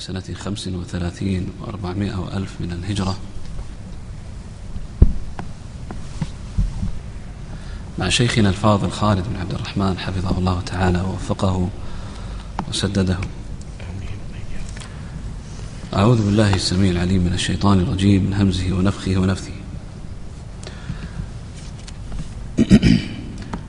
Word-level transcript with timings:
سنة 0.00 0.22
خمس 0.34 0.68
وثلاثين 0.68 1.46
وأربعمائة 1.60 2.16
وألف 2.16 2.50
من 2.60 2.72
الهجرة. 2.72 3.16
مع 7.98 8.08
شيخنا 8.08 8.48
الفاضل 8.48 8.90
خالد 8.90 9.24
بن 9.28 9.40
عبد 9.40 9.54
الرحمن 9.54 9.98
حفظه 9.98 10.38
الله 10.38 10.60
تعالى 10.60 11.00
ووفقه 11.00 11.68
وسدده. 12.68 13.18
أعوذ 15.94 16.26
بالله 16.26 16.54
السميع 16.54 16.90
العليم 16.90 17.22
من 17.22 17.32
الشيطان 17.32 17.80
الرجيم 17.80 18.24
من 18.24 18.34
همزه 18.34 18.72
ونفخه 18.72 19.18
ونفثه. 19.18 19.52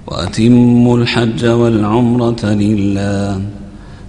وأتموا 0.07 0.98
الحج 0.98 1.45
والعمرة 1.45 2.45
لله. 2.45 3.61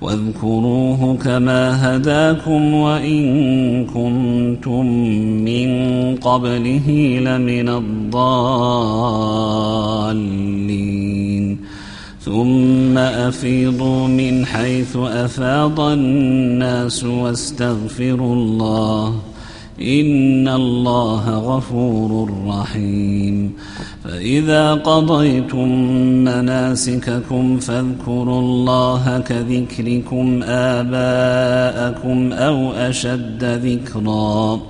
واذكروه 0.00 1.16
كما 1.24 1.96
هداكم 1.96 2.74
وإن 2.74 3.86
كنتم 3.86 4.86
من 5.44 5.70
قبله 6.16 7.18
لمن 7.20 7.68
الضالين. 7.68 8.76
ثم 12.20 12.98
أفيضوا 12.98 14.08
من 14.08 14.46
حيث 14.46 14.96
أفاض 14.96 15.80
الناس 15.80 17.04
واستغفروا 17.04 18.34
الله 18.34 19.14
إن 19.80 20.48
الله 20.48 21.30
غفور 21.30 22.30
رحيم. 22.46 23.52
فإذا 24.04 24.74
قضيتم 24.74 25.68
مناسككم 26.24 27.58
فاذكروا 27.58 28.40
الله 28.40 29.18
كذكركم 29.18 30.42
آباءكم 30.42 32.32
أو 32.32 32.72
أشد 32.72 33.44
ذكرًا. 33.44 34.60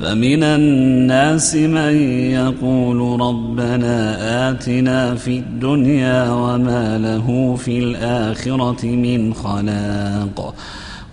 فمن 0.00 0.42
الناس 0.42 1.54
من 1.54 1.96
يقول 2.30 3.20
ربنا 3.20 4.16
آتنا 4.50 5.14
في 5.14 5.38
الدنيا 5.38 6.30
وما 6.30 6.98
له 6.98 7.56
في 7.56 7.78
الآخرة 7.78 8.86
من 8.86 9.34
خلاق. 9.34 10.54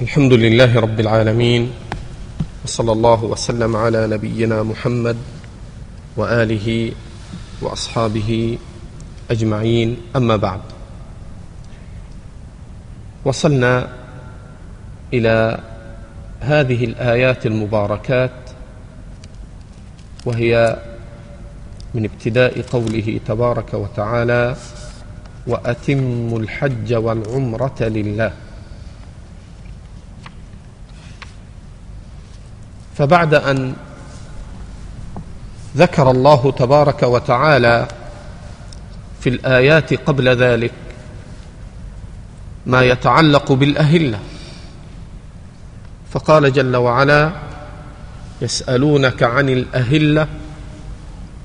الحمد 0.00 0.32
لله 0.32 0.80
رب 0.80 1.00
العالمين 1.00 1.70
وصلى 2.64 2.92
الله 2.92 3.24
وسلم 3.24 3.76
على 3.76 4.06
نبينا 4.06 4.62
محمد 4.62 5.16
وآله 6.16 6.92
وأصحابه 7.62 8.58
أجمعين 9.30 9.96
أما 10.16 10.36
بعد. 10.36 10.60
وصلنا 13.24 13.88
إلى 15.12 15.60
هذه 16.40 16.84
الآيات 16.84 17.46
المباركات 17.46 18.38
وهي 20.26 20.78
من 21.94 22.04
ابتداء 22.04 22.62
قوله 22.62 23.20
تبارك 23.26 23.74
وتعالى 23.74 24.56
وأتموا 25.46 26.38
الحج 26.38 26.94
والعمرة 26.94 27.80
لله. 27.80 28.32
فبعد 32.96 33.34
أن 33.34 33.74
ذكر 35.76 36.10
الله 36.10 36.52
تبارك 36.52 37.02
وتعالى 37.02 37.88
في 39.20 39.28
الآيات 39.28 39.94
قبل 39.94 40.28
ذلك 40.28 40.72
ما 42.66 42.82
يتعلق 42.82 43.52
بالأهلة 43.52 44.18
فقال 46.10 46.52
جل 46.52 46.76
وعلا 46.76 47.32
يسألونك 48.42 49.22
عن 49.22 49.48
الأهلة 49.48 50.26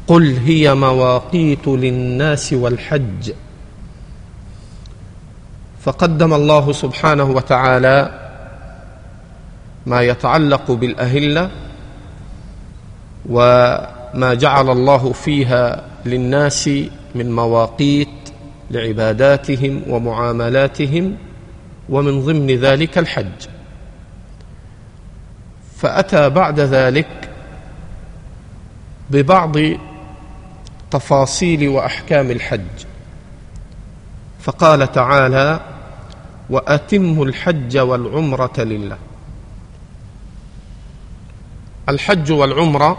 قل 0.07 0.37
هي 0.37 0.75
مواقيت 0.75 1.67
للناس 1.67 2.53
والحج. 2.53 3.31
فقدم 5.85 6.33
الله 6.33 6.71
سبحانه 6.71 7.23
وتعالى 7.23 8.24
ما 9.85 10.01
يتعلق 10.01 10.71
بالأهلة 10.71 11.51
وما 13.29 14.33
جعل 14.33 14.69
الله 14.69 15.11
فيها 15.11 15.83
للناس 16.05 16.69
من 17.15 17.35
مواقيت 17.35 18.09
لعباداتهم 18.71 19.81
ومعاملاتهم 19.87 21.17
ومن 21.89 22.21
ضمن 22.21 22.47
ذلك 22.47 22.97
الحج. 22.97 23.47
فأتى 25.77 26.29
بعد 26.29 26.59
ذلك 26.59 27.29
ببعض 29.09 29.55
تفاصيل 30.91 31.67
وأحكام 31.67 32.31
الحج. 32.31 32.85
فقال 34.39 34.91
تعالى 34.91 35.59
وأتموا 36.49 37.25
الحج 37.25 37.77
والعمرة 37.77 38.53
لله. 38.57 38.97
الحج 41.89 42.31
والعمرة 42.31 42.97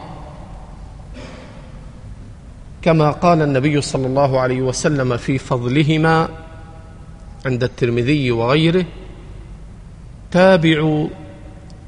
كما 2.82 3.10
قال 3.10 3.42
النبي 3.42 3.80
صلى 3.80 4.06
الله 4.06 4.40
عليه 4.40 4.62
وسلم 4.62 5.16
في 5.16 5.38
فضلهما 5.38 6.28
عند 7.46 7.64
الترمذي 7.64 8.30
وغيره 8.30 8.84
تابعوا 10.30 11.08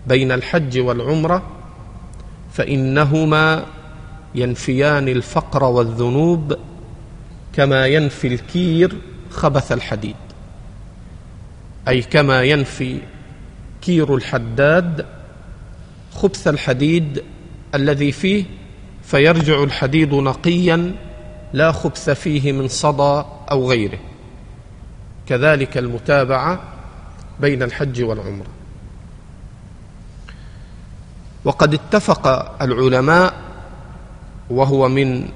بين 0.07 0.33
الحج 0.33 0.79
والعمرة 0.79 1.43
فإنهما 2.53 3.65
ينفيان 4.35 5.09
الفقر 5.09 5.65
والذنوب 5.65 6.57
كما 7.53 7.87
ينفي 7.87 8.27
الكير 8.27 8.97
خبث 9.31 9.73
الحديد. 9.73 10.17
أي 11.89 12.03
كما 12.03 12.43
ينفي 12.43 12.99
كير 13.83 14.15
الحداد 14.15 15.07
خبث 16.19 16.49
الحديد 16.49 17.23
الذي 17.75 18.13
فيه 18.13 18.45
فيرجع 19.03 19.63
الحديد 19.63 20.15
نقيا 20.15 20.95
لا 21.53 21.73
خبث 21.73 22.11
فيه 22.11 22.53
من 22.53 22.69
صدى 22.69 23.25
أو 23.51 23.71
غيره. 23.71 23.99
كذلك 25.27 25.79
المتابعة 25.79 26.61
بين 27.41 27.63
الحج 27.63 28.03
والعمرة. 28.03 28.47
وقد 31.45 31.75
اتفق 31.75 32.27
العلماء 32.63 33.35
وهو 34.51 34.89
من 34.89 35.29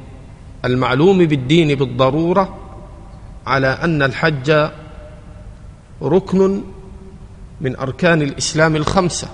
المعلوم 0.65 1.19
بالدين 1.19 1.75
بالضرورة 1.75 2.59
على 3.47 3.67
أن 3.67 4.03
الحج 4.03 4.71
ركن 6.03 6.63
من 7.61 7.77
أركان 7.77 8.23
الإسلام 8.23 8.77
الخمسة. 8.77 9.29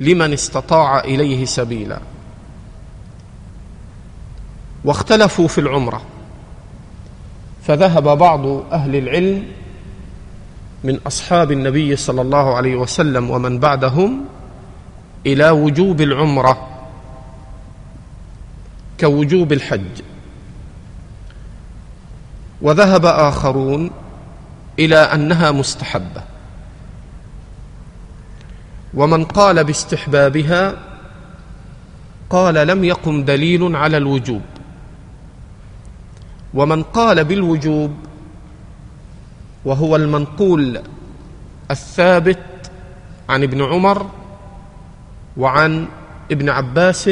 لمن 0.00 0.32
استطاع 0.32 1.00
إليه 1.00 1.44
سبيلا. 1.44 2.00
واختلفوا 4.84 5.48
في 5.48 5.58
العمرة. 5.58 6.02
فذهب 7.62 8.18
بعض 8.18 8.46
أهل 8.72 8.96
العلم 8.96 9.46
من 10.84 11.00
أصحاب 11.06 11.52
النبي 11.52 11.96
صلى 11.96 12.22
الله 12.22 12.56
عليه 12.56 12.76
وسلم 12.76 13.30
ومن 13.30 13.58
بعدهم 13.58 14.24
إلى 15.26 15.50
وجوب 15.50 16.00
العمرة 16.00 16.68
كوجوب 19.00 19.52
الحج. 19.52 20.02
وذهب 22.62 23.06
آخرون 23.06 23.90
إلى 24.78 24.96
أنها 24.96 25.50
مستحبة. 25.50 26.22
ومن 28.94 29.24
قال 29.24 29.64
باستحبابها 29.64 30.74
قال 32.30 32.54
لم 32.54 32.84
يقم 32.84 33.24
دليل 33.24 33.76
على 33.76 33.96
الوجوب. 33.96 34.42
ومن 36.54 36.82
قال 36.82 37.24
بالوجوب 37.24 37.92
وهو 39.64 39.96
المنقول 39.96 40.82
الثابت 41.70 42.38
عن 43.28 43.42
ابن 43.42 43.62
عمر 43.62 44.06
وعن 45.36 45.88
ابن 46.32 46.48
عباس 46.48 47.10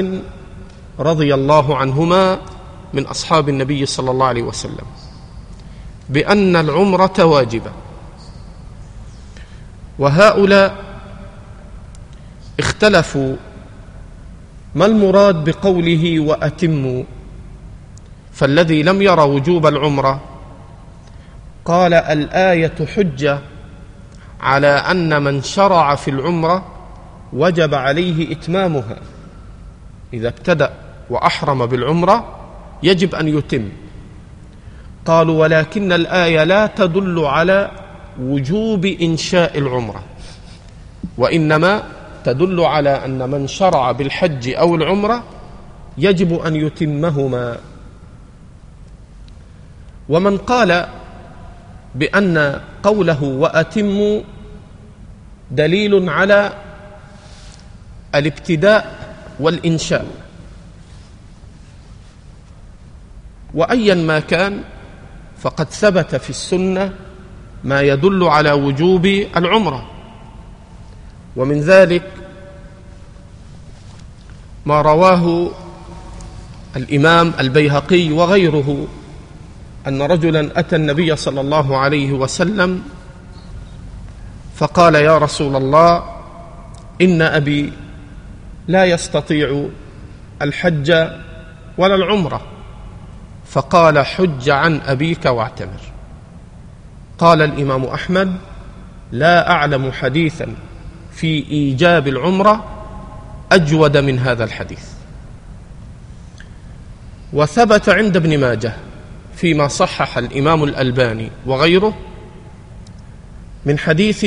رضي 0.98 1.34
الله 1.34 1.76
عنهما 1.76 2.38
من 2.94 3.06
أصحاب 3.06 3.48
النبي 3.48 3.86
صلى 3.86 4.10
الله 4.10 4.26
عليه 4.26 4.42
وسلم 4.42 4.86
بأن 6.08 6.56
العمرة 6.56 7.24
واجبة. 7.24 7.70
وهؤلاء 9.98 10.85
اختلفوا. 12.76 13.36
ما 14.74 14.86
المراد 14.86 15.44
بقوله 15.44 16.20
وأتموا؟ 16.20 17.02
فالذي 18.32 18.82
لم 18.82 19.02
ير 19.02 19.20
وجوب 19.20 19.66
العمرة. 19.66 20.20
قال 21.64 21.94
الآية 21.94 22.86
حجة 22.96 23.38
على 24.40 24.66
أن 24.66 25.22
من 25.22 25.42
شرع 25.42 25.94
في 25.94 26.10
العمرة 26.10 26.64
وجب 27.32 27.74
عليه 27.74 28.32
إتمامها. 28.32 28.96
إذا 30.12 30.28
ابتدأ 30.28 30.72
وأحرم 31.10 31.66
بالعمرة 31.66 32.24
يجب 32.82 33.14
أن 33.14 33.28
يتم. 33.28 33.68
قالوا 35.06 35.40
ولكن 35.40 35.92
الآية 35.92 36.44
لا 36.44 36.66
تدل 36.66 37.24
على 37.24 37.70
وجوب 38.20 38.84
إنشاء 38.84 39.58
العمرة 39.58 40.02
وإنما 41.18 41.82
تدل 42.26 42.60
على 42.60 43.04
أن 43.04 43.30
من 43.30 43.46
شرع 43.46 43.92
بالحج 43.92 44.48
أو 44.58 44.74
العمرة 44.74 45.24
يجب 45.98 46.34
أن 46.42 46.56
يتمهما. 46.56 47.58
ومن 50.08 50.38
قال 50.38 50.86
بأن 51.94 52.60
قوله 52.82 53.22
واتموا 53.22 54.20
دليل 55.50 56.10
على 56.10 56.52
الابتداء 58.14 58.82
والإنشاء. 59.40 60.06
وايا 63.54 63.94
ما 63.94 64.20
كان 64.20 64.62
فقد 65.38 65.70
ثبت 65.70 66.16
في 66.16 66.30
السنة 66.30 66.92
ما 67.64 67.80
يدل 67.80 68.24
على 68.24 68.52
وجوب 68.52 69.06
العمرة. 69.36 69.90
ومن 71.36 71.60
ذلك 71.60 72.15
ما 74.66 74.82
رواه 74.82 75.50
الإمام 76.76 77.32
البيهقي 77.40 78.12
وغيره 78.12 78.86
أن 79.86 80.02
رجلا 80.02 80.58
أتى 80.58 80.76
النبي 80.76 81.16
صلى 81.16 81.40
الله 81.40 81.76
عليه 81.78 82.12
وسلم 82.12 82.82
فقال 84.56 84.94
يا 84.94 85.18
رسول 85.18 85.56
الله 85.56 86.04
إن 87.00 87.22
أبي 87.22 87.72
لا 88.68 88.84
يستطيع 88.84 89.68
الحج 90.42 90.90
ولا 91.78 91.94
العمرة. 91.94 92.40
فقال 93.46 94.06
حج 94.06 94.50
عن 94.50 94.80
أبيك 94.86 95.26
واعتمر. 95.26 95.80
قال 97.18 97.42
الإمام 97.42 97.84
أحمد 97.84 98.36
لا 99.12 99.50
أعلم 99.50 99.92
حديثا 99.92 100.54
في 101.12 101.50
إيجاب 101.50 102.08
العمرة 102.08 102.64
أجود 103.52 103.96
من 103.96 104.18
هذا 104.18 104.44
الحديث. 104.44 104.84
وثبت 107.32 107.88
عند 107.88 108.16
ابن 108.16 108.40
ماجه 108.40 108.72
فيما 109.36 109.68
صحح 109.68 110.18
الإمام 110.18 110.64
الألباني 110.64 111.30
وغيره 111.46 111.96
من 113.66 113.78
حديث 113.78 114.26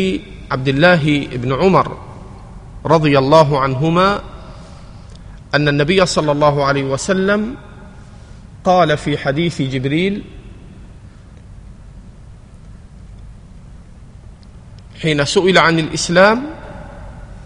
عبد 0.51 0.67
الله 0.67 1.27
بن 1.27 1.53
عمر 1.53 1.97
رضي 2.85 3.19
الله 3.19 3.59
عنهما 3.59 4.21
أن 5.55 5.67
النبي 5.67 6.05
صلى 6.05 6.31
الله 6.31 6.65
عليه 6.65 6.83
وسلم 6.83 7.55
قال 8.63 8.97
في 8.97 9.17
حديث 9.17 9.61
جبريل 9.61 10.23
حين 15.01 15.25
سئل 15.25 15.57
عن 15.57 15.79
الإسلام 15.79 16.43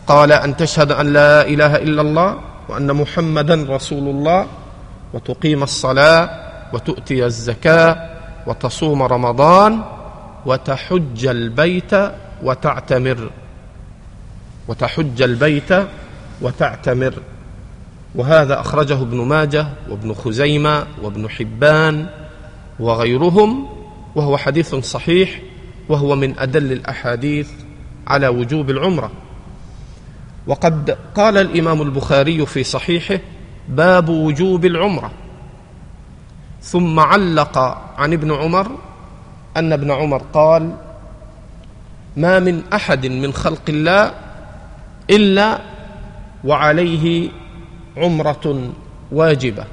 قال 0.07 0.31
أن 0.31 0.57
تشهد 0.57 0.91
أن 0.91 1.13
لا 1.13 1.48
إله 1.48 1.75
إلا 1.75 2.01
الله 2.01 2.39
وأن 2.69 2.93
محمدا 2.93 3.65
رسول 3.69 4.10
الله 4.10 4.48
وتقيم 5.13 5.63
الصلاة 5.63 6.29
وتؤتي 6.74 7.25
الزكاة 7.25 8.10
وتصوم 8.48 9.03
رمضان 9.03 9.81
وتحج 10.45 11.25
البيت 11.25 11.93
وتعتمر. 12.43 13.31
وتحج 14.67 15.22
البيت 15.22 15.72
وتعتمر. 16.41 17.13
وهذا 18.15 18.60
أخرجه 18.60 19.01
ابن 19.01 19.17
ماجه 19.17 19.67
وابن 19.89 20.13
خزيمة 20.13 20.86
وابن 21.01 21.29
حبان 21.29 22.05
وغيرهم 22.79 23.69
وهو 24.15 24.38
حديث 24.38 24.75
صحيح 24.75 25.39
وهو 25.89 26.15
من 26.15 26.39
أدل 26.39 26.72
الأحاديث 26.72 27.50
على 28.07 28.27
وجوب 28.27 28.69
العمرة. 28.69 29.12
وقد 30.48 30.98
قال 31.16 31.38
الإمام 31.38 31.82
البخاري 31.82 32.46
في 32.46 32.64
صحيحه 32.64 33.20
باب 33.70 34.10
وجوب 34.10 34.66
العمرة. 34.66 35.12
ثم 36.62 37.00
علق 37.00 37.58
عن 37.98 38.14
ابن 38.14 38.32
عمر 38.32 38.72
أن 39.58 39.74
ابن 39.74 39.92
عمر 39.92 40.22
قال 40.34 40.76
ما 42.18 42.40
من 42.40 42.62
أحد 42.74 43.06
من 43.06 43.34
خلق 43.34 43.62
الله 43.70 44.12
إلا 45.10 45.60
وعليه 46.44 47.30
عمرة 47.98 48.70
واجبة. 49.12 49.66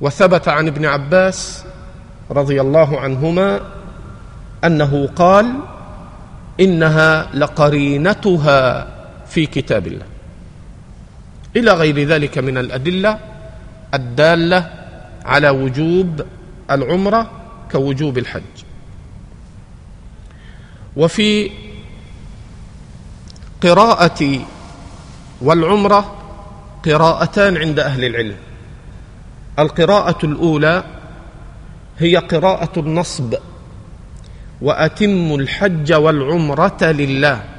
وثبت 0.00 0.48
عن 0.48 0.66
ابن 0.66 0.84
عباس 0.84 1.64
رضي 2.30 2.60
الله 2.60 3.00
عنهما 3.00 3.60
أنه 4.64 5.08
قال 5.16 5.46
إنها 6.60 7.28
لقرينتها 7.34 8.93
في 9.34 9.46
كتاب 9.46 9.86
الله. 9.86 10.06
إلى 11.56 11.72
غير 11.72 11.98
ذلك 12.08 12.38
من 12.38 12.58
الأدلة 12.58 13.18
الدالة 13.94 14.70
على 15.24 15.48
وجوب 15.50 16.22
العمرة 16.70 17.30
كوجوب 17.72 18.18
الحج. 18.18 18.56
وفي 20.96 21.50
قراءة 23.62 24.40
والعمرة 25.40 26.16
قراءتان 26.84 27.56
عند 27.56 27.78
أهل 27.80 28.04
العلم. 28.04 28.36
القراءة 29.58 30.26
الأولى 30.26 30.84
هي 31.98 32.16
قراءة 32.16 32.80
النصب 32.80 33.34
واتموا 34.62 35.38
الحج 35.38 35.92
والعمرة 35.92 36.82
لله. 36.82 37.53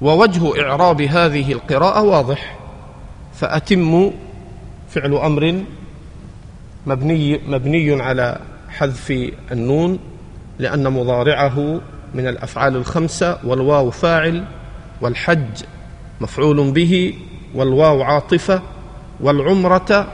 ووجه 0.00 0.62
إعراب 0.62 1.02
هذه 1.02 1.52
القراءة 1.52 2.02
واضح. 2.02 2.58
فاتموا 3.34 4.10
فعل 4.90 5.14
أمر 5.14 5.62
مبني 6.86 7.40
مبني 7.48 8.02
على 8.02 8.38
حذف 8.68 9.32
النون 9.52 9.98
لأن 10.58 10.92
مضارعه 10.92 11.80
من 12.14 12.28
الأفعال 12.28 12.76
الخمسة 12.76 13.38
والواو 13.44 13.90
فاعل 13.90 14.44
والحج 15.00 15.64
مفعول 16.20 16.70
به 16.70 17.14
والواو 17.54 18.02
عاطفة 18.02 18.62
والعمرة 19.20 20.06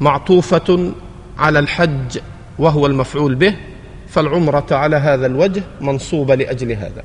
معطوفة 0.00 0.92
على 1.38 1.58
الحج 1.58 2.18
وهو 2.58 2.86
المفعول 2.86 3.34
به 3.34 3.56
فالعمرة 4.08 4.66
على 4.70 4.96
هذا 4.96 5.26
الوجه 5.26 5.62
منصوبة 5.80 6.34
لأجل 6.34 6.72
هذا. 6.72 7.04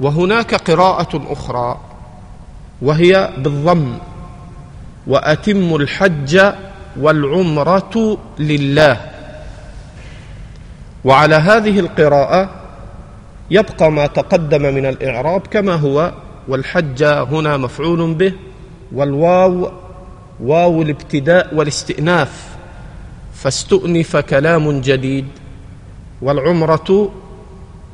وهناك 0.00 0.54
قراءة 0.54 1.22
أخرى 1.32 1.80
وهي 2.82 3.30
بالضم 3.38 3.98
وأتم 5.06 5.76
الحج 5.76 6.40
والعمرة 7.00 8.18
لله. 8.38 9.00
وعلى 11.04 11.34
هذه 11.34 11.80
القراءة 11.80 12.50
يبقى 13.50 13.90
ما 13.90 14.06
تقدم 14.06 14.62
من 14.74 14.86
الإعراب 14.86 15.46
كما 15.46 15.74
هو 15.74 16.12
والحج 16.48 17.04
هنا 17.04 17.56
مفعول 17.56 18.14
به 18.14 18.32
والواو 18.92 19.70
واو 20.40 20.82
الابتداء 20.82 21.54
والاستئناف 21.54 22.46
فاستؤنف 23.34 24.16
كلام 24.16 24.80
جديد 24.80 25.26
والعمرة 26.22 27.12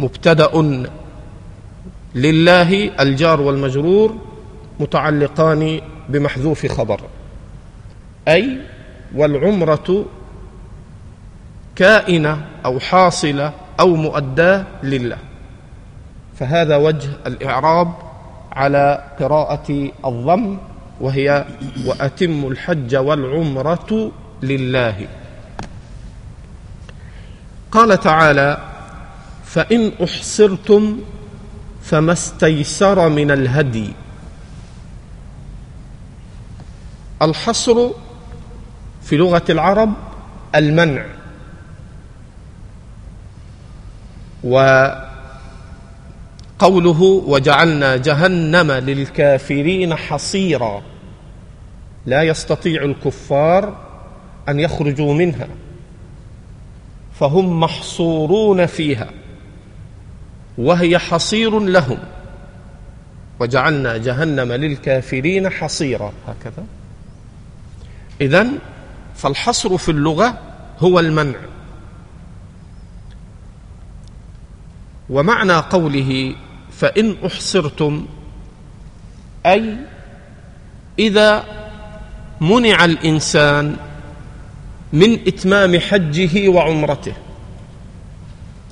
مبتدأ. 0.01 0.87
لله 2.15 2.91
الجار 3.01 3.41
والمجرور 3.41 4.17
متعلقان 4.81 5.81
بمحذوف 6.09 6.67
خبر. 6.67 7.01
أي 8.29 8.59
والعمرة 9.15 10.05
كائنة 11.77 12.47
أو 12.65 12.81
حاصلة 12.81 13.53
أو 13.81 13.97
مؤداة 13.97 14.67
لله. 14.83 15.19
فهذا 16.39 16.77
وجه 16.77 17.09
الإعراب 17.27 17.93
على 18.53 19.05
قراءة 19.21 19.91
الضم 20.05 20.59
وهي 21.01 21.45
وأتم 21.87 22.47
الحج 22.47 22.97
والعمرة 22.97 24.13
لله. 24.43 25.07
قال 27.73 28.01
تعالى 28.01 28.59
فإن 29.45 29.93
أحصرتم 30.05 31.01
فما 31.83 32.13
استيسر 32.13 33.09
من 33.09 33.31
الهدي. 33.31 33.93
الحصر 37.23 37.91
في 39.03 39.17
لغة 39.17 39.45
العرب 39.51 39.93
المنع. 40.55 41.07
وقوله 46.61 47.03
وجعلنا 47.03 47.97
جهنم 47.97 48.73
للكافرين 48.73 49.95
حصيرا. 49.95 50.83
لا 52.07 52.23
يستطيع 52.23 52.83
الكفار 52.83 53.77
أن 54.49 54.61
يخرجوا 54.61 55.15
منها. 55.15 55.49
فهم 57.21 57.61
محصورون 57.61 58.67
فيها. 58.67 59.11
وهي 60.59 60.99
حصير 60.99 61.59
لهم. 61.61 61.99
وجعلنا 63.41 63.97
جهنم 63.97 64.53
للكافرين 64.53 65.51
حصيرا. 65.51 66.13
هكذا. 66.29 66.65
إذن 68.21 68.59
فالحصر 69.17 69.77
في 69.77 69.89
اللغة 69.89 70.39
هو 70.79 71.01
المنع. 71.01 71.39
ومعنى 75.11 75.53
قوله 75.53 76.35
فإن 76.73 77.17
أحصرتم 77.27 78.07
أي 79.47 79.77
إذا 80.99 81.45
منع 82.41 82.85
الإنسان 82.85 83.77
من 84.93 85.13
إتمام 85.27 85.81
حجه 85.81 86.49
وعمرته 86.49 87.13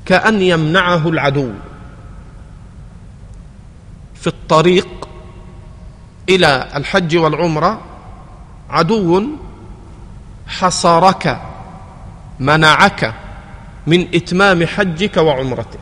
كأن 0.06 0.42
يمنعه 0.42 1.08
العدو. 1.08 1.52
في 4.21 4.27
الطريق 4.27 5.09
إلى 6.29 6.69
الحج 6.75 7.17
والعمرة 7.17 7.81
عدو 8.71 9.23
حصرك 10.47 11.41
منعك 12.41 13.15
من 13.87 14.15
إتمام 14.15 14.67
حجك 14.67 15.17
وعمرتك. 15.17 15.81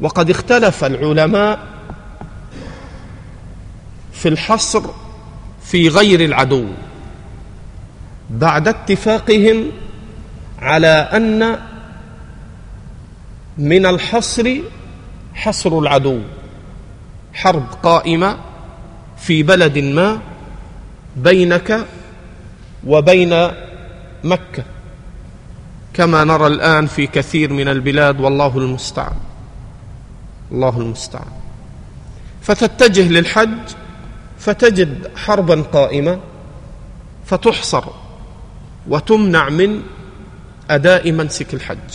وقد 0.00 0.30
اختلف 0.30 0.84
العلماء 0.84 1.66
في 4.12 4.28
الحصر 4.28 4.82
في 5.62 5.88
غير 5.88 6.24
العدو 6.24 6.66
بعد 8.30 8.68
اتفاقهم 8.68 9.70
على 10.62 10.86
أن 10.86 11.58
من 13.58 13.86
الحصر 13.86 14.60
حصر 15.40 15.78
العدو. 15.78 16.20
حرب 17.34 17.66
قائمة 17.82 18.36
في 19.16 19.42
بلد 19.42 19.78
ما 19.78 20.20
بينك 21.16 21.86
وبين 22.86 23.50
مكة. 24.24 24.64
كما 25.94 26.24
نرى 26.24 26.46
الآن 26.46 26.86
في 26.86 27.06
كثير 27.06 27.52
من 27.52 27.68
البلاد 27.68 28.20
والله 28.20 28.58
المستعان. 28.58 29.16
الله 30.52 30.80
المستعان. 30.80 31.32
فتتجه 32.42 33.08
للحج 33.08 33.58
فتجد 34.38 35.10
حربا 35.16 35.62
قائمة 35.62 36.20
فتحصر 37.26 37.84
وتمنع 38.88 39.48
من 39.48 39.82
أداء 40.70 41.12
منسك 41.12 41.54
الحج. 41.54 41.90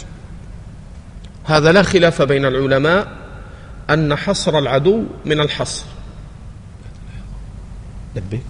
هذا 1.44 1.72
لا 1.72 1.82
خلاف 1.82 2.22
بين 2.22 2.46
العلماء 2.46 3.25
أن 3.90 4.16
حصر 4.16 4.58
العدو 4.58 5.04
من 5.26 5.40
الحصر. 5.40 5.86
لبيك. 8.16 8.46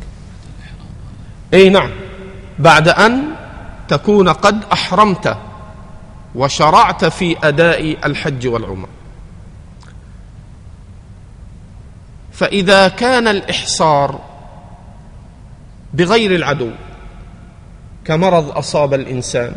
إي 1.54 1.70
نعم. 1.70 1.92
بعد 2.60 2.88
أن 2.88 3.24
تكون 3.88 4.30
قد 4.30 4.64
أحرمت 4.74 5.38
وشرعت 6.36 7.06
في 7.06 7.38
أداء 7.44 8.08
الحج 8.08 8.48
والعمرة. 8.48 8.90
فإذا 12.32 12.88
كان 12.88 13.28
الإحصار 13.28 14.20
بغير 15.94 16.36
العدو 16.36 16.72
كمرض 18.06 18.58
أصاب 18.58 18.94
الإنسان 18.94 19.56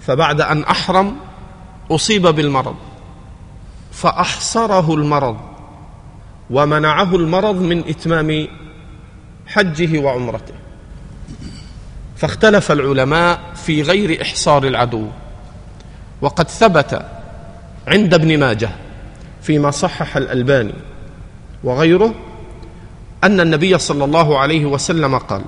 فبعد 0.00 0.40
أن 0.40 0.64
أحرم 0.64 1.16
أصيب 1.90 2.26
بالمرض. 2.26 2.76
فأحصره 3.98 4.94
المرض 4.94 5.36
ومنعه 6.50 7.16
المرض 7.16 7.62
من 7.62 7.78
إتمام 7.88 8.48
حجه 9.46 9.98
وعمرته. 9.98 10.54
فاختلف 12.16 12.72
العلماء 12.72 13.40
في 13.54 13.82
غير 13.82 14.22
إحصار 14.22 14.64
العدو. 14.64 15.06
وقد 16.20 16.48
ثبت 16.48 17.02
عند 17.86 18.14
ابن 18.14 18.38
ماجه 18.38 18.70
فيما 19.42 19.70
صحح 19.70 20.16
الألباني 20.16 20.74
وغيره 21.64 22.14
أن 23.24 23.40
النبي 23.40 23.78
صلى 23.78 24.04
الله 24.04 24.38
عليه 24.38 24.66
وسلم 24.66 25.18
قال 25.18 25.42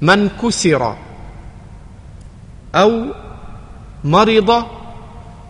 من 0.00 0.28
كسر 0.28 0.96
أو 2.74 3.04
مرض 4.04 4.50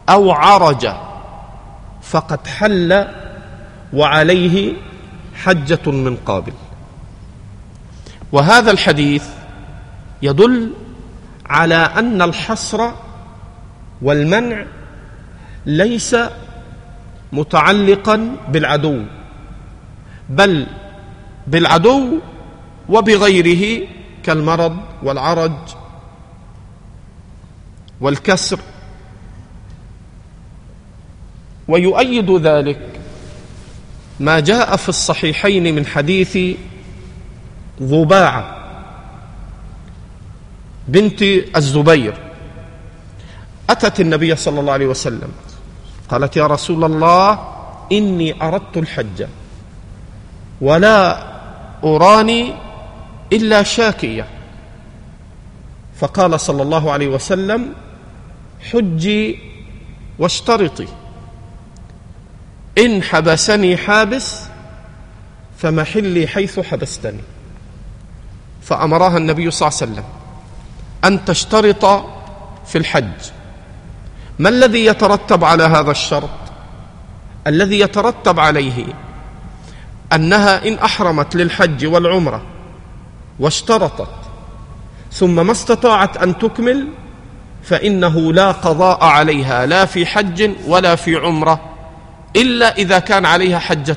أو 0.09 0.31
عرج 0.33 0.89
فقد 2.11 2.47
حل 2.47 3.07
وعليه 3.93 4.73
حجة 5.35 5.91
من 5.91 6.17
قابل. 6.17 6.53
وهذا 8.33 8.71
الحديث 8.71 9.25
يدل 10.23 10.71
على 11.47 11.75
أن 11.75 12.23
الحصر 12.23 12.91
والمنع 14.03 14.65
ليس 15.67 16.17
متعلقا 17.33 18.37
بالعدو 18.49 19.03
بل 20.29 20.67
بالعدو 21.47 22.19
وبغيره 22.89 23.89
كالمرض 24.23 24.77
والعرج 25.03 25.53
والكسر 28.01 28.59
ويؤيد 31.69 32.31
ذلك. 32.31 32.81
ما 34.21 34.41
جاء 34.41 34.77
في 34.77 34.89
الصحيحين 34.89 35.75
من 35.75 35.87
حديث 35.87 36.39
ضباعه 37.83 38.57
بنت 40.89 41.23
الزبير. 41.57 42.15
أتت 43.71 44.01
النبي 44.01 44.37
صلى 44.37 44.61
الله 44.61 44.73
عليه 44.73 44.87
وسلم 44.87 45.33
قالت 46.09 46.37
يا 46.37 46.47
رسول 46.47 46.85
الله 46.85 47.49
إني 47.93 48.43
أردت 48.43 48.77
الحج 48.77 49.27
ولا 50.61 51.27
أراني 51.85 52.55
إلا 53.33 53.63
شاكية. 53.63 54.27
فقال 55.97 56.41
صلى 56.41 56.63
الله 56.63 56.93
عليه 56.93 57.09
وسلم 57.09 57.73
حجي 58.73 59.39
واشترطي. 60.19 60.89
إن 62.79 63.03
حبسني 63.03 63.77
حابس 63.77 64.41
فمحلي 65.59 66.27
حيث 66.27 66.61
حبستني. 66.61 67.21
فأمرها 68.63 69.17
النبي 69.17 69.51
صلى 69.51 69.69
الله 69.69 69.79
عليه 69.81 69.93
وسلم 69.93 70.05
أن 71.05 71.25
تشترط 71.25 71.85
في 72.67 72.79
الحج. 72.79 73.31
ما 74.39 74.49
الذي 74.49 74.87
يترتب 74.87 75.45
على 75.45 75.63
هذا 75.63 75.91
الشرط؟ 75.91 76.31
الذي 77.47 77.81
يترتب 77.81 78.41
عليه 78.41 78.85
أنها 80.13 80.69
إن 80.69 80.79
أحرمت 80.79 81.37
للحج 81.37 81.87
والعمرة 81.87 82.43
واشترطت 83.39 84.09
ثم 85.13 85.47
ما 85.47 85.53
استطاعت 85.53 86.17
أن 86.17 86.39
تكمل 86.39 86.89
فإنه 87.63 88.33
لا 88.33 88.53
قضاء 88.53 89.05
عليها 89.05 89.67
لا 89.67 89.85
في 89.85 90.07
حج 90.07 90.51
ولا 90.67 90.97
في 90.97 91.17
عمرة. 91.17 91.74
إلا 92.37 92.77
إذا 92.77 92.99
كان 92.99 93.25
عليها 93.25 93.59
حجة 93.59 93.97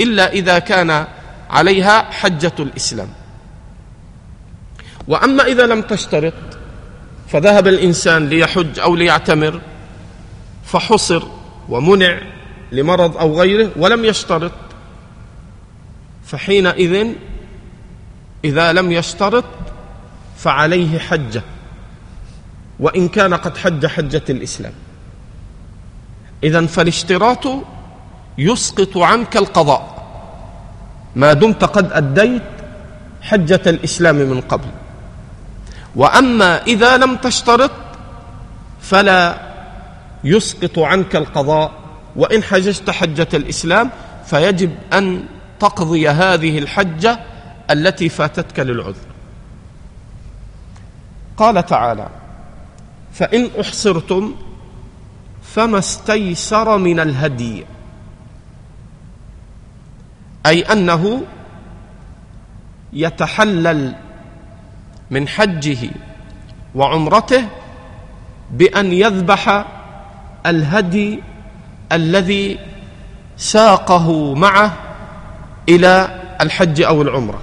إلا 0.00 0.32
إذا 0.32 0.58
كان 0.58 1.06
عليها 1.50 2.02
حجة 2.10 2.52
الإسلام. 2.58 3.08
وأما 5.08 5.42
إذا 5.42 5.66
لم 5.66 5.82
تشترط 5.82 6.34
فذهب 7.28 7.66
الإنسان 7.68 8.28
ليحج 8.28 8.78
أو 8.78 8.96
ليعتمر 8.96 9.60
فحصر 10.64 11.22
ومنع 11.68 12.20
لمرض 12.72 13.16
أو 13.16 13.40
غيره 13.40 13.70
ولم 13.76 14.04
يشترط. 14.04 14.52
فحينئذ 16.26 17.06
إذا 18.44 18.72
لم 18.72 18.92
يشترط 18.92 19.44
فعليه 20.36 20.98
حجة 20.98 21.42
وإن 22.80 23.08
كان 23.08 23.34
قد 23.34 23.56
حج 23.56 23.86
حجة 23.86 24.22
الإسلام. 24.30 24.72
إذا 26.44 26.66
فالاشتراط 26.66 27.44
يسقط 28.38 28.98
عنك 28.98 29.36
القضاء. 29.36 30.04
ما 31.16 31.32
دمت 31.32 31.64
قد 31.64 31.92
أديت 31.92 32.42
حجة 33.22 33.60
الإسلام 33.66 34.16
من 34.16 34.40
قبل. 34.40 34.68
وأما 35.96 36.62
إذا 36.62 36.96
لم 36.96 37.16
تشترط 37.16 37.70
فلا 38.80 39.38
يسقط 40.24 40.78
عنك 40.78 41.16
القضاء. 41.16 41.72
وإن 42.16 42.42
حججت 42.42 42.90
حجة 42.90 43.28
الإسلام 43.34 43.90
فيجب 44.26 44.74
أن 44.92 45.24
تقضي 45.60 46.08
هذه 46.08 46.58
الحجة 46.58 47.20
التي 47.70 48.08
فاتتك 48.08 48.60
للعذر. 48.60 49.08
قال 51.36 51.66
تعالى 51.66 52.08
فإن 53.12 53.50
أحصرتم 53.60 54.34
فما 55.54 55.78
استيسر 55.78 56.78
من 56.78 57.00
الهدي. 57.00 57.66
أي 60.46 60.62
أنه 60.62 61.22
يتحلل 62.92 63.94
من 65.10 65.28
حجه 65.28 65.90
وعمرته 66.74 67.44
بأن 68.50 68.92
يذبح 68.92 69.64
الهدي 70.46 71.22
الذي 71.92 72.58
ساقه 73.36 74.34
معه 74.34 74.72
إلى 75.68 76.20
الحج 76.40 76.82
أو 76.82 77.02
العمرة. 77.02 77.42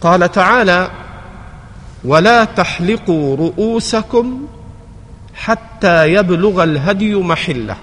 قال 0.00 0.32
تعالى 0.32 0.90
ولا 2.08 2.44
تحلقوا 2.44 3.36
رؤوسكم 3.36 4.46
حتى 5.34 6.12
يبلغ 6.12 6.62
الهدي 6.64 7.14
محله. 7.14 7.76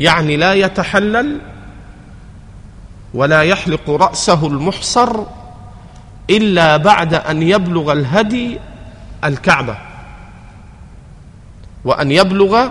يعني 0.00 0.36
لا 0.36 0.54
يتحلل 0.54 1.40
ولا 3.14 3.42
يحلق 3.42 3.90
رأسه 3.90 4.46
المحصر 4.46 5.22
إلا 6.30 6.76
بعد 6.76 7.14
أن 7.14 7.42
يبلغ 7.42 7.92
الهدي 7.92 8.58
الكعبة 9.24 9.76
وأن 11.84 12.12
يبلغ 12.12 12.68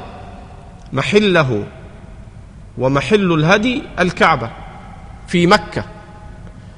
محله 0.94 1.64
ومحل 2.78 3.34
الهدي 3.34 3.84
الكعبة 4.00 4.50
في 5.28 5.48
مكة 5.48 5.84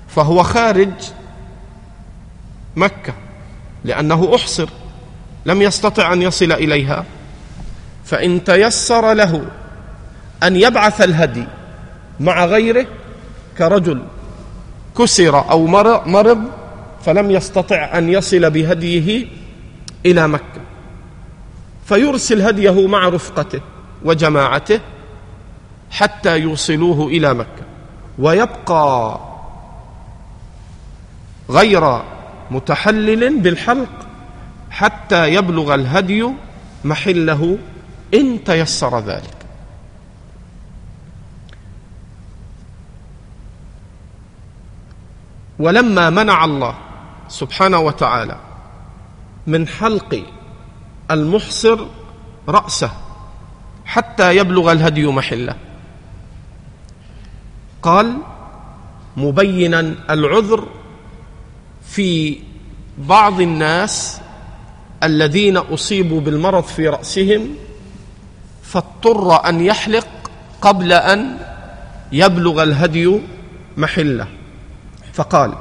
فهو 0.07 0.43
خارج 0.43 0.93
مكة 2.77 3.13
لأنه 3.83 4.35
أحصر 4.35 4.69
لم 5.45 5.61
يستطع 5.61 6.13
أن 6.13 6.21
يصل 6.21 6.51
إليها. 6.51 7.05
فإن 8.05 8.43
تيسر 8.43 9.13
له 9.13 9.45
أن 10.43 10.55
يبعث 10.55 11.01
الهدي 11.01 11.45
مع 12.19 12.45
غيره 12.45 12.85
كرجل 13.57 14.03
كسر 14.97 15.51
أو 15.51 15.67
مرض 16.05 16.43
فلم 17.05 17.31
يستطع 17.31 17.97
أن 17.97 18.09
يصل 18.09 18.49
بهديه 18.49 19.27
إلى 20.05 20.27
مكة. 20.27 20.61
فيرسل 21.85 22.41
هديه 22.41 22.87
مع 22.87 23.09
رفقته 23.09 23.61
وجماعته 24.05 24.79
حتى 25.91 26.37
يوصلوه 26.39 27.07
إلى 27.07 27.33
مكة 27.33 27.63
ويبقى 28.19 29.19
غير 31.49 32.01
متحلل 32.51 33.39
بالحلق 33.39 34.07
حتى 34.71 35.33
يبلغ 35.33 35.75
الهدي 35.75 36.29
محله 36.83 37.57
إن 38.13 38.43
تيسر 38.43 38.99
ذلك. 38.99 39.37
ولما 45.59 46.09
منع 46.09 46.45
الله 46.45 46.75
سبحانه 47.27 47.79
وتعالى 47.79 48.37
من 49.47 49.67
حلق 49.67 50.23
المحصر 51.11 51.79
رأسه 52.49 52.91
حتى 53.85 54.35
يبلغ 54.35 54.71
الهدي 54.71 55.07
محله 55.07 55.55
قال 57.81 58.17
مبينا 59.17 59.79
العذر 60.09 60.67
في 61.89 62.39
بعض 62.97 63.41
الناس 63.41 64.21
الذين 65.03 65.57
أصيبوا 65.57 66.21
بالمرض 66.21 66.63
في 66.63 66.87
رأسهم 66.87 67.49
فاضطر 68.63 69.49
أن 69.49 69.61
يحلق 69.61 70.07
قبل 70.61 70.93
أن 70.93 71.37
يبلغ 72.11 72.63
الهدي 72.63 73.19
محلة. 73.77 74.27
فقال 75.13 75.53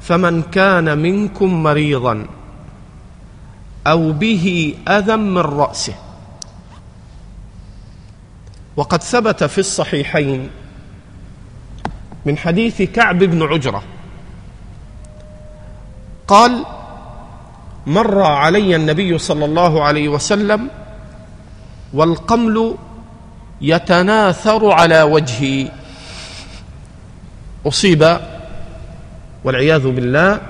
فمن 0.00 0.42
كان 0.42 0.98
منكم 0.98 1.62
مريضا 1.62 2.26
أو 3.86 4.12
به 4.12 4.74
أذى 4.88 5.16
من 5.16 5.38
رأسه. 5.38 5.94
وقد 8.76 9.02
ثبت 9.02 9.44
في 9.44 9.58
الصحيحين 9.58 10.50
من 12.26 12.38
حديث 12.38 12.82
كعب 12.82 13.18
بن 13.18 13.42
عجرة 13.42 13.82
قال 16.28 16.64
مر 17.86 18.22
علي 18.22 18.76
النبي 18.76 19.18
صلى 19.18 19.44
الله 19.44 19.84
عليه 19.84 20.08
وسلم 20.08 20.68
والقمل 21.94 22.74
يتناثر 23.60 24.70
على 24.70 25.02
وجهي. 25.02 25.68
أصيب 27.66 28.18
والعياذ 29.44 29.88
بالله 29.90 30.40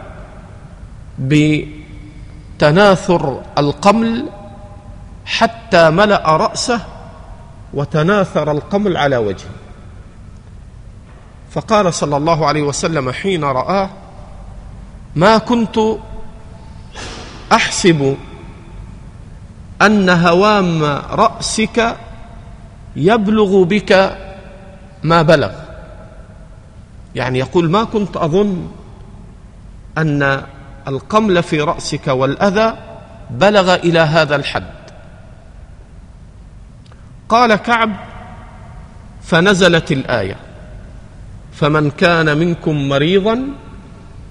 بتناثر 2.56 3.42
القمل 3.58 4.28
حتى 5.26 5.90
ملأ 5.90 6.36
رأسه 6.36 6.80
وتناثر 7.74 8.50
القمل 8.50 8.96
على 8.96 9.16
وجهه 9.16 9.50
فقال 11.50 11.94
صلى 11.94 12.16
الله 12.16 12.46
عليه 12.46 12.62
وسلم 12.62 13.10
حين 13.12 13.44
رآه 13.44 13.90
ما 15.16 15.38
كنت 15.38 15.80
أحسب 17.52 18.16
أن 19.82 20.08
هوام 20.10 20.84
رأسك 21.10 21.96
يبلغ 22.96 23.62
بك 23.62 24.18
ما 25.02 25.22
بلغ. 25.22 25.52
يعني 27.14 27.38
يقول 27.38 27.70
ما 27.70 27.84
كنت 27.84 28.16
أظن 28.16 28.68
أن 29.98 30.42
القمل 30.88 31.42
في 31.42 31.60
رأسك 31.60 32.06
والأذى 32.06 32.74
بلغ 33.30 33.74
إلى 33.74 34.00
هذا 34.00 34.36
الحد. 34.36 34.76
قال 37.28 37.54
كعب 37.54 37.96
فنزلت 39.22 39.92
الآية 39.92 40.36
فمن 41.52 41.90
كان 41.90 42.38
منكم 42.38 42.88
مريضا 42.88 43.42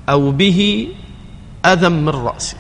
أو 0.10 0.32
به 0.32 0.88
أذى 1.66 1.90
من 1.90 2.10
رأسه. 2.10 2.58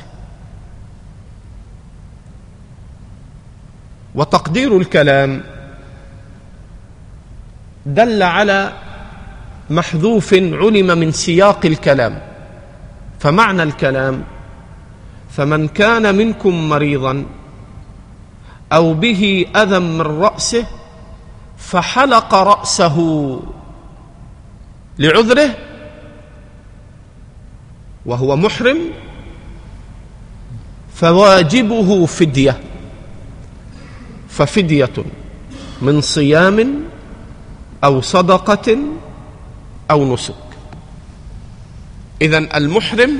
وتقدير 4.15 4.77
الكلام 4.77 5.43
دل 7.85 8.23
على 8.23 8.73
محذوف 9.69 10.33
علم 10.33 10.97
من 10.97 11.11
سياق 11.11 11.65
الكلام. 11.65 12.21
فمعنى 13.19 13.63
الكلام 13.63 14.23
فمن 15.29 15.67
كان 15.67 16.15
منكم 16.15 16.69
مريضا 16.69 17.25
أو 18.73 18.93
به 18.93 19.45
أذى 19.55 19.79
من 19.79 20.01
رأسه 20.01 20.65
فحلق 21.57 22.33
رأسه 22.33 22.97
لعذره 24.99 25.55
وهو 28.05 28.35
محرم 28.35 28.77
فواجبه 30.95 32.05
فدية 32.05 32.59
ففدية 34.29 34.93
من 35.81 36.01
صيام 36.01 36.83
أو 37.83 38.01
صدقة 38.01 38.77
أو 39.91 40.13
نسك. 40.13 40.35
إذن 42.21 42.49
المحرم 42.55 43.11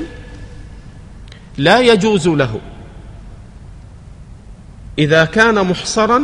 لا 1.58 1.80
يجوز 1.80 2.28
له. 2.28 2.60
إذا 4.98 5.24
كان 5.24 5.66
محصرا 5.66 6.22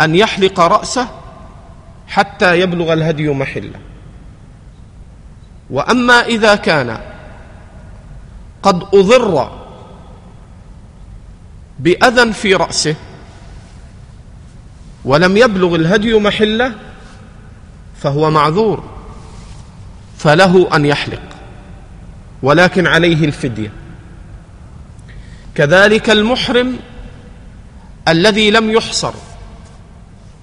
أن 0.00 0.14
يحلق 0.14 0.60
رأسه 0.60 1.08
حتى 2.08 2.60
يبلغ 2.60 2.92
الهدي 2.92 3.28
محله. 3.28 3.80
وأما 5.70 6.26
إذا 6.26 6.54
كان 6.54 7.00
قد 8.62 8.82
أضر 8.94 9.52
بأذى 11.78 12.32
في 12.32 12.54
رأسه 12.54 12.94
ولم 15.04 15.36
يبلغ 15.36 15.74
الهدي 15.74 16.14
محله 16.18 16.74
فهو 18.02 18.30
معذور 18.30 18.84
فله 20.18 20.76
أن 20.76 20.84
يحلق 20.84 21.22
ولكن 22.42 22.86
عليه 22.86 23.24
الفدية. 23.24 23.72
كذلك 25.54 26.10
المحرم 26.10 26.76
الذي 28.08 28.50
لم 28.50 28.70
يحصر 28.70 29.12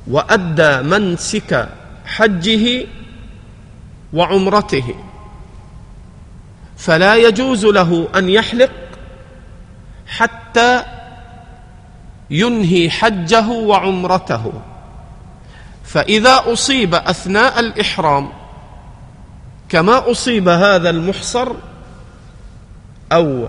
وأدى 0.08 0.82
منسك 0.82 1.70
حجه 2.06 2.86
وعمرته. 4.14 4.96
فلا 6.78 7.16
يجوز 7.16 7.66
له 7.66 8.08
أن 8.16 8.30
يحلق 8.30 8.72
حتى 10.08 10.84
ينهي 12.30 12.90
حجه 12.90 13.50
وعمرته. 13.50 14.54
فإذا 15.84 16.44
أصيب 16.54 16.96
أثناء 16.96 17.60
الإحرام 17.60 18.30
كما 19.70 20.12
أصيب 20.12 20.48
هذا 20.48 20.90
المحصر 20.90 21.52
أو 23.12 23.48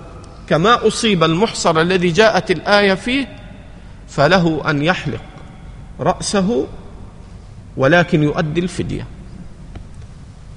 كما 0.48 0.86
أصيب 0.86 1.24
المحصر 1.24 1.80
الذي 1.80 2.08
جاءت 2.10 2.50
الآية 2.50 2.94
فيه 2.94 3.28
فله 4.08 4.70
أن 4.70 4.82
يحلق 4.82 5.20
رأسه 6.00 6.66
ولكن 7.76 8.22
يؤدي 8.22 8.60
الفدية. 8.60 9.06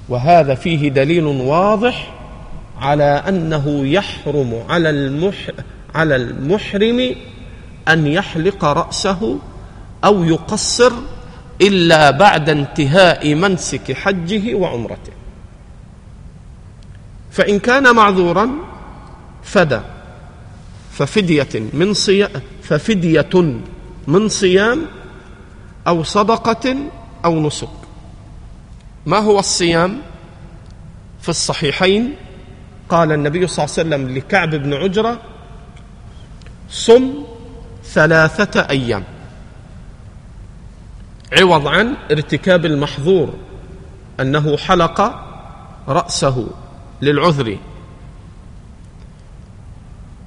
وهذا 0.09 0.55
فيه 0.55 0.89
دليل 0.89 1.23
واضح 1.25 2.18
على 2.79 3.03
أنه 3.03 3.87
يحرم 3.87 4.63
على 4.69 4.89
المح 4.89 5.49
على 5.95 6.15
المحرم 6.15 7.15
أن 7.87 8.07
يحلق 8.07 8.65
رأسه 8.65 9.39
أو 10.03 10.23
يقصر 10.23 10.91
إلا 11.61 12.11
بعد 12.11 12.49
انتهاء 12.49 13.35
منسك 13.35 13.91
حجه 13.91 14.55
وعمرته. 14.55 15.11
فإن 17.31 17.59
كان 17.59 17.95
معذورا 17.95 18.49
فدى 19.43 19.79
ففدية 20.91 21.63
من 21.73 21.93
صيام 21.93 22.29
ففدية 22.63 23.59
من 24.07 24.29
صيام 24.29 24.85
أو 25.87 26.03
صدقة 26.03 26.75
أو 27.25 27.47
نسك. 27.47 27.69
ما 29.05 29.17
هو 29.17 29.39
الصيام 29.39 30.01
في 31.21 31.29
الصحيحين؟ 31.29 32.15
قال 32.89 33.11
النبي 33.11 33.47
صلى 33.47 33.65
الله 33.65 33.75
عليه 33.77 33.87
وسلم 33.89 34.17
لكعب 34.17 34.49
بن 34.49 34.73
عجرة 34.73 35.19
صم 36.69 37.13
ثلاثة 37.83 38.69
أيام. 38.69 39.03
عوض 41.39 41.67
عن 41.67 41.95
ارتكاب 42.11 42.65
المحظور 42.65 43.33
أنه 44.19 44.57
حلق 44.57 45.25
رأسه 45.87 46.47
للعذر. 47.01 47.57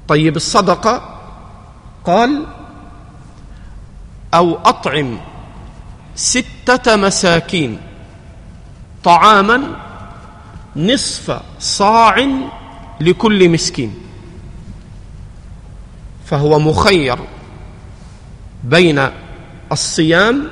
طيب 0.08 0.36
الصدقة؟ 0.36 1.18
قال 2.04 2.46
أو 4.34 4.58
أطعم 4.64 5.18
ستة 6.14 6.96
مساكين 6.96 7.80
طعاما 9.04 9.62
نصف 10.76 11.40
صاع 11.58 12.28
لكل 13.00 13.48
مسكين. 13.48 13.94
فهو 16.26 16.58
مخير 16.58 17.18
بين 18.64 19.08
الصيام 19.72 20.48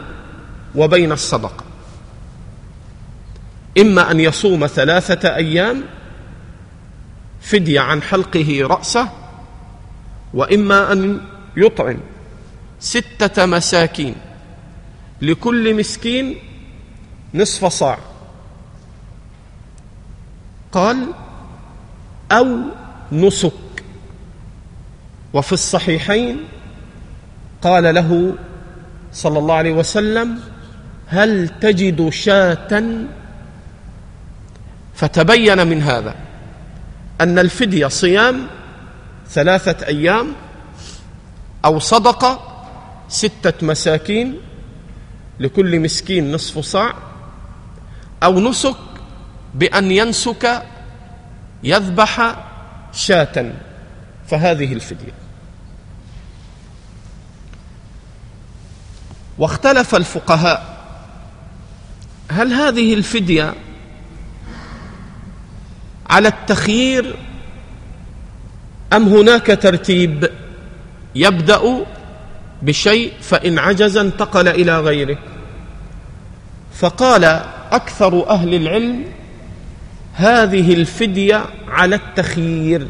وبين 0.75 1.13
الصدقه 1.13 1.65
إما 3.79 4.11
أن 4.11 4.21
يصوم 4.21 4.67
ثلاثة 4.67 5.35
أيام 5.37 5.83
فدية 7.41 7.81
عن 7.81 8.03
حلقه 8.03 8.59
رأسه 8.63 9.09
وإما 10.35 10.93
أن 10.93 11.21
يطعم 11.57 11.99
ستة 12.81 13.47
مساكين 13.47 14.15
لكل 15.23 15.75
مسكين 15.75 16.37
نصف 17.35 17.65
صاع. 17.65 17.99
قال 20.73 21.07
أو 22.33 22.59
نسك. 23.13 23.53
وفي 25.33 25.53
الصحيحين 25.53 26.45
قال 27.63 27.95
له 27.95 28.35
صلى 29.13 29.39
الله 29.39 29.55
عليه 29.55 29.73
وسلم 29.73 30.39
هل 31.07 31.49
تجد 31.49 32.09
شاة؟ 32.09 32.83
فتبين 34.95 35.67
من 35.67 35.83
هذا 35.83 36.15
أن 37.21 37.39
الفدية 37.39 37.87
صيام 37.87 38.47
ثلاثة 39.29 39.87
أيام 39.87 40.33
أو 41.65 41.79
صدقة 41.79 42.63
ستة 43.09 43.67
مساكين 43.67 44.41
لكل 45.41 45.81
مسكين 45.81 46.33
نصف 46.33 46.59
صاع 46.59 46.95
أو 48.23 48.41
نسك 48.41 48.77
بأن 49.55 49.91
ينسك 49.91 50.63
يذبح 51.63 52.37
شاة 52.93 53.53
فهذه 54.29 54.73
الفدية. 54.73 55.13
واختلف 59.39 59.95
الفقهاء 59.95 60.81
هل 62.31 62.53
هذه 62.53 62.95
الفدية 62.95 63.55
على 66.11 66.29
التخيير 66.29 67.17
أم 68.93 69.09
هناك 69.09 69.47
ترتيب 69.47 70.31
يبدأ 71.15 71.85
بشيء 72.63 73.13
فإن 73.21 73.59
عجز 73.59 73.97
انتقل 73.97 74.49
إلى 74.49 74.81
غيره؟ 74.81 75.19
فقال 76.75 77.25
أكثر 77.73 78.31
أهل 78.31 78.55
العلم 78.55 79.05
هذه 80.15 80.75
الفدية 80.75 81.45
على 81.69 81.97
التخيير. 81.97 82.89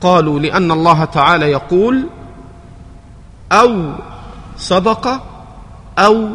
قالوا 0.00 0.40
لأن 0.40 0.72
الله 0.72 1.04
تعالى 1.04 1.50
يقول 1.50 2.06
أو 3.52 3.92
صدقة 4.56 5.22
أو 5.98 6.28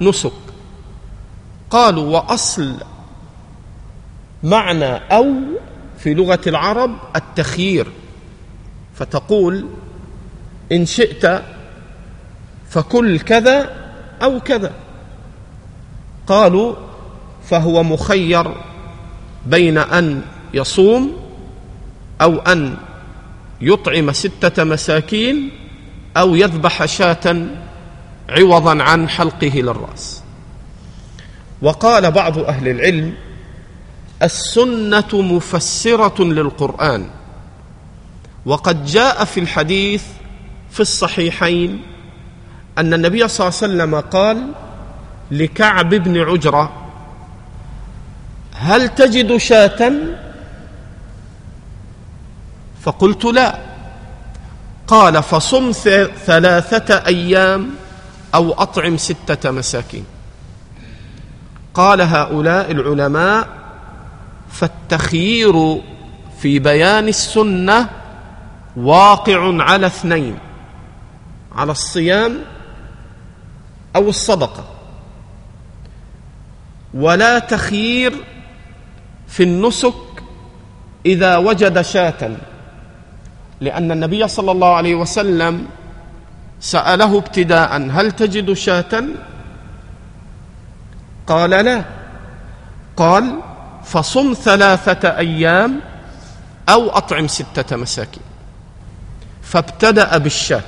نسك. 0.00 0.32
قالوا 1.70 2.16
وأصل 2.16 2.74
معنى 4.42 4.94
أو 4.94 5.34
في 5.98 6.14
لغة 6.14 6.40
العرب 6.46 6.96
التخيير. 7.16 7.86
فتقول 8.94 9.66
إن 10.72 10.86
شئت 10.86 11.42
فكل 12.68 13.18
كذا 13.18 13.70
أو 14.22 14.40
كذا. 14.40 14.72
قالوا 16.26 16.87
فهو 17.50 17.82
مخير 17.82 18.54
بين 19.46 19.78
أن 19.78 20.22
يصوم 20.54 21.12
أو 22.20 22.38
أن 22.38 22.76
يطعم 23.60 24.12
ستة 24.12 24.64
مساكين 24.64 25.50
أو 26.16 26.34
يذبح 26.34 26.84
شاة 26.84 27.46
عوضا 28.28 28.82
عن 28.82 29.08
حلقه 29.08 29.52
للرأس. 29.54 30.22
وقال 31.62 32.10
بعض 32.10 32.38
أهل 32.38 32.68
العلم 32.68 33.14
السنة 34.22 35.08
مفسرة 35.12 36.24
للقرآن 36.24 37.06
وقد 38.46 38.84
جاء 38.84 39.24
في 39.24 39.40
الحديث 39.40 40.02
في 40.70 40.80
الصحيحين 40.80 41.82
أن 42.78 42.94
النبي 42.94 43.28
صلى 43.28 43.48
الله 43.48 43.58
عليه 43.62 43.72
وسلم 43.74 44.00
قال 44.00 44.46
لكعب 45.30 45.94
بن 45.94 46.18
عجرة 46.18 46.72
هل 48.60 48.88
تجد 48.88 49.36
شاة؟ 49.36 49.92
فقلت 52.82 53.24
لا. 53.24 53.58
قال 54.86 55.22
فصم 55.22 55.72
ثلاثة 56.26 56.94
أيام 57.06 57.70
أو 58.34 58.52
أطعم 58.52 58.96
ستة 58.96 59.50
مساكين. 59.50 60.04
قال 61.74 62.00
هؤلاء 62.00 62.70
العلماء 62.70 63.48
فالتخيير 64.52 65.82
في 66.40 66.58
بيان 66.58 67.08
السنة 67.08 67.88
واقع 68.76 69.62
على 69.62 69.86
اثنين 69.86 70.38
على 71.52 71.72
الصيام 71.72 72.38
أو 73.96 74.08
الصدقة. 74.08 74.64
ولا 76.94 77.38
تخيير 77.38 78.12
في 79.28 79.42
النسك 79.42 79.94
إذا 81.06 81.36
وجد 81.36 81.80
شاة. 81.80 82.36
لأن 83.60 83.92
النبي 83.92 84.28
صلى 84.28 84.52
الله 84.52 84.74
عليه 84.74 84.94
وسلم 84.94 85.66
سأله 86.60 87.18
ابتداء 87.18 87.76
هل 87.90 88.12
تجد 88.12 88.52
شاة؟ 88.52 89.04
قال 91.26 91.50
لا. 91.50 91.84
قال 92.96 93.40
فصم 93.84 94.32
ثلاثة 94.32 95.18
أيام 95.18 95.80
أو 96.68 96.90
أطعم 96.90 97.28
ستة 97.28 97.76
مساكين. 97.76 98.22
فابتدأ 99.42 100.18
بالشاة. 100.18 100.62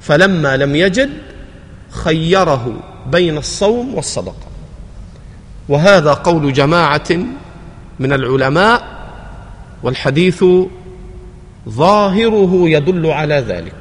فلما 0.00 0.56
لم 0.56 0.76
يجد 0.76 1.10
خيره 1.90 2.76
بين 3.06 3.38
الصوم 3.38 3.94
والصدقة. 3.94 4.46
وهذا 5.68 6.12
قول 6.12 6.52
جماعة 6.52 7.08
من 8.00 8.12
العلماء 8.12 8.96
والحديث 9.82 10.44
ظاهره 11.68 12.68
يدل 12.68 13.06
على 13.06 13.34
ذلك. 13.34 13.74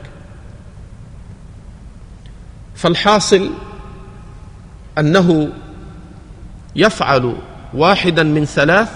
فالحاصل 2.75 3.49
أنه 4.97 5.49
يفعل 6.75 7.35
واحدا 7.73 8.23
من 8.23 8.45
ثلاث 8.45 8.89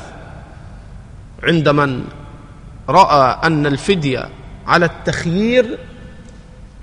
عند 1.43 1.69
من 1.69 2.03
رأى 2.89 3.47
أن 3.47 3.65
الفدية 3.65 4.29
على 4.67 4.85
التخيير 4.85 5.77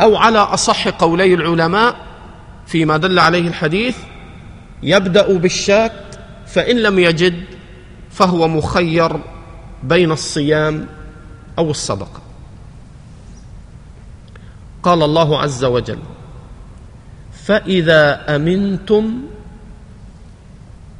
أو 0.01 0.16
على 0.16 0.38
أصح 0.38 0.88
قولي 0.88 1.35
العلماء 1.35 1.96
فيما 2.66 2.96
دل 2.96 3.18
عليه 3.18 3.49
الحديث 3.49 3.96
يبدأ 4.83 5.38
بالشاة 5.38 5.90
فإن 6.46 6.77
لم 6.77 6.99
يجد 6.99 7.44
فهو 8.16 8.48
مخير 8.48 9.20
بين 9.83 10.12
الصيام 10.12 10.87
أو 11.59 11.70
الصدقة. 11.70 12.20
قال 14.83 15.02
الله 15.02 15.38
عز 15.38 15.64
وجل 15.64 15.98
فإذا 17.44 18.37
أمنتم 18.37 19.20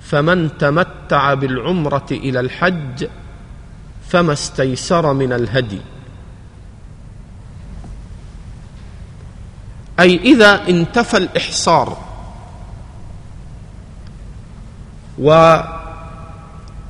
فمن 0.01 0.59
تمتع 0.59 1.35
بالعمرة 1.35 2.07
إلى 2.11 2.41
الحج 2.41 3.09
فما 4.09 4.33
استيسر 4.33 5.13
من 5.13 5.33
الهدي. 5.33 5.81
أي 10.01 10.17
إذا 10.17 10.69
انتفى 10.69 11.17
الإحصار 11.17 11.99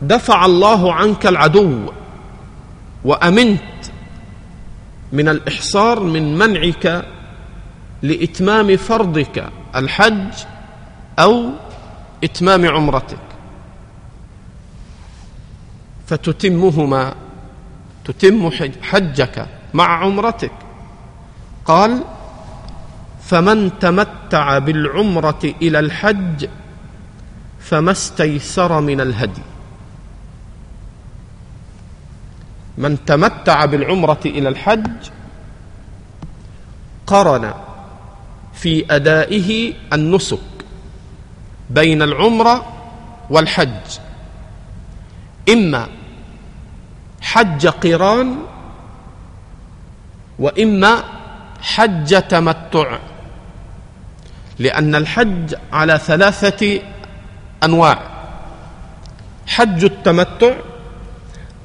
ودفع 0.03 0.45
الله 0.45 0.93
عنك 0.95 1.27
العدو 1.27 1.93
وأمنت 3.05 3.61
من 5.13 5.29
الإحصار 5.29 6.01
من 6.01 6.39
منعك 6.39 7.07
لإتمام 8.03 8.77
فرضك 8.77 9.51
الحج 9.77 10.33
أو 11.19 11.51
إتمام 12.25 12.67
عمرتك. 12.67 13.19
فتتمهما 16.07 17.15
تتم 18.05 18.51
حجك 18.83 19.47
مع 19.75 20.05
عمرتك. 20.05 20.53
قال 21.65 22.05
فمن 23.23 23.79
تمتع 23.79 24.59
بالعمرة 24.59 25.55
إلى 25.63 25.79
الحج 25.79 26.49
فما 27.61 27.91
استيسر 27.91 28.81
من 28.81 29.01
الهدي. 29.01 29.43
من 32.79 33.05
تمتع 33.05 33.65
بالعمرة 33.65 34.21
إلى 34.27 34.49
الحج 34.49 35.11
قرن 37.07 37.55
في 38.55 38.85
أدائه 38.91 39.75
النسك 39.93 40.39
بين 41.71 42.03
العمرة 42.03 42.73
والحج. 43.31 43.99
إما 45.49 45.89
حج 47.21 47.67
قران 47.67 48.37
وإما 50.39 51.05
حج 51.61 52.23
تمتع 52.23 52.99
لأن 54.59 54.95
الحج 54.95 55.55
على 55.73 55.99
ثلاثة 55.99 56.81
أنواع 57.65 57.99
حج 59.47 59.85
التمتع 59.85 60.55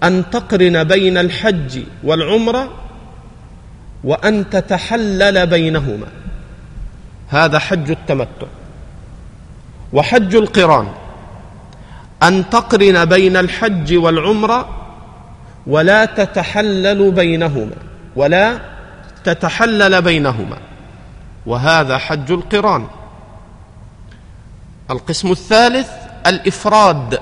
أن 0.04 0.30
تقرن 0.30 0.84
بين 0.84 1.18
الحج 1.18 1.80
والعمرة 2.04 2.70
وأن 4.04 4.50
تتحلل 4.50 5.48
بينهما. 5.48 6.08
هذا 7.30 7.60
حج 7.60 7.90
التمتع 7.92 8.48
وحج 9.94 10.36
القران. 10.36 10.88
أن 12.24 12.50
تقرن 12.50 13.06
بين 13.06 13.38
الحج 13.38 13.94
والعمرة 13.98 14.70
ولا 15.68 16.06
تتحلل 16.06 17.12
بينهما 17.12 17.76
ولا 18.16 18.60
تتحلل 19.24 20.02
بينهما. 20.02 20.58
وهذا 21.46 21.98
حج 21.98 22.32
القران. 22.32 22.88
القسم 24.92 25.32
الثالث 25.32 25.90
الإفراد. 26.28 27.20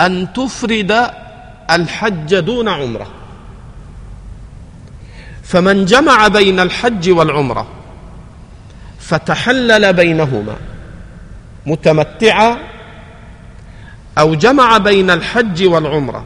أن 0.00 0.32
تفرد 0.32 1.25
الحج 1.70 2.34
دون 2.34 2.68
عمرة. 2.68 3.06
فمن 5.42 5.84
جمع 5.84 6.28
بين 6.28 6.60
الحج 6.60 7.10
والعمرة 7.10 7.66
فتحلل 8.98 9.92
بينهما 9.92 10.56
متمتعا 11.66 12.58
أو 14.18 14.34
جمع 14.34 14.78
بين 14.78 15.10
الحج 15.10 15.64
والعمرة 15.66 16.24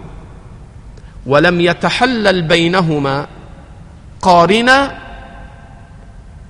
ولم 1.26 1.60
يتحلل 1.60 2.42
بينهما 2.42 3.26
قارنا 4.22 4.98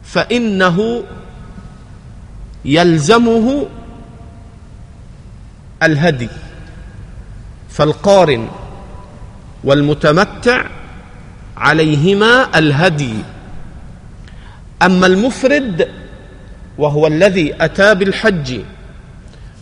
فإنه 0.05 1.03
يلزمه 2.65 3.67
الهدي 5.83 6.29
فالقارن 7.71 8.49
والمتمتع 9.65 10.65
عليهما 11.57 12.59
الهدي. 12.59 13.15
أما 14.83 15.07
المفرد 15.07 15.89
وهو 16.79 17.07
الذي 17.07 17.65
أتى 17.65 17.95
بالحج 17.95 18.61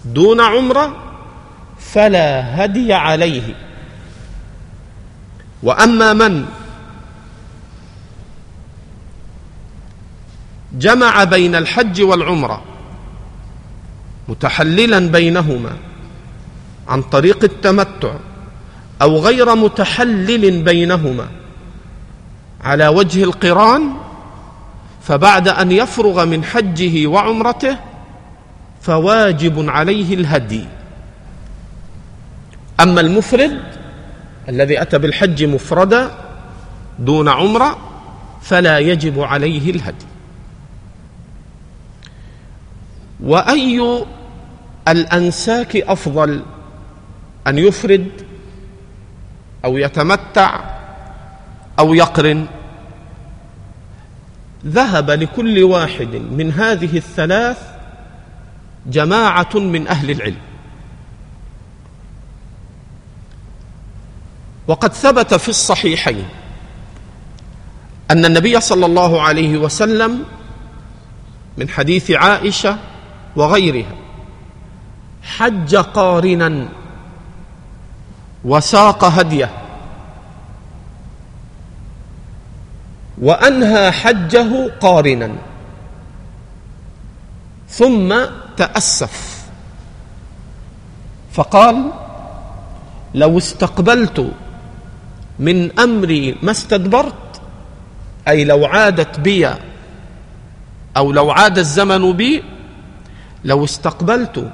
دون 0.04 0.40
عمرة 0.40 0.96
فلا 1.78 2.64
هدي 2.64 2.92
عليه. 2.92 3.54
وأما 5.62 6.12
من 6.12 6.46
جمع 10.72 11.24
بين 11.24 11.54
الحج 11.54 12.02
والعمرة 12.02 12.62
متحللا 14.28 14.98
بينهما 14.98 15.76
عن 16.88 17.02
طريق 17.02 17.44
التمتع 17.44 18.14
أو 19.02 19.18
غير 19.18 19.54
متحلل 19.54 20.62
بينهما. 20.62 21.28
على 22.60 22.88
وجه 22.88 23.24
القران 23.24 23.92
فبعد 25.02 25.48
أن 25.48 25.72
يفرغ 25.72 26.24
من 26.24 26.44
حجه 26.44 27.06
وعمرته 27.06 27.76
فواجب 28.82 29.70
عليه 29.70 30.14
الهدي. 30.14 30.64
أما 32.80 33.00
المفرد 33.00 33.60
الذي 34.48 34.82
أتى 34.82 34.98
بالحج 34.98 35.44
مفردا 35.44 36.10
دون 36.98 37.28
عمرة 37.28 37.78
فلا 38.42 38.78
يجب 38.78 39.20
عليه 39.20 39.70
الهدي. 39.70 40.06
وأي 43.20 44.04
الأنساك 44.88 45.76
أفضل 45.76 46.42
أن 47.46 47.58
يفرد 47.58 48.08
أو 49.64 49.76
يتمتع 49.76 50.60
أو 51.78 51.94
يقرن. 51.94 52.46
ذهب 54.66 55.10
لكل 55.10 55.62
واحد 55.62 56.14
من 56.14 56.52
هذه 56.52 56.96
الثلاث 56.96 57.62
جماعة 58.86 59.54
من 59.54 59.88
أهل 59.88 60.10
العلم. 60.10 60.40
وقد 64.68 64.92
ثبت 64.92 65.34
في 65.34 65.48
الصحيحين 65.48 66.28
أن 68.10 68.24
النبي 68.24 68.60
صلى 68.60 68.86
الله 68.86 69.22
عليه 69.22 69.58
وسلم 69.58 70.24
من 71.58 71.68
حديث 71.68 72.10
عائشة 72.10 72.78
وغيرها 73.36 73.96
حج 75.22 75.76
قارنا 75.76 76.68
وساق 78.44 79.04
هديه. 79.04 79.50
وأنهى 83.18 83.90
حجه 83.90 84.70
قارنا. 84.80 85.30
ثم 87.68 88.14
تأسف. 88.56 89.38
فقال 91.32 91.90
لو 93.14 93.38
استقبلت 93.38 94.32
من 95.38 95.78
أمري 95.78 96.36
ما 96.42 96.50
استدبرت 96.50 97.40
أي 98.28 98.44
لو 98.44 98.66
عادت 98.66 99.20
بي 99.20 99.48
أو 100.96 101.12
لو 101.12 101.30
عاد 101.30 101.58
الزمن 101.58 102.12
بي 102.12 102.42
لو 103.44 103.64
استقبلت 103.64 104.50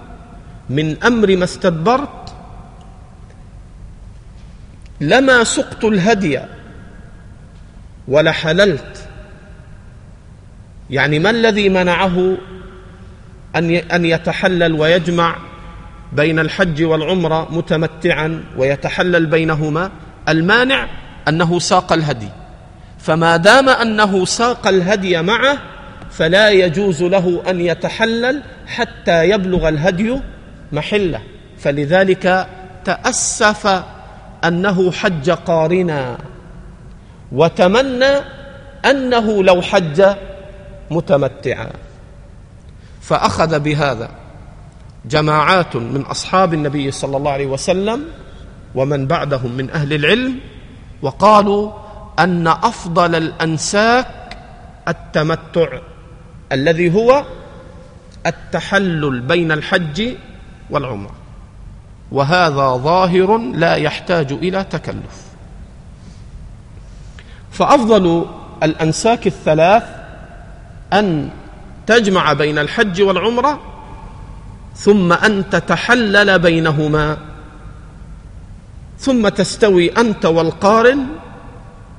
من 0.71 1.03
أمر 1.03 1.37
ما 1.37 1.45
استدبرت 1.45 2.24
لما 5.01 5.45
سقت 5.45 5.85
الهدي 5.85 6.41
ولا 8.09 8.33
حللت. 8.33 9.09
يعني 10.91 11.19
ما 11.19 11.31
الذي 11.31 11.69
منعه 11.69 12.37
أن 13.57 13.71
أن 13.75 14.05
يتحلل 14.05 14.73
ويجمع 14.73 15.37
بين 16.13 16.39
الحج 16.39 16.83
والعمره 16.83 17.49
متمتعا 17.51 18.45
ويتحلل 18.57 19.27
بينهما؟ 19.27 19.91
المانع 20.29 20.89
أنه 21.29 21.59
ساق 21.59 21.93
الهدي. 21.93 22.29
فما 22.99 23.37
دام 23.37 23.69
أنه 23.69 24.25
ساق 24.25 24.67
الهدي 24.67 25.23
معه 25.23 25.59
فلا 26.11 26.51
يجوز 26.51 27.03
له 27.03 27.43
أن 27.51 27.61
يتحلل 27.61 28.43
حتى 28.67 29.29
يبلغ 29.31 29.69
الهدي 29.69 30.21
محله. 30.73 31.21
فلذلك 31.59 32.47
تأسف 32.85 33.85
أنه 34.45 34.93
حج 34.93 35.31
قارنا. 35.31 36.19
وتمنى 37.33 38.15
أنه 38.85 39.43
لو 39.45 39.63
حج 39.63 40.05
متمتعا. 40.91 41.71
فأخذ 43.01 43.61
بهذا 43.61 44.11
جماعات 45.05 45.77
من 45.77 46.01
أصحاب 46.01 46.55
النبي 46.55 46.91
صلى 46.91 47.17
الله 47.17 47.31
عليه 47.31 47.47
وسلم 47.47 48.05
ومن 48.75 49.07
بعدهم 49.07 49.53
من 49.53 49.71
أهل 49.71 49.93
العلم 49.93 50.41
وقالوا 51.03 51.73
أن 52.19 52.47
أفضل 52.47 53.15
الأنساك 53.15 54.37
التمتع 54.89 55.79
الذي 56.53 56.95
هو 56.95 57.25
التحلل 58.27 59.21
بين 59.21 59.53
الحج 59.53 60.15
والعمرة. 60.71 61.24
وهذا 62.15 62.77
ظاهر 62.77 63.39
لا 63.39 63.75
يحتاج 63.75 64.33
إلى 64.33 64.65
تكلف. 64.65 65.25
فأفضل 67.51 68.27
الأنساك 68.63 69.27
الثلاث 69.27 69.83
أن 70.93 71.31
تجمع 71.87 72.33
بين 72.33 72.59
الحج 72.59 73.03
والعمرة 73.03 73.61
ثم 74.77 75.13
أن 75.13 75.51
تتحلل 75.51 76.39
بينهما 76.39 77.19
ثم 78.99 79.29
تستوي 79.29 79.89
أنت 79.89 80.27
والقارن 80.27 81.07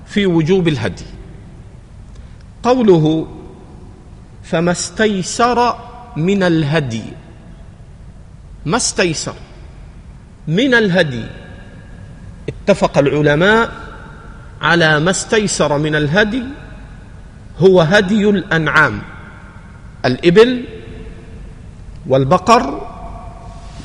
في 0.05 0.25
وجوب 0.25 0.67
الهدي. 0.67 1.05
قوله 2.63 3.27
فما 4.43 4.71
استيسر 4.71 5.77
من 6.15 6.43
الهدي 6.43 7.03
ما 8.65 8.77
استيسر؟ 8.77 9.44
من 10.47 10.73
الهدي. 10.73 11.25
اتفق 12.49 12.97
العلماء 12.97 13.71
على 14.61 14.99
ما 14.99 15.11
استيسر 15.11 15.77
من 15.77 15.95
الهدي 15.95 16.43
هو 17.59 17.81
هدي 17.81 18.29
الأنعام. 18.29 19.01
الإبل 20.05 20.63
والبقر 22.07 22.87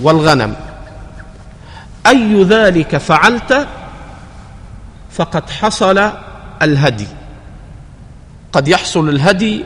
والغنم. 0.00 0.56
أي 2.06 2.42
ذلك 2.44 2.96
فعلت 2.96 3.68
فقد 5.11 5.50
حصل 5.50 6.11
الهدي. 6.62 7.06
قد 8.52 8.68
يحصل 8.68 9.08
الهدي 9.08 9.64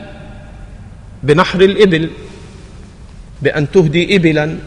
بنحر 1.23 1.61
الإبل 1.61 2.09
بأن 3.41 3.71
تهدي 3.71 4.15
إبلا 4.15 4.57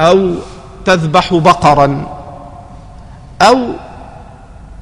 أو 0.00 0.34
تذبح 0.84 1.34
بقرا 1.34 1.88
أو 3.42 3.58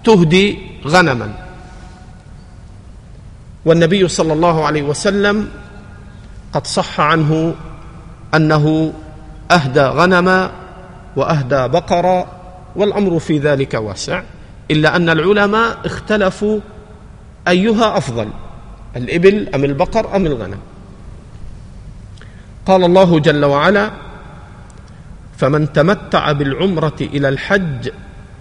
تهدي 0.05 0.59
غنما. 0.87 1.33
والنبي 3.65 4.09
صلى 4.09 4.33
الله 4.33 4.65
عليه 4.67 4.83
وسلم 4.83 5.49
قد 6.53 6.67
صح 6.67 7.01
عنه 7.01 7.55
أنه 8.35 8.93
أهدى 9.51 9.81
غنما 9.81 10.51
وأهدى 11.17 11.69
بقرة 11.69 12.27
والأمر 12.77 13.19
في 13.19 13.39
ذلك 13.39 13.75
واسع 13.75 14.23
إلا 14.71 14.97
أن 14.97 15.09
العلماء 15.09 15.79
اختلفوا 15.85 16.61
أيها 17.49 17.99
أفضل 17.99 18.29
الإبل 18.97 19.49
أم 19.55 19.65
البقر 19.65 20.17
أم 20.17 20.27
الغنم. 20.27 20.59
قال 22.67 22.85
الله 22.85 23.21
جل 23.21 23.45
وعلا 23.45 23.91
فمن 25.43 25.73
تمتع 25.73 26.33
بالعمرة 26.33 26.97
إلى 27.01 27.29
الحج 27.29 27.91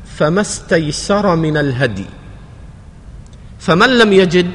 فما 0.06 0.42
استيسر 0.42 1.36
من 1.36 1.58
الهدي. 1.58 2.06
فمن 3.60 3.98
لم 3.98 4.14
يجد 4.14 4.52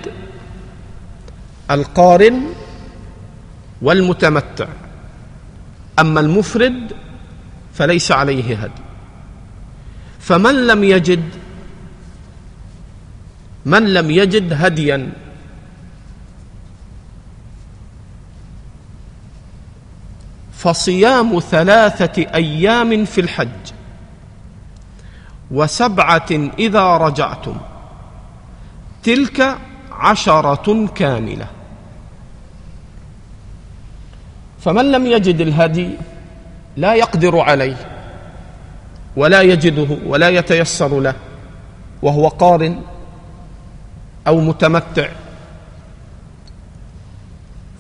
القارن 1.71 2.43
والمتمتع. 3.83 4.69
أما 5.99 6.21
المفرد 6.21 6.93
فليس 7.75 8.13
عليه 8.13 8.55
هدي. 8.55 8.83
فمن 10.21 10.67
لم 10.67 10.85
يجد 10.85 11.25
من 13.67 13.95
لم 13.95 14.11
يجد 14.11 14.53
هديا 14.53 15.13
فصيام 20.57 21.41
ثلاثة 21.41 22.23
أيام 22.35 23.05
في 23.05 23.21
الحج. 23.21 23.73
وسبعة 25.51 26.29
إذا 26.59 26.97
رجعتم. 26.97 27.57
تلك 29.03 29.59
عشرة 29.93 30.87
كاملة. 30.95 31.47
فمن 34.61 34.93
لم 34.93 35.07
يجد 35.07 35.41
الهدي 35.41 35.91
لا 36.77 36.95
يقدر 36.95 37.39
عليه 37.39 37.77
ولا 39.17 39.43
يجده 39.43 39.97
ولا 40.07 40.29
يتيسر 40.29 41.01
له 41.01 41.15
وهو 42.03 42.29
قارن 42.29 42.83
أو 44.27 44.41
متمتع. 44.41 45.09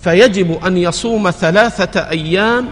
فيجب 0.00 0.64
أن 0.66 0.76
يصوم 0.76 1.30
ثلاثة 1.30 2.00
أيام 2.10 2.68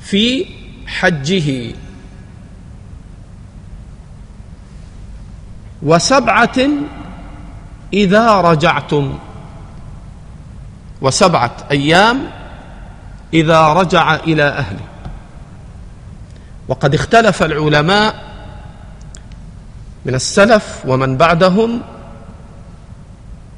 في 0.00 0.46
حجه. 0.86 1.74
وسبعة 5.82 6.58
إذا 7.92 8.40
رجعتم. 8.40 9.18
وسبعة 11.00 11.56
أيام 11.70 12.30
إذا 13.34 13.68
رجع 13.68 14.14
إلى 14.14 14.42
أهله. 14.42 14.86
وقد 16.68 16.94
اختلف 16.94 17.42
العلماء 17.42 18.32
من 20.04 20.14
السلف 20.14 20.82
ومن 20.86 21.16
بعدهم 21.16 21.82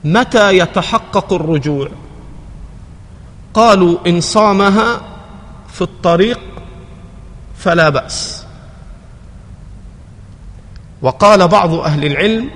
متى 0.05 0.59
يتحقق 0.59 1.32
الرجوع. 1.32 1.88
قالوا 3.55 3.98
إن 4.07 4.20
صامها 4.20 5.00
في 5.72 5.82
الطريق 5.82 6.40
فلا 7.57 7.88
بأس. 7.88 8.44
وقال 11.02 11.48
بعض 11.48 11.74
أهل 11.74 12.05
العلم 12.05 12.50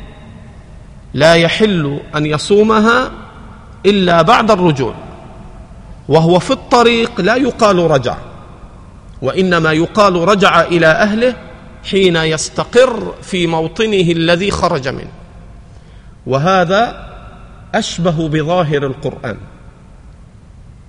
لا 1.14 1.34
يحل 1.34 2.00
أن 2.16 2.26
يصومها 2.26 3.10
إلا 3.86 4.22
بعد 4.22 4.50
الرجوع 4.50 4.94
وهو 6.08 6.38
في 6.38 6.50
الطريق 6.50 7.20
لا 7.20 7.36
يقال 7.36 7.90
رجع 7.90 8.16
وإنما 9.22 9.72
يقال 9.72 10.28
رجع 10.28 10.60
إلى 10.60 10.86
أهله 10.86 11.34
حين 11.90 12.16
يستقر 12.16 13.14
في 13.22 13.46
موطنه 13.46 14.12
الذي 14.12 14.50
خرج 14.50 14.88
منه. 14.88 15.12
وهذا 16.26 17.08
أشبه 17.74 18.28
بظاهر 18.28 18.86
القرآن. 18.86 19.36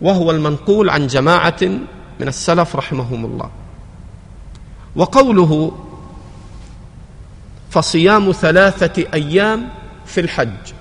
وهو 0.01 0.31
المنقول 0.31 0.89
عن 0.89 1.07
جماعة 1.07 1.61
من 2.19 2.27
السلف 2.27 2.75
رحمهم 2.75 3.25
الله. 3.25 3.49
وقوله 4.95 5.71
فصيام 7.69 8.31
ثلاثة 8.31 9.03
أيام 9.13 9.69
في 10.05 10.21
الحج. 10.21 10.73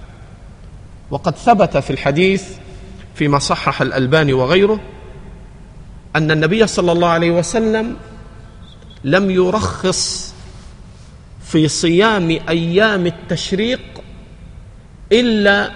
وقد 1.10 1.36
ثبت 1.36 1.76
في 1.76 1.90
الحديث 1.90 2.44
فيما 3.14 3.38
صحح 3.38 3.82
الألباني 3.82 4.32
وغيره 4.32 4.80
أن 6.16 6.30
النبي 6.30 6.66
صلى 6.66 6.92
الله 6.92 7.08
عليه 7.08 7.30
وسلم 7.30 7.96
لم 9.04 9.30
يرخص 9.30 10.34
في 11.44 11.68
صيام 11.68 12.38
أيام 12.48 13.06
التشريق 13.06 13.80
إلا 15.12 15.70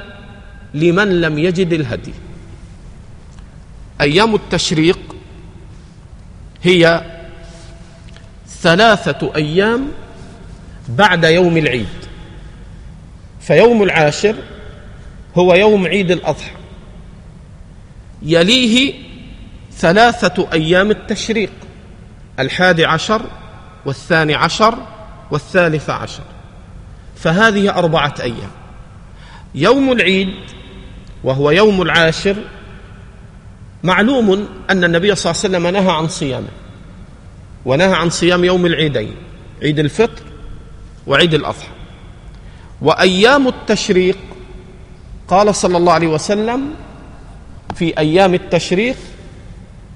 لمن 0.74 1.20
لم 1.20 1.38
يجد 1.38 1.72
الهدي. 1.72 2.12
أيام 4.02 4.34
التشريق 4.34 4.98
هي 6.62 7.02
ثلاثة 8.46 9.32
أيام 9.36 9.88
بعد 10.88 11.24
يوم 11.24 11.56
العيد. 11.56 11.86
فيوم 13.40 13.82
العاشر 13.82 14.34
هو 15.36 15.54
يوم 15.54 15.86
عيد 15.86 16.10
الأضحى. 16.10 16.52
يليه 18.22 18.94
ثلاثة 19.72 20.48
أيام 20.52 20.90
التشريق 20.90 21.52
الحادي 22.38 22.84
عشر 22.84 23.22
والثاني 23.86 24.34
عشر 24.34 24.78
والثالث 25.30 25.90
عشر. 25.90 26.22
فهذه 27.16 27.70
أربعة 27.70 28.14
أيام. 28.20 28.50
يوم 29.54 29.92
العيد 29.92 30.34
وهو 31.24 31.50
يوم 31.50 31.82
العاشر 31.82 32.36
معلوم 33.82 34.48
أن 34.70 34.84
النبي 34.84 35.14
صلى 35.14 35.30
الله 35.30 35.42
عليه 35.44 35.56
وسلم 35.58 35.66
نهى 35.66 35.96
عن 35.96 36.08
صيامه 36.08 36.48
ونهى 37.64 37.94
عن 37.94 38.10
صيام 38.10 38.44
يوم 38.44 38.66
العيدين 38.66 39.14
عيد 39.62 39.78
الفطر 39.78 40.22
وعيد 41.06 41.34
الأضحى. 41.34 41.68
وأيام 42.82 43.48
التشريق 43.48 44.18
قال 45.28 45.54
صلى 45.54 45.76
الله 45.76 45.92
عليه 45.92 46.06
وسلم 46.06 46.70
في 47.74 47.98
أيام 47.98 48.34
التشريق 48.34 48.96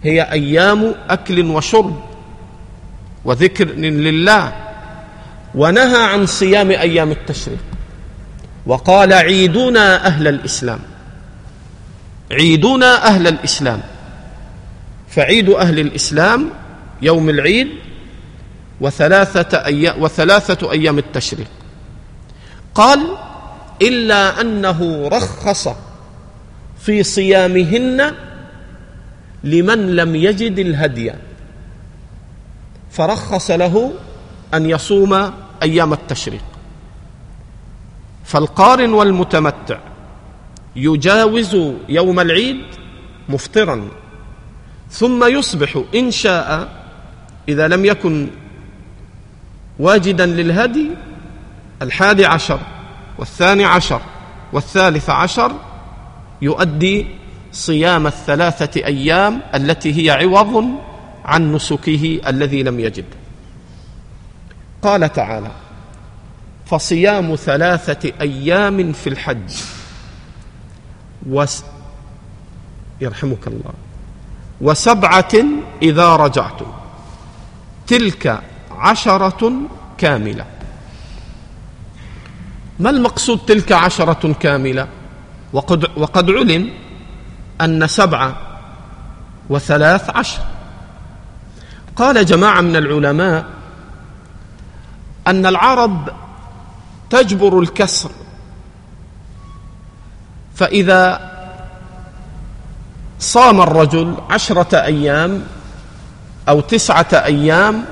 هي 0.02 0.22
أيام 0.22 0.94
أكل 1.08 1.50
وشرب 1.50 2.02
وذكر 3.24 3.64
لله 3.68 4.52
ونهى 5.54 6.04
عن 6.04 6.26
صيام 6.26 6.70
أيام 6.70 7.10
التشريق. 7.10 7.64
وقال 8.66 9.12
عيدنا 9.12 10.06
أهل 10.06 10.28
الإسلام. 10.28 10.80
عيدنا 12.32 13.06
أهل 13.06 13.26
الإسلام. 13.26 13.82
فعيد 15.08 15.50
أهل 15.50 15.80
الإسلام 15.80 16.50
يوم 17.02 17.30
العيد 17.30 17.68
وثلاثة 18.80 19.64
أيام 19.66 20.02
وثلاثة 20.02 20.72
أيام 20.72 20.98
التشريق. 20.98 21.46
قال 22.74 23.16
إلا 23.82 24.40
أنه 24.40 25.08
رخص 25.08 25.68
في 26.78 27.02
صيامهن 27.02 28.14
لمن 29.44 29.96
لم 29.96 30.16
يجد 30.16 30.58
الهدي. 30.58 31.12
فرخص 32.90 33.50
له 33.50 33.92
أن 34.54 34.70
يصوم 34.70 35.32
أيام 35.62 35.92
التشريق. 35.92 36.44
فالقارن 38.24 38.92
والمتمتع 38.92 39.78
يجاوز 40.76 41.56
يوم 41.88 42.20
العيد 42.20 42.62
مفطرا. 43.28 43.88
ثم 44.90 45.24
يصبح 45.24 45.82
إن 45.94 46.10
شاء 46.10 46.68
إذا 47.48 47.68
لم 47.68 47.84
يكن 47.84 48.28
واجدا 49.78 50.26
للهدي 50.26 50.90
الحادي 51.82 52.26
عشر 52.26 52.60
والثاني 53.18 53.64
عشر 53.64 54.00
والثالث 54.52 55.10
عشر 55.10 55.52
يؤدي 56.42 57.06
صيام 57.52 58.06
الثلاثة 58.06 58.86
أيام 58.86 59.40
التي 59.54 60.02
هي 60.02 60.10
عوض 60.10 60.64
عن 61.24 61.52
نسكه 61.52 62.20
الذي 62.26 62.62
لم 62.62 62.80
يجد. 62.80 63.04
قال 64.82 65.12
تعالى 65.12 65.50
فصيام 66.66 67.34
ثلاثة 67.34 68.12
أيام 68.20 68.92
في 68.92 69.06
الحج 69.06 69.52
وس 71.30 71.64
يرحمك 73.00 73.46
الله. 73.46 73.74
وسبعة 74.60 75.34
إذا 75.82 76.16
رجعتم. 76.16 76.66
تلك 77.86 78.42
عشرة 78.70 79.52
كاملة. 79.98 80.44
ما 82.78 82.90
المقصود 82.90 83.38
تلك 83.38 83.72
عشرة 83.72 84.32
كاملة؟ 84.40 84.88
وقد, 85.52 85.98
وقد 85.98 86.30
علم 86.30 86.70
أن 87.60 87.86
سبعة 87.86 88.36
وثلاث 89.50 90.10
عشر. 90.10 90.42
قال 91.96 92.26
جماعة 92.26 92.60
من 92.60 92.76
العلماء 92.76 93.46
أن 95.26 95.46
العرب 95.46 96.08
تجبر 97.10 97.60
الكسر 97.60 98.10
فإذا 100.56 101.30
صام 103.18 103.60
الرجل 103.60 104.14
عشرة 104.30 104.76
أيام 104.76 105.42
أو 106.48 106.60
تسعة 106.60 107.08
أيام 107.12 107.84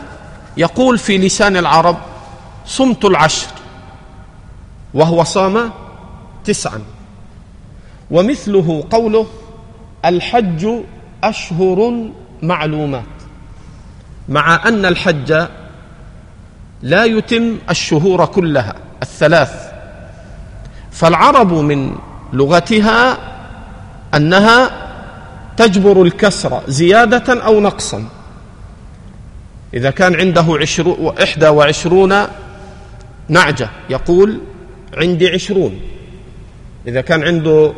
يقول 0.57 0.99
في 0.99 1.19
لسان 1.19 1.57
العرب 1.57 1.97
صمت 2.67 3.05
العشر 3.05 3.47
وهو 4.95 5.25
صام 5.25 5.71
تسعا 6.45 6.83
ومثله 8.11 8.85
قوله 8.91 9.27
الحج 10.05 10.69
أشهر 11.25 12.09
معلومات 12.43 13.05
مع 14.29 14.69
أن 14.69 14.87
الحج 14.87 15.47
لا 16.83 17.05
يتم 17.05 17.59
الشهور 17.71 18.27
كلها 18.27 18.75
الثلاث 19.03 19.73
فالعرب 20.91 21.53
من 21.53 21.95
لغتها 22.35 23.19
أنها 24.15 24.71
تجبر 25.57 26.03
الكسر 26.03 26.63
زيادة 26.69 27.45
أو 27.45 27.61
نقصا. 27.61 28.05
إذا 29.75 29.91
كان 29.91 30.15
عنده 30.15 30.47
عشرو 30.61 31.11
إحدى 31.23 31.49
وعشرون 31.49 32.15
نعجة 33.29 33.69
يقول 33.91 34.41
عندي 34.97 35.29
عشرون. 35.29 35.81
إذا 36.89 37.01
كان 37.01 37.23
عنده 37.23 37.73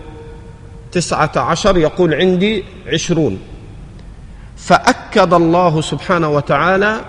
تسعة 0.93 1.33
عشر 1.37 1.79
يقول 1.79 2.15
عندي 2.15 2.65
عشرون. 2.87 3.39
فأكد 4.57 5.35
الله 5.35 5.81
سبحانه 5.81 6.31
وتعالى 6.31 7.01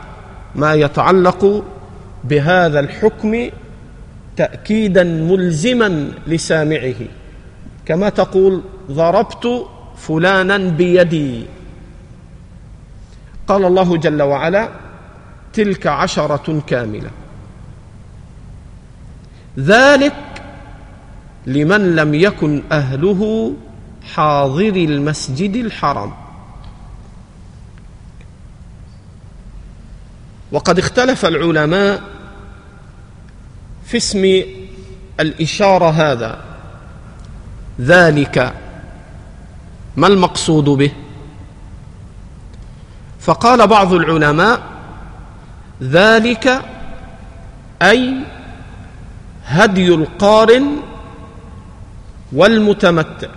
ما 0.56 0.74
يتعلق 0.74 1.64
بهذا 2.24 2.80
الحكم 2.80 3.50
تأكيدا 4.38 5.04
ملزما 5.04 6.12
لسامعه. 6.28 6.96
كما 7.88 8.10
تقول 8.10 8.64
ضربت 8.92 9.68
فلانا 9.98 10.58
بيدي. 10.58 11.46
قال 13.48 13.66
الله 13.66 13.98
جل 13.98 14.22
وعلا 14.22 14.70
تلك 15.54 15.88
عشرة 15.88 16.64
كاملة. 16.68 17.10
ذلك 19.60 20.14
لمن 21.46 21.96
لم 21.96 22.14
يكن 22.14 22.64
أهله 22.72 23.54
حاضر 24.14 24.76
المسجد 24.76 25.56
الحرام. 25.56 26.14
وقد 30.52 30.80
اختلف 30.80 31.26
العلماء 31.26 32.04
في 33.86 33.98
اسم 33.98 34.44
الإشارة 35.20 35.90
هذا. 35.90 36.47
ذلك 37.82 38.54
ما 39.96 40.08
المقصود 40.08 40.66
به؟ 40.66 40.92
فقال 43.20 43.68
بعض 43.68 43.94
العلماء 43.94 44.62
ذلك 45.84 46.62
أي 47.82 48.16
هدي 49.46 49.94
القارن 49.94 50.78
والمتمتع 52.32 53.28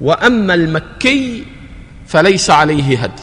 وأما 0.00 0.54
المكي 0.54 1.44
فليس 2.06 2.50
عليه 2.50 2.98
هدي. 3.02 3.22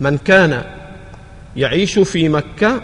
من 0.00 0.18
كان 0.18 0.64
يعيش 1.56 1.98
في 1.98 2.28
مكة 2.28 2.80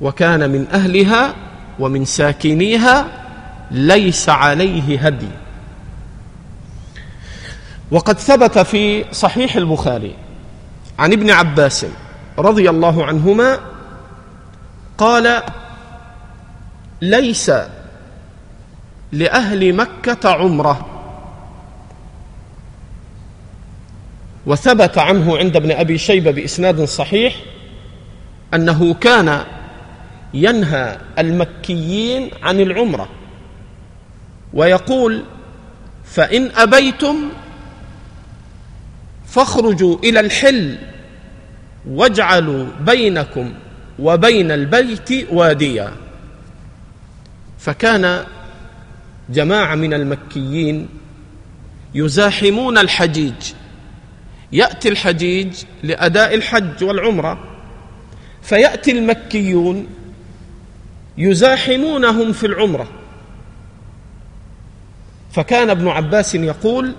وكان 0.00 0.50
من 0.50 0.66
أهلها 0.72 1.34
ومن 1.78 2.04
ساكنيها 2.04 3.06
ليس 3.70 4.28
عليه 4.28 5.06
هدي. 5.06 5.28
وقد 7.90 8.18
ثبت 8.18 8.58
في 8.58 9.04
صحيح 9.12 9.56
البخاري 9.56 10.14
عن 10.98 11.12
ابن 11.12 11.30
عباس 11.30 11.86
رضي 12.38 12.70
الله 12.70 13.04
عنهما 13.04 13.58
قال 14.98 15.42
ليس 17.02 17.52
لأهل 19.12 19.76
مكة 19.76 20.30
عمرة. 20.30 20.86
وثبت 24.46 24.98
عنه 24.98 25.38
عند 25.38 25.56
ابن 25.56 25.70
أبي 25.70 25.98
شيبة 25.98 26.30
بإسناد 26.30 26.84
صحيح 26.84 27.36
أنه 28.54 28.94
كان 28.94 29.44
ينهى 30.34 30.98
المكيين 31.18 32.30
عن 32.42 32.60
العمرة. 32.60 33.08
ويقول 34.52 35.24
فإن 36.04 36.50
أبيتم 36.56 37.16
فاخرجوا 39.26 39.98
إلى 39.98 40.20
الحل 40.20 40.78
واجعلوا 41.88 42.66
بينكم 42.80 43.54
وبين 43.98 44.50
البيت 44.50 45.32
واديا. 45.32 45.92
فكان 47.58 48.24
جماعة 49.30 49.74
من 49.74 49.94
المكيين 49.94 50.88
يزاحمون 51.94 52.78
الحجيج. 52.78 53.52
يأتي 54.52 54.88
الحجيج 54.88 55.54
لأداء 55.82 56.34
الحج 56.34 56.84
والعمرة. 56.84 57.44
فيأتي 58.42 58.90
المكيون 58.90 59.86
يزاحمونهم 61.18 62.32
في 62.32 62.46
العمرة. 62.46 62.86
فكان 65.32 65.70
ابن 65.70 65.88
عباس 65.88 66.34
يقول 66.34 66.94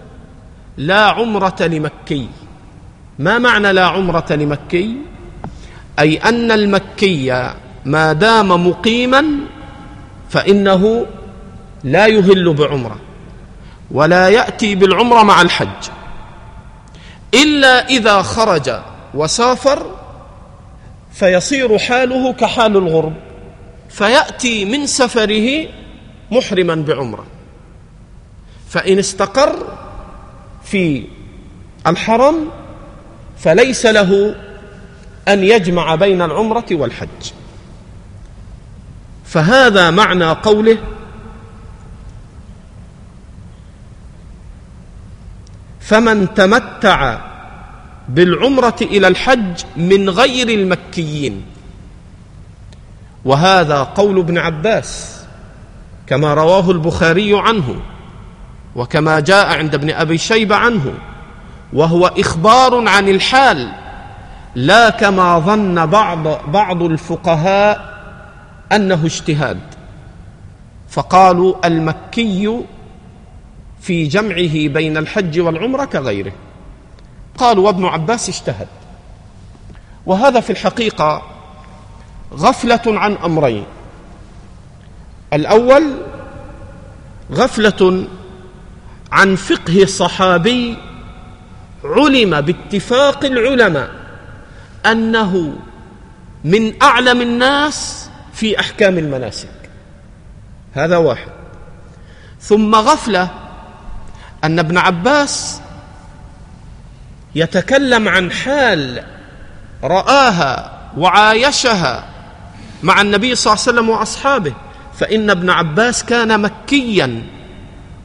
لا 0.78 1.02
عمرة 1.02 1.56
لمكي. 1.62 2.28
ما 3.20 3.38
معنى 3.38 3.74
لا 3.74 3.86
عمرة 3.86 4.26
لمكي؟ 4.34 4.96
أي 6.00 6.18
أن 6.18 6.52
المكي 6.52 7.54
ما 7.86 8.14
دام 8.14 8.68
مقيما 8.68 9.26
فإنه 10.30 11.06
لا 11.84 12.08
يهل 12.08 12.54
بعمرة 12.54 13.00
ولا 13.92 14.30
يأتي 14.30 14.76
بالعمرة 14.76 15.24
مع 15.24 15.42
الحج. 15.42 15.90
إلا 17.34 17.88
إذا 17.88 18.22
خرج 18.22 18.72
وسافر 19.14 19.92
فيصير 21.12 21.78
حاله 21.78 22.34
كحال 22.34 22.78
الغرب. 22.78 23.14
فيأتي 23.90 24.66
من 24.66 24.88
سفره 24.88 25.68
محرما 26.32 26.76
بعمرة. 26.76 27.26
فإن 28.70 29.00
استقر 29.00 29.78
في 30.64 31.04
الحرم 31.88 32.50
فليس 33.38 33.86
له 33.86 34.36
أن 35.28 35.44
يجمع 35.44 35.96
بين 35.96 36.22
العمرة 36.22 36.66
والحج. 36.72 37.32
فهذا 39.26 39.92
معنى 39.92 40.26
قوله 40.26 40.78
فمن 45.80 46.34
تمتع 46.34 47.20
بالعمرة 48.10 48.76
إلى 48.82 49.08
الحج 49.08 49.64
من 49.78 50.10
غير 50.10 50.50
المكيين. 50.50 51.46
وهذا 53.26 53.84
قول 53.84 54.20
ابن 54.20 54.38
عباس 54.38 55.22
كما 56.08 56.34
رواه 56.34 56.72
البخاري 56.72 57.40
عنه 57.40 57.76
وكما 58.76 59.20
جاء 59.20 59.58
عند 59.58 59.76
ابن 59.76 59.90
أبي 59.90 60.18
شيبة 60.18 60.56
عنه 60.56 60.94
وهو 61.74 62.08
إخبار 62.08 62.88
عن 62.88 63.10
الحال 63.10 63.72
لا 64.56 64.90
كما 64.90 65.40
ظن 65.40 65.86
بعض 65.86 66.52
بعض 66.52 66.84
الفقهاء 66.84 67.96
أنه 68.72 69.06
اجتهاد. 69.06 69.60
فقالوا 70.90 71.68
المكي 71.68 72.62
في 73.82 74.08
جمعه 74.08 74.68
بين 74.74 74.98
الحج 74.98 75.40
والعمرة 75.40 75.86
كغيره. 75.86 76.32
قالوا 77.38 77.66
وابن 77.66 77.86
عباس 77.86 78.30
اجتهد. 78.30 78.68
وهذا 80.06 80.40
في 80.40 80.50
الحقيقة 80.50 81.22
غفلة 82.34 82.82
عن 82.88 83.14
أمرين. 83.14 83.66
الأول 85.34 85.84
غفلة 87.32 88.08
عن 89.12 89.36
فقه 89.36 89.86
صحابي 89.86 90.78
علم 91.84 92.42
باتفاق 92.42 93.26
العلماء 93.26 93.90
أنه 94.86 95.56
من 96.44 96.84
أعلم 96.84 97.22
الناس 97.22 98.10
في 98.34 98.60
أحكام 98.60 98.98
المناسك. 98.98 99.50
هذا 100.74 100.98
واحد. 100.98 101.32
ثم 102.42 102.76
غفلة 102.76 103.30
أن 104.44 104.60
ابن 104.60 104.78
عباس 104.78 105.62
يتكلم 107.36 108.08
عن 108.08 108.32
حال 108.32 109.04
رآها 109.84 110.72
وعايشها 110.98 112.15
مع 112.84 113.02
النبي 113.02 113.36
صلى 113.36 113.54
الله 113.54 113.64
عليه 113.68 113.72
وسلم 113.72 113.90
وأصحابه. 113.90 114.54
فإن 114.94 115.30
ابن 115.30 115.50
عباس 115.50 116.04
كان 116.04 116.42
مكيا 116.42 117.24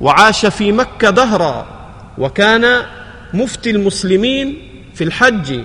وعاش 0.00 0.46
في 0.46 0.72
مكة 0.72 1.10
دهرا 1.10 1.66
وكان 2.18 2.82
مفتي 3.34 3.70
المسلمين 3.70 4.68
في 4.94 5.04
الحج. 5.04 5.60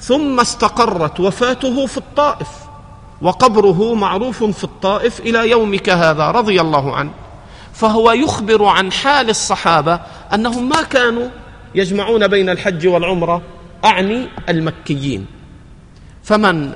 ثم 0.00 0.40
استقرت 0.40 1.20
وفاته 1.20 1.86
في 1.86 1.98
الطائف 1.98 2.48
وقبره 3.22 3.94
معروف 3.94 4.44
في 4.44 4.64
الطائف 4.64 5.20
إلى 5.20 5.50
يومك 5.50 5.88
هذا 5.88 6.30
رضي 6.30 6.60
الله 6.60 6.96
عنه. 6.96 7.10
فهو 7.72 8.12
يخبر 8.12 8.64
عن 8.64 8.92
حال 8.92 9.30
الصحابة 9.30 10.00
أنهم 10.34 10.68
ما 10.68 10.82
كانوا 10.82 11.28
يجمعون 11.74 12.28
بين 12.28 12.50
الحج 12.50 12.86
والعمرة 12.86 13.42
أعني 13.84 14.28
المكيين. 14.48 15.26
فمن 16.24 16.72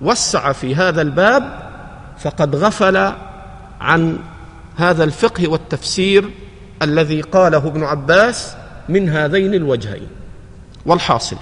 وسع 0.00 0.52
في 0.52 0.74
هذا 0.74 1.02
الباب 1.02 1.70
فقد 2.18 2.56
غفل 2.56 3.12
عن 3.80 4.18
هذا 4.76 5.04
الفقه 5.04 5.48
والتفسير 5.48 6.30
الذي 6.82 7.20
قاله 7.20 7.58
ابن 7.58 7.84
عباس 7.84 8.54
من 8.88 9.08
هذين 9.08 9.54
الوجهين. 9.54 10.08
والحاصل 10.86 11.36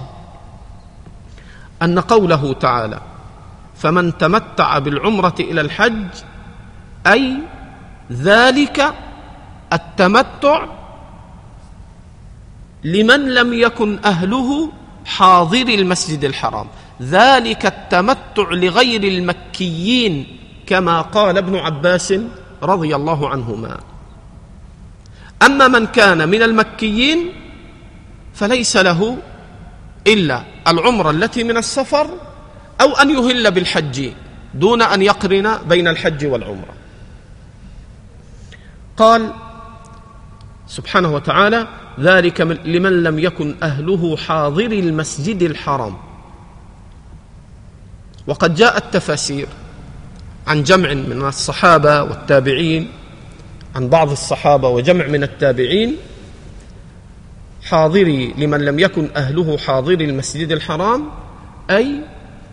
أن 1.81 1.99
قوله 1.99 2.53
تعالى 2.53 2.99
فمن 3.75 4.17
تمتع 4.17 4.79
بالعمرة 4.79 5.35
إلى 5.39 5.61
الحج 5.61 6.07
أي 7.07 7.37
ذلك 8.11 8.93
التمتع 9.73 10.65
لمن 12.83 13.33
لم 13.33 13.53
يكن 13.53 13.99
أهله 14.05 14.71
حاضر 15.05 15.67
المسجد 15.67 16.23
الحرام. 16.23 16.67
ذلك 17.01 17.65
التمتع 17.65 18.51
لغير 18.51 19.03
المكيين 19.03 20.27
كما 20.67 21.01
قال 21.01 21.37
ابن 21.37 21.55
عباس 21.55 22.13
رضي 22.63 22.95
الله 22.95 23.29
عنهما. 23.29 23.79
أما 25.45 25.67
من 25.67 25.87
كان 25.87 26.29
من 26.29 26.41
المكيين 26.41 27.31
فليس 28.33 28.77
له 28.77 29.17
إلا 30.07 30.43
العمرة 30.67 31.11
التي 31.11 31.43
من 31.43 31.57
السفر 31.57 32.07
أو 32.81 32.93
أن 32.93 33.09
يهل 33.09 33.51
بالحج 33.51 34.11
دون 34.53 34.81
أن 34.81 35.01
يقرن 35.01 35.57
بين 35.67 35.87
الحج 35.87 36.25
والعمرة. 36.25 36.73
قال 38.97 39.33
سبحانه 40.67 41.13
وتعالى 41.13 41.67
ذلك 41.99 42.41
لمن 42.41 43.03
لم 43.03 43.19
يكن 43.19 43.55
أهله 43.63 44.17
حاضر 44.17 44.71
المسجد 44.71 45.41
الحرام. 45.41 46.08
وقد 48.29 48.55
جاء 48.55 48.77
التفاسير 48.77 49.47
عن 50.47 50.63
جمع 50.63 50.93
من 50.93 51.27
الصحابة 51.27 52.03
والتابعين 52.03 52.91
عن 53.75 53.89
بعض 53.89 54.11
الصحابة 54.11 54.69
وجمع 54.69 55.07
من 55.07 55.23
التابعين 55.23 55.95
حاضري 57.63 58.33
لمن 58.37 58.65
لم 58.65 58.79
يكن 58.79 59.09
أهله 59.15 59.57
حاضري 59.57 60.05
المسجد 60.05 60.51
الحرام 60.51 61.09
أي 61.69 62.01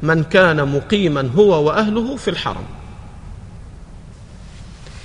من 0.03 0.25
كان 0.25 0.77
مقيما 0.77 1.31
هو 1.37 1.67
وأهله 1.67 2.17
في 2.17 2.31
الحرم. 2.31 2.65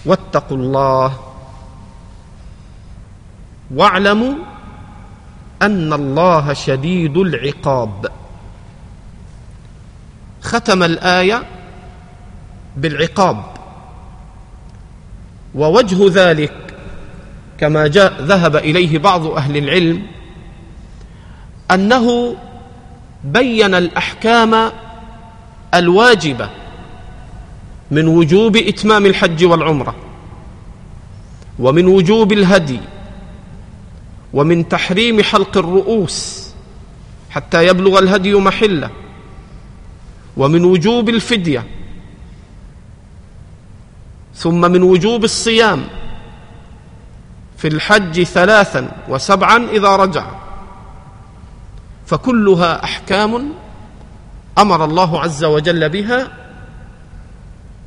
واتقوا 0.05 0.57
الله 0.57 1.19
واعلموا 3.75 4.33
أن 5.61 5.93
الله 5.93 6.53
شديد 6.53 7.17
العقاب. 7.17 8.11
ختم 10.51 10.83
الآية 10.83 11.43
بالعقاب. 12.77 13.43
ووجه 15.55 15.97
ذلك 16.09 16.53
كما 17.57 17.87
جاء 17.87 18.21
ذهب 18.21 18.55
إليه 18.55 18.97
بعض 18.97 19.27
أهل 19.27 19.57
العلم 19.57 20.01
أنه 21.71 22.35
بين 23.23 23.75
الأحكام 23.75 24.71
الواجبة 25.73 26.49
من 27.91 28.07
وجوب 28.07 28.55
إتمام 28.57 29.05
الحج 29.05 29.45
والعمرة 29.45 29.95
ومن 31.59 31.85
وجوب 31.87 32.31
الهدي 32.31 32.79
ومن 34.33 34.69
تحريم 34.69 35.21
حلق 35.23 35.57
الرؤوس 35.57 36.49
حتى 37.29 37.67
يبلغ 37.67 37.99
الهدي 37.99 38.33
محلة. 38.33 38.89
ومن 40.41 40.65
وجوب 40.65 41.09
الفدية 41.09 41.67
ثم 44.35 44.61
من 44.71 44.83
وجوب 44.83 45.23
الصيام 45.23 45.83
في 47.57 47.67
الحج 47.67 48.23
ثلاثا 48.23 48.91
وسبعا 49.09 49.69
إذا 49.69 49.95
رجع. 49.95 50.25
فكلها 52.05 52.83
أحكام 52.83 53.53
أمر 54.57 54.85
الله 54.85 55.21
عز 55.21 55.43
وجل 55.43 55.89
بها 55.89 56.27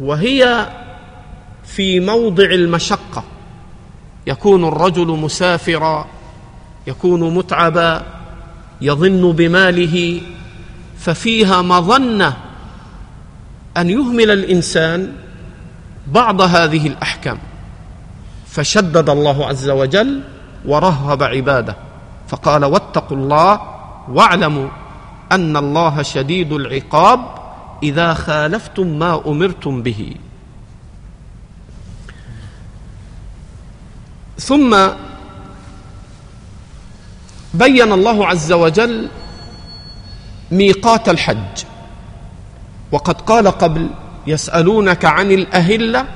وهي 0.01 0.69
في 1.65 2.01
موضع 2.01 2.45
المشقة. 2.45 3.25
يكون 4.27 4.69
الرجل 4.69 5.07
مسافرا 5.07 6.07
يكون 6.87 7.35
متعبا 7.35 8.07
يظن 8.81 9.33
بماله 9.33 10.21
ففيها 11.05 11.63
مظنة 11.63 12.37
أن 13.77 13.91
يهمل 13.91 14.31
الإنسان 14.31 15.13
بعض 16.07 16.41
هذه 16.41 16.87
الأحكام. 16.87 17.39
فشدد 18.47 19.09
الله 19.11 19.47
عز 19.47 19.69
وجل 19.71 20.21
ورهب 20.65 21.23
عباده 21.23 21.77
فقال 22.29 22.65
واتقوا 22.65 23.17
الله 23.17 23.61
واعلموا 24.09 24.69
أن 25.33 25.57
الله 25.57 26.03
شديد 26.03 26.53
العقاب 26.53 27.21
إذا 27.83 28.15
خالفتم 28.15 28.87
ما 28.87 29.23
أمرتم 29.27 29.83
به. 29.83 30.15
ثم 34.39 34.89
بين 37.55 37.93
الله 37.93 38.27
عز 38.27 38.53
وجل 38.53 39.09
ميقات 40.51 41.09
الحج. 41.09 41.65
وقد 42.93 43.21
قال 43.21 43.49
قبل 43.49 43.91
يسألونك 44.27 45.05
عن 45.05 45.31
الأهلة 45.31 46.07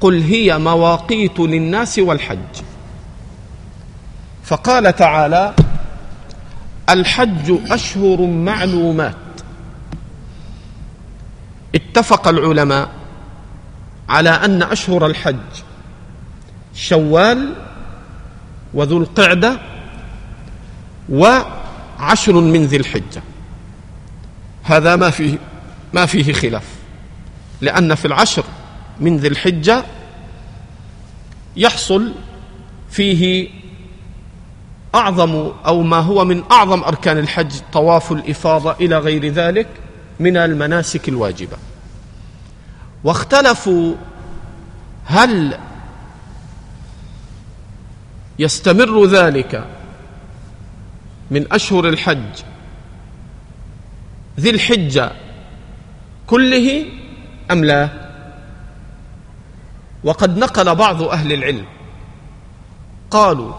قل 0.00 0.22
هي 0.22 0.58
مواقيت 0.58 1.40
للناس 1.40 1.98
والحج. 1.98 2.54
فقال 4.44 4.96
تعالى 4.96 5.54
الحج 6.90 7.58
أشهر 7.70 8.20
معلومات. 8.26 9.14
اتفق 11.74 12.28
العلماء 12.28 12.88
على 14.08 14.30
أن 14.30 14.62
أشهر 14.62 15.06
الحج 15.06 15.36
شوال 16.74 17.54
وذو 18.74 18.98
القعدة 18.98 19.60
وعشر 21.08 22.32
من 22.32 22.66
ذي 22.66 22.76
الحجة. 22.76 23.22
هذا 24.64 24.96
ما 24.96 25.10
فيه 25.10 25.38
ما 25.92 26.06
فيه 26.06 26.32
خلاف. 26.32 26.64
لأن 27.60 27.94
في 27.94 28.04
العشر 28.04 28.44
من 29.00 29.16
ذي 29.16 29.28
الحجة 29.28 29.84
يحصل 31.56 32.12
فيه 32.90 33.48
أعظم 34.94 35.50
أو 35.66 35.82
ما 35.82 35.96
هو 35.96 36.24
من 36.24 36.42
أعظم 36.52 36.82
أركان 36.84 37.18
الحج 37.18 37.52
طواف 37.72 38.12
الإفاضة 38.12 38.72
إلى 38.72 38.98
غير 38.98 39.28
ذلك 39.28 39.66
من 40.20 40.36
المناسك 40.36 41.08
الواجبة. 41.08 41.56
واختلفوا 43.04 43.94
هل 45.04 45.58
يستمر 48.38 49.04
ذلك 49.04 49.64
من 51.30 51.52
أشهر 51.52 51.88
الحج 51.88 52.42
ذي 54.40 54.50
الحجة 54.50 55.12
كله 56.26 56.86
أم 57.50 57.64
لا؟ 57.64 57.88
وقد 60.04 60.38
نقل 60.38 60.74
بعض 60.74 61.02
أهل 61.02 61.32
العلم 61.32 61.64
قالوا 63.10 63.52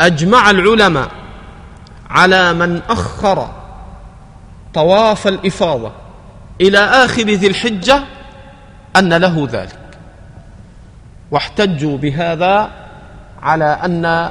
أجمع 0.00 0.50
العلماء 0.50 1.10
على 2.10 2.52
من 2.52 2.82
أخر 2.88 3.50
طواف 4.74 5.26
الإفاضة 5.26 5.92
إلى 6.60 6.78
آخر 6.78 7.22
ذي 7.22 7.46
الحجة 7.46 8.04
أن 8.96 9.14
له 9.14 9.48
ذلك 9.52 9.98
واحتجوا 11.30 11.98
بهذا 11.98 12.70
على 13.42 13.64
أن 13.64 14.30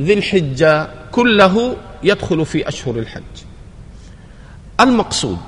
ذي 0.00 0.12
الحجة 0.12 0.88
كله 1.12 1.76
يدخل 2.02 2.46
في 2.46 2.68
أشهر 2.68 2.96
الحج. 2.96 3.51
المقصود؟ 4.82 5.38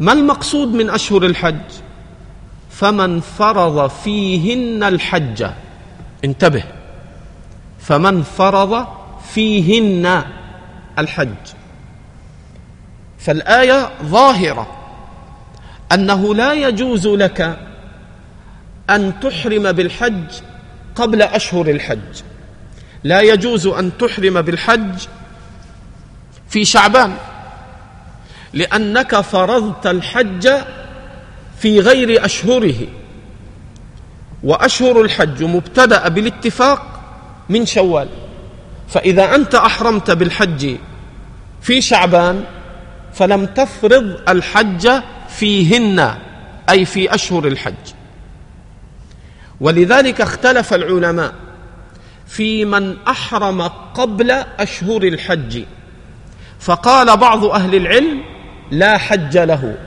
ما 0.00 0.12
المقصود 0.12 0.68
من 0.68 0.90
أشهر 0.90 1.26
الحج؟ 1.26 1.70
فمن 2.70 3.20
فرض 3.20 3.90
فيهن 3.90 4.82
الحج. 4.82 5.46
انتبه. 6.24 6.64
فمن 7.78 8.22
فرض 8.22 8.86
فيهن 9.32 10.24
الحج. 10.98 11.44
فالآية 13.18 13.90
ظاهرة. 14.02 14.66
أنه 15.92 16.34
لا 16.34 16.52
يجوز 16.52 17.06
لك 17.06 17.58
أن 18.90 19.20
تحرم 19.20 19.72
بالحج 19.72 20.30
قبل 20.94 21.22
أشهر 21.22 21.70
الحج. 21.70 22.22
لا 23.04 23.20
يجوز 23.20 23.66
أن 23.66 23.98
تحرم 23.98 24.42
بالحج 24.42 25.06
في 26.48 26.64
شعبان. 26.64 27.16
لأنك 28.52 29.20
فرضت 29.20 29.86
الحج 29.86 30.50
في 31.58 31.80
غير 31.80 32.24
أشهره. 32.24 32.86
وأشهر 34.42 35.00
الحج 35.00 35.42
مبتدأ 35.42 36.08
بالاتفاق 36.08 37.00
من 37.48 37.66
شوال. 37.66 38.08
فإذا 38.88 39.34
أنت 39.34 39.54
أحرمت 39.54 40.10
بالحج 40.10 40.76
في 41.62 41.80
شعبان 41.80 42.44
فلم 43.14 43.46
تفرض 43.46 44.20
الحج 44.28 44.90
فيهن 45.28 46.14
أي 46.70 46.84
في 46.84 47.14
أشهر 47.14 47.46
الحج. 47.46 47.74
ولذلك 49.60 50.20
اختلف 50.20 50.74
العلماء 50.74 51.34
في 52.26 52.64
من 52.64 52.96
أحرم 53.08 53.62
قبل 53.94 54.30
أشهر 54.58 55.02
الحج. 55.02 55.64
فقال 56.66 57.16
بعض 57.16 57.44
أهل 57.44 57.74
العلم 57.74 58.22
لا 58.70 58.98
حج 58.98 59.38
له. 59.38 59.78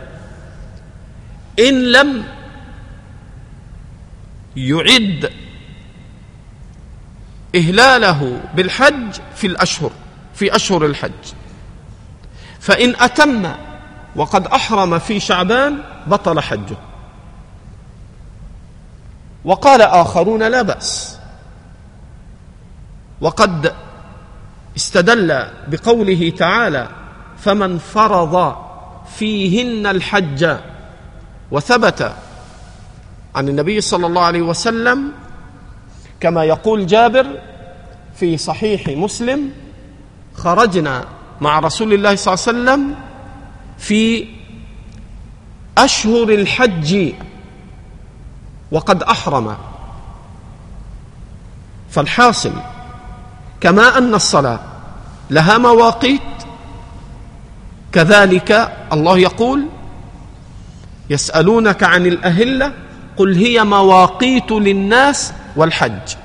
إن 1.59 1.91
لم 1.91 2.23
يعد 4.55 5.31
إهلاله 7.55 8.41
بالحج 8.53 9.19
في 9.35 9.47
الأشهر 9.47 9.91
في 10.33 10.55
أشهر 10.55 10.85
الحج. 10.85 11.11
فإن 12.59 12.95
أتم 12.99 13.53
وقد 14.15 14.47
أحرم 14.47 14.99
في 14.99 15.19
شعبان 15.19 15.77
بطل 16.07 16.39
حجه. 16.39 16.77
وقال 19.45 19.81
آخرون 19.81 20.43
لا 20.43 20.61
بأس. 20.61 21.19
وقد 23.21 23.73
استدل 24.79 25.43
بقوله 25.67 26.33
تعالى 26.37 26.87
فمن 27.37 27.77
فرض 27.77 28.55
فيهن 29.15 29.85
الحج 29.87 30.57
وثبت 31.51 32.13
عن 33.35 33.49
النبي 33.49 33.81
صلى 33.81 34.07
الله 34.07 34.21
عليه 34.21 34.41
وسلم 34.41 35.11
كما 36.19 36.43
يقول 36.43 36.85
جابر 36.87 37.27
في 38.15 38.37
صحيح 38.37 38.87
مسلم 38.87 39.51
خرجنا 40.35 41.05
مع 41.41 41.59
رسول 41.59 41.93
الله 41.93 42.15
صلى 42.15 42.33
الله 42.33 42.45
عليه 42.47 42.51
وسلم 42.81 42.95
في 43.77 44.27
أشهر 45.77 46.29
الحج 46.29 47.13
وقد 48.71 49.03
أحرم 49.03 49.57
فالحاصل 51.89 52.51
كما 53.61 53.97
أن 53.97 54.13
الصلاة 54.13 54.68
لها 55.29 55.57
مواقيت. 55.57 56.21
كذلك 57.91 58.71
الله 58.93 59.17
يقول 59.17 59.65
يسألونك 61.09 61.83
عن 61.83 62.05
الأهلة 62.05 62.73
قل 63.17 63.35
هي 63.35 63.63
مواقيت 63.63 64.51
للناس 64.51 65.33
والحج. 65.55 66.15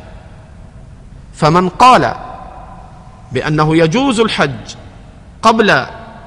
فمن 1.35 1.69
قال 1.69 2.15
بأنه 3.33 3.77
يجوز 3.77 4.21
الحج 4.21 4.75
قبل 5.43 5.71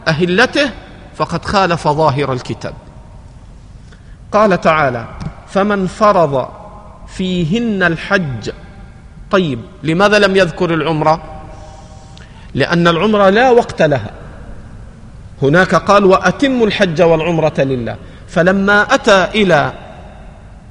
أهلته 0.07 0.69
فقد 1.15 1.45
خالف 1.45 1.87
ظاهر 1.87 2.33
الكتاب. 2.33 2.73
قال 4.31 4.61
تعالى 4.61 5.05
فمن 5.47 5.87
فرض 5.87 6.49
فيهن 7.07 7.83
الحج. 7.83 8.51
طيب 9.31 9.59
لماذا 9.83 10.19
لم 10.19 10.35
يذكر 10.35 10.73
العمرة؟ 10.73 11.36
لأن 12.55 12.87
العمرة 12.87 13.29
لا 13.29 13.49
وقت 13.49 13.81
لها. 13.81 14.11
هناك 15.41 15.75
قال 15.75 16.05
وأتموا 16.05 16.67
الحج 16.67 17.01
والعمرة 17.01 17.53
لله. 17.57 17.95
فلما 18.27 18.93
أتى 18.93 19.23
إلى 19.23 19.73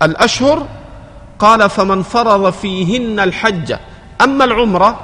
الأشهر 0.02 0.66
قال 1.38 1.70
فمن 1.70 2.02
فرض 2.02 2.50
فيهن 2.50 3.20
الحج. 3.20 3.74
أما 4.20 4.44
العمرة 4.44 5.00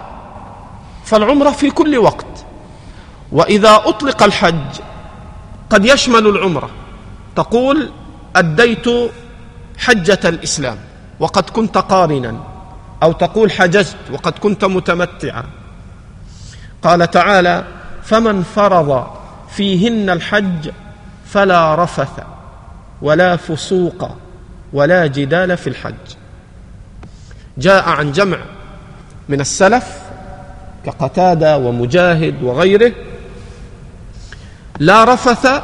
فالعمرة 1.05 1.51
في 1.51 1.71
كل 1.71 1.99
وقت. 1.99 2.45
وإذا 3.33 3.83
أطلق 3.85 4.23
الحج 4.23 4.81
قد 5.71 5.85
يشمل 5.85 6.27
العمرة. 6.27 6.71
تقول 7.37 7.91
أديت 8.37 8.87
حجة 9.79 10.21
الإسلام 10.25 10.79
وقد 11.21 11.51
كنت 11.51 11.79
قارنا. 11.79 12.37
أو 13.03 13.13
تقول 13.13 13.53
حجزت 13.53 13.97
وقد 14.13 14.33
كنت 14.39 14.65
متمتعا. 14.65 15.45
قال 16.83 17.11
تعالى 17.11 17.65
فمن 18.03 18.43
فرض 18.43 19.07
فيهن 19.51 20.11
الحج 20.11 20.71
فلا 21.27 21.75
رفث 21.75 22.21
ولا 23.03 23.37
فسوق 23.37 24.17
ولا 24.73 25.07
جدال 25.07 25.57
في 25.57 25.67
الحج. 25.67 25.95
جاء 27.59 27.89
عن 27.89 28.13
جمع 28.13 28.39
من 29.29 29.41
السلف 29.41 30.03
كقتادة 30.87 31.59
ومجاهد 31.59 32.43
وغيره 32.43 32.93
لا 34.79 35.05
رفث 35.05 35.63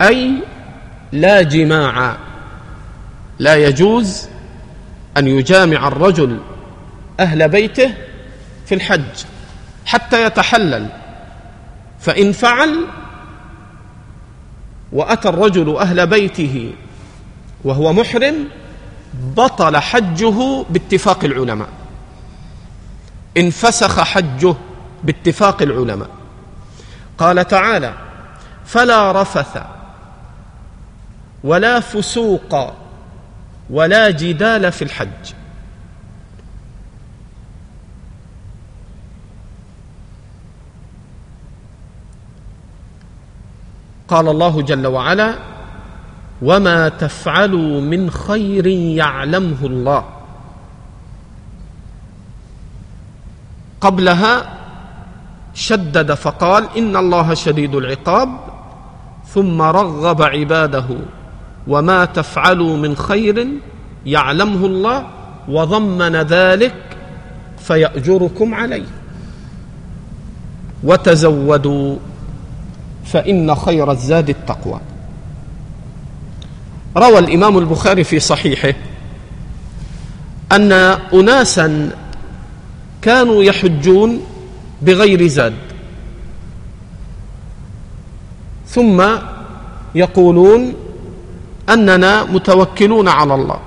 أي 0.00 0.32
لا 1.12 1.42
جماع. 1.42 2.16
لا 3.38 3.56
يجوز 3.56 4.28
أن 5.16 5.28
يجامع 5.28 5.88
الرجل 5.88 6.38
أهل 7.20 7.48
بيته 7.48 7.94
في 8.66 8.74
الحج. 8.74 9.24
حتى 9.86 10.24
يتحلل. 10.24 10.88
فإن 12.00 12.32
فعل 12.32 12.86
وأتى 14.92 15.28
الرجل 15.28 15.76
أهل 15.76 16.06
بيته 16.06 16.74
وهو 17.64 17.92
محرم 17.92 18.48
بطل 19.14 19.76
حجه 19.76 20.64
باتفاق 20.70 21.24
العلماء. 21.24 21.68
انفسخ 23.36 24.00
حجه 24.00 24.54
باتفاق 25.04 25.62
العلماء. 25.62 26.08
قال 27.18 27.48
تعالى 27.48 27.94
فلا 28.66 29.22
رفث 29.22 29.62
ولا 31.44 31.80
فسوق 31.80 32.74
ولا 33.70 34.10
جدال 34.10 34.72
في 34.72 34.82
الحج. 34.84 35.39
قال 44.10 44.28
الله 44.28 44.62
جل 44.62 44.86
وعلا 44.86 45.34
وما 46.42 46.88
تفعلوا 46.88 47.80
من 47.80 48.10
خير 48.10 48.66
يعلمه 48.66 49.60
الله. 49.62 50.04
قبلها 53.80 54.34
شدد 55.54 56.14
فقال 56.14 56.64
إن 56.78 56.96
الله 56.96 57.34
شديد 57.34 57.74
العقاب. 57.74 58.28
ثم 59.34 59.62
رغب 59.62 60.22
عباده 60.22 60.84
وما 61.68 62.04
تفعلوا 62.04 62.76
من 62.76 62.96
خير 62.96 63.48
يعلمه 64.06 64.66
الله 64.66 65.06
وضمن 65.48 66.16
ذلك 66.16 66.74
فيأجركم 67.58 68.54
عليه. 68.54 68.90
وتزودوا 70.84 71.96
فإن 73.12 73.54
خير 73.54 73.90
الزاد 73.90 74.28
التقوى. 74.28 74.80
روى 76.96 77.18
الإمام 77.18 77.58
البخاري 77.58 78.04
في 78.04 78.20
صحيحه 78.20 78.74
أن 80.52 80.72
اناسا 81.14 81.90
كانوا 83.02 83.42
يحجون 83.42 84.20
بغير 84.82 85.26
زاد 85.26 85.54
ثم 88.66 89.04
يقولون 89.94 90.74
أننا 91.68 92.24
متوكلون 92.24 93.08
على 93.08 93.34
الله. 93.34 93.60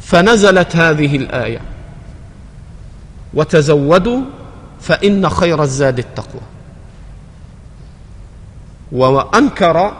فنزلت 0.00 0.76
هذه 0.76 1.16
الآية 1.16 1.60
وتزودوا 3.34 4.20
فإن 4.80 5.28
خير 5.28 5.62
الزاد 5.62 5.98
التقوى. 5.98 6.40
وأنكر 8.92 9.92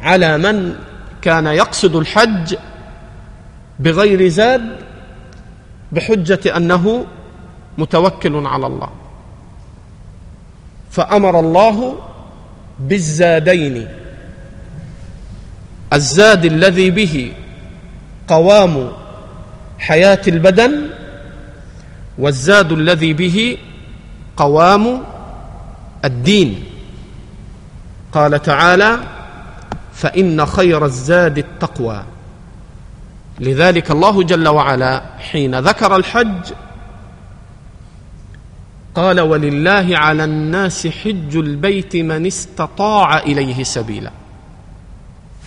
على 0.00 0.38
من 0.38 0.74
كان 1.22 1.46
يقصد 1.46 1.96
الحج 1.96 2.56
بغير 3.78 4.28
زاد 4.28 4.76
بحجة 5.92 6.56
أنه 6.56 7.06
متوكل 7.78 8.46
على 8.46 8.66
الله. 8.66 8.90
فأمر 10.90 11.40
الله 11.40 11.96
بالزادين. 12.80 13.88
الزاد 15.92 16.44
الذي 16.44 16.90
به 16.90 17.32
قوام 18.28 18.92
حياة 19.78 20.20
البدن 20.28 20.90
والزاد 22.18 22.72
الذي 22.72 23.12
به 23.12 23.58
قوام 24.36 25.02
الدين. 26.04 26.64
قال 28.14 28.42
تعالى 28.42 28.98
فإن 29.94 30.46
خير 30.46 30.84
الزاد 30.84 31.38
التقوى. 31.38 32.02
لذلك 33.40 33.90
الله 33.90 34.22
جل 34.22 34.48
وعلا 34.48 35.02
حين 35.18 35.58
ذكر 35.58 35.96
الحج 35.96 36.52
قال 38.94 39.20
ولله 39.20 39.98
على 39.98 40.24
الناس 40.24 40.86
حج 40.86 41.36
البيت 41.36 41.96
من 41.96 42.26
استطاع 42.26 43.18
إليه 43.18 43.64
سبيلا. 43.64 44.10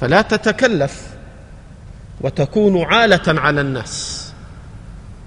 فلا 0.02 0.22
تتكلف 0.22 1.08
وتكون 2.22 2.84
عالة 2.84 3.42
على 3.42 3.62
الناس 3.62 4.28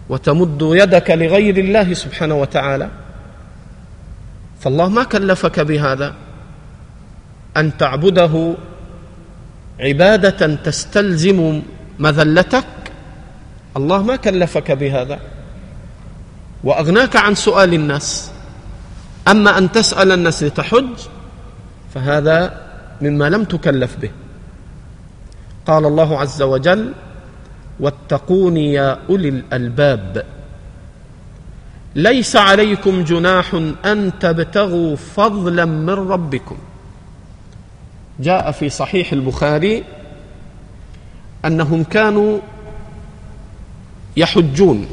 وتمد 0.09 0.59
يدك 0.63 1.11
لغير 1.11 1.57
الله 1.57 1.95
سبحانه 1.95 2.35
وتعالى. 2.35 2.89
فالله 4.61 4.89
ما 4.89 5.05
كلفك 5.05 5.61
بهذا. 5.61 6.15
أن 7.57 7.77
تعبده 7.77 8.55
عبادة 9.81 10.55
تستلزم 10.55 11.63
مذلتك؟ 11.99 12.65
الله 13.77 14.03
ما 14.03 14.17
كلفك 14.17 14.73
بهذا. 14.73 15.19
وأغناك 16.65 17.17
عن 17.17 17.35
سؤال 17.35 17.75
الناس. 17.75 18.31
أما 19.29 19.59
أن 19.59 19.73
تسأل 19.73 20.13
الناس 20.13 20.43
لتحج 20.43 20.99
فهذا 21.95 22.61
مما 23.01 23.31
لم 23.31 23.45
تكلف 23.45 23.97
به. 23.97 24.11
قال 25.67 25.87
الله 25.87 26.21
عز 26.21 26.43
وجل 26.43 26.93
واتقون 27.81 28.57
يا 28.57 28.99
أولي 29.09 29.29
الألباب. 29.29 30.25
ليس 31.95 32.37
عليكم 32.37 33.05
جناح 33.05 33.55
أن 33.85 34.13
تبتغوا 34.21 34.97
فضلا 34.97 35.65
من 35.65 35.91
ربكم. 35.91 36.59
جاء 38.21 38.51
في 38.51 38.69
صحيح 38.69 39.13
البخاري 39.13 39.85
أنهم 41.45 41.85
كانوا 41.85 42.39
يحجون 44.17 44.87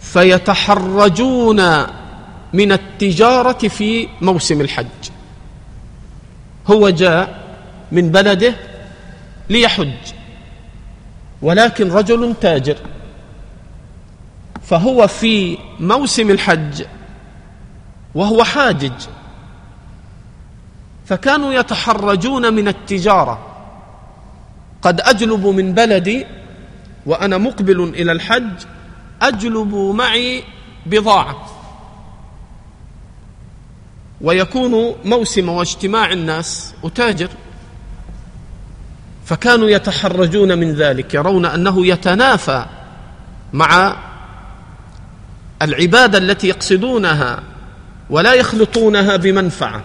فيتحرجون 0.00 1.62
من 2.52 2.72
التجارة 2.72 3.68
في 3.68 4.08
موسم 4.20 4.60
الحج. 4.60 4.86
هو 6.70 6.90
جاء 6.90 7.42
من 7.92 8.10
بلده 8.10 8.54
ليحج 9.50 10.12
ولكن 11.42 11.92
رجل 11.92 12.34
تاجر. 12.40 12.76
فهو 14.62 15.06
في 15.06 15.58
موسم 15.80 16.30
الحج 16.30 16.84
وهو 18.14 18.44
حاجج. 18.44 18.92
فكانوا 21.08 21.52
يتحرجون 21.52 22.54
من 22.54 22.68
التجارة. 22.68 23.38
قد 24.82 25.00
أجلب 25.00 25.46
من 25.46 25.74
بلدي 25.74 26.26
وأنا 27.06 27.38
مقبل 27.38 27.82
إلى 27.82 28.12
الحج 28.12 28.64
أجلب 29.22 29.74
معي 29.74 30.44
بضاعة. 30.86 31.46
ويكون 34.20 34.94
موسم 35.04 35.48
واجتماع 35.48 36.12
الناس 36.12 36.74
أتاجر. 36.84 37.28
فكانوا 39.24 39.68
يتحرجون 39.68 40.58
من 40.58 40.74
ذلك 40.74 41.14
يرون 41.14 41.44
أنه 41.44 41.86
يتنافى 41.86 42.66
مع 43.52 43.96
العبادة 45.62 46.18
التي 46.18 46.48
يقصدونها 46.48 47.42
ولا 48.10 48.34
يخلطونها 48.34 49.16
بمنفعة. 49.16 49.84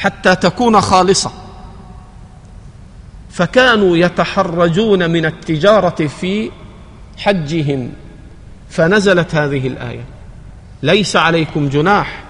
حتى 0.00 0.36
تكون 0.36 0.80
خالصة. 0.80 1.30
فكانوا 3.30 3.96
يتحرجون 3.96 5.10
من 5.10 5.26
التجارة 5.26 6.06
في 6.06 6.50
حجهم. 7.16 7.92
فنزلت 8.70 9.34
هذه 9.34 9.66
الآية 9.66 10.04
ليس 10.82 11.16
عليكم 11.16 11.68
جناح 11.68 12.24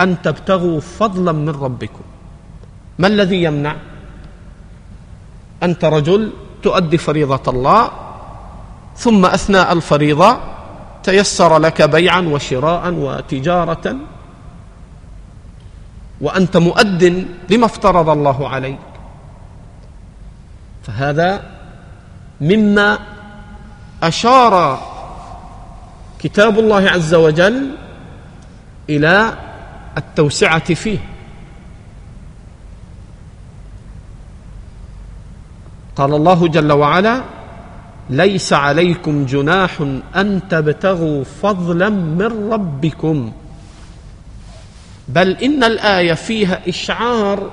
أن 0.00 0.22
تبتغوا 0.22 0.80
فضلا 0.80 1.32
من 1.32 1.48
ربكم. 1.48 2.00
ما 2.98 3.06
الذي 3.06 3.42
يمنع؟ 3.42 3.76
أنت 5.62 5.84
رجل 5.84 6.32
تؤدي 6.62 6.98
فريضة 6.98 7.50
الله 7.50 7.90
ثم 8.96 9.26
أثناء 9.26 9.72
الفريضة 9.72 10.38
تيسر 11.02 11.58
لك 11.58 11.82
بيعا 11.82 12.20
وشراء 12.20 12.92
وتجارة. 12.92 13.96
وأنت 16.20 16.56
مؤد 16.56 17.26
لما 17.50 17.66
افترض 17.66 18.08
الله 18.08 18.48
عليك. 18.48 18.78
فهذا 20.82 21.42
مما 22.40 22.98
أشار 24.02 24.80
كتاب 26.18 26.58
الله 26.58 26.90
عز 26.90 27.14
وجل 27.14 27.70
إلى 28.88 29.32
التوسعة 29.98 30.74
فيه. 30.74 30.98
قال 35.96 36.14
الله 36.14 36.48
جل 36.48 36.72
وعلا 36.72 37.22
ليس 38.10 38.52
عليكم 38.52 39.26
جناح 39.26 39.80
أن 40.16 40.40
تبتغوا 40.50 41.24
فضلا 41.24 41.88
من 41.88 42.52
ربكم. 42.52 43.32
بل 45.08 45.30
إن 45.30 45.64
الآية 45.64 46.12
فيها 46.14 46.68
إشعار 46.68 47.50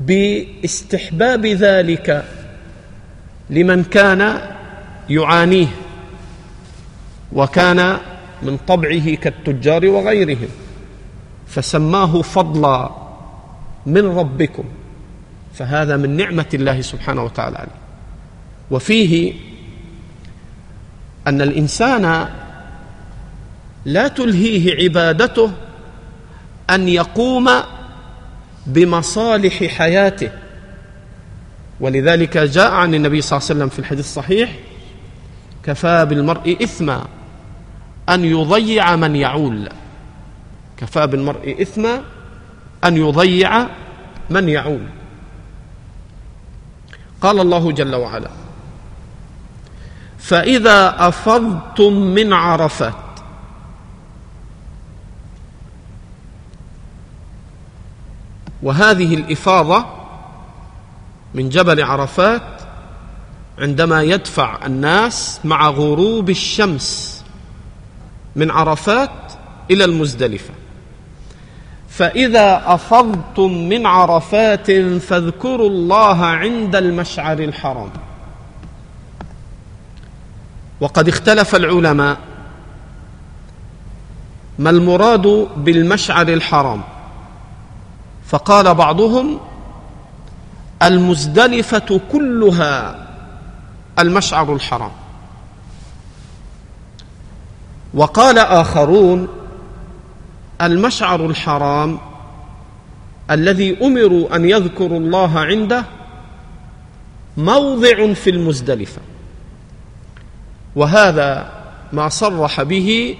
باستحباب 0.00 1.46
ذلك 1.46 2.24
لمن 3.50 3.84
كان 3.84 4.40
يعانيه 5.10 5.66
وكان 7.32 7.98
من 8.42 8.58
طبعه 8.68 9.14
كالتجار 9.14 9.86
وغيرهم 9.86 10.48
فسماه 11.46 12.22
فضلا 12.22 12.90
من 13.86 14.06
ربكم 14.06 14.64
فهذا 15.54 15.96
من 15.96 16.16
نعمة 16.16 16.46
الله 16.54 16.80
سبحانه 16.80 17.24
وتعالى 17.24 17.58
عليه. 17.58 17.80
وفيه 18.70 19.32
أن 21.26 21.42
الإنسان 21.42 22.28
لا 23.84 24.08
تلهيه 24.08 24.84
عبادته 24.84 25.52
أن 26.70 26.88
يقوم 26.88 27.50
بمصالح 28.66 29.64
حياته. 29.64 30.30
ولذلك 31.80 32.38
جاء 32.38 32.70
عن 32.70 32.94
النبي 32.94 33.20
صلى 33.20 33.36
الله 33.38 33.48
عليه 33.50 33.58
وسلم 33.58 33.68
في 33.68 33.78
الحديث 33.78 34.04
الصحيح 34.04 34.56
كفى 35.64 36.06
بالمرء 36.06 36.58
إثما 36.62 37.06
أن 38.08 38.24
يضيع 38.24 38.96
من 38.96 39.16
يعول. 39.16 39.68
كفى 40.76 41.06
بالمرء 41.06 41.62
إثما 41.62 42.02
أن 42.84 42.96
يضيع 42.96 43.66
من 44.30 44.48
يعول. 44.48 44.86
قال 47.20 47.40
الله 47.40 47.72
جل 47.72 47.94
وعلا 47.94 48.30
فإذا 50.18 51.08
أفضتم 51.08 51.92
من 51.92 52.32
عرفات 52.32 53.09
وهذه 58.62 59.14
الإفاضة 59.14 59.86
من 61.34 61.48
جبل 61.48 61.82
عرفات 61.82 62.42
عندما 63.58 64.02
يدفع 64.02 64.66
الناس 64.66 65.40
مع 65.44 65.68
غروب 65.68 66.30
الشمس 66.30 67.24
من 68.36 68.50
عرفات 68.50 69.10
إلى 69.70 69.84
المزدلفة. 69.84 70.54
فإذا 71.88 72.62
أفضتم 72.66 73.52
من 73.68 73.86
عرفات 73.86 74.70
فاذكروا 75.00 75.68
الله 75.68 76.24
عند 76.24 76.76
المشعر 76.76 77.38
الحرام. 77.38 77.90
وقد 80.80 81.08
اختلف 81.08 81.54
العلماء 81.54 82.18
ما 84.58 84.70
المراد 84.70 85.48
بالمشعر 85.56 86.28
الحرام. 86.28 86.82
فقال 88.30 88.74
بعضهم 88.74 89.40
المزدلفة 90.82 92.00
كلها 92.12 93.06
المشعر 93.98 94.54
الحرام. 94.54 94.90
وقال 97.94 98.38
آخرون 98.38 99.28
المشعر 100.62 101.26
الحرام 101.26 101.98
الذي 103.30 103.86
أمروا 103.86 104.36
أن 104.36 104.44
يذكروا 104.44 104.98
الله 104.98 105.40
عنده 105.40 105.84
موضع 107.36 108.12
في 108.12 108.30
المزدلفة 108.30 109.00
وهذا 110.76 111.52
ما 111.92 112.08
صرح 112.08 112.62
به 112.62 113.16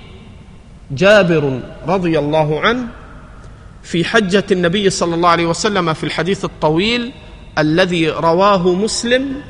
جابر 0.91 1.61
رضي 1.87 2.19
الله 2.19 2.61
عنه 2.61 2.87
في 3.83 4.05
حجة 4.05 4.45
النبي 4.53 4.91
صلى 4.91 5.15
الله 5.15 5.29
عليه 5.29 5.47
وسلم 5.47 5.95
في 5.95 6.05
الحديث 6.05 6.45
الطويل 6.45 7.13
الذي 7.59 8.09
رواه 8.09 8.75
مسلم 8.75 9.43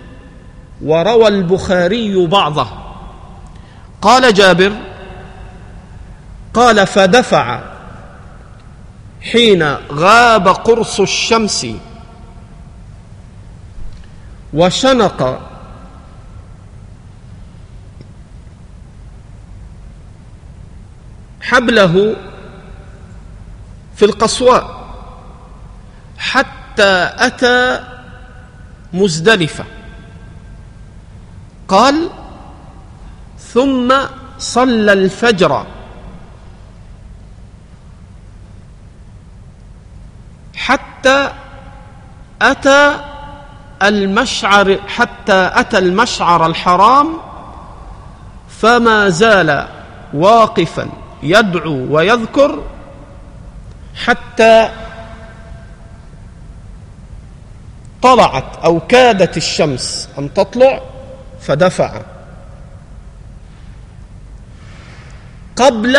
وروى 0.82 1.28
البخاري 1.28 2.26
بعضه. 2.26 2.68
قال 4.02 4.34
جابر 4.34 4.72
قال 6.54 6.86
فدفع 6.86 7.60
حين 9.32 9.62
غاب 9.92 10.48
قرص 10.48 11.00
الشمس 11.00 11.66
وشنق 14.52 15.40
حبله 21.40 22.16
في 24.00 24.06
القصواء 24.06 24.86
حتى 26.18 27.12
أتى 27.18 27.84
مزدلفة. 28.92 29.64
قال 31.68 32.08
ثم 33.38 33.94
صلى 34.38 34.92
الفجر. 34.92 35.66
حتى 40.56 41.32
أتى 42.42 43.00
المشعر 43.82 44.78
حتى 44.88 45.50
أتى 45.54 45.78
المشعر 45.78 46.46
الحرام 46.46 47.16
فما 48.48 49.08
زال 49.08 49.68
واقفا 50.14 50.88
يدعو 51.22 51.86
ويذكر 51.90 52.62
حتى 53.94 54.70
طلعت 58.02 58.56
أو 58.64 58.80
كادت 58.80 59.36
الشمس 59.36 60.08
أن 60.18 60.34
تطلع 60.34 60.80
فدفع. 61.40 62.02
قبل 65.56 65.96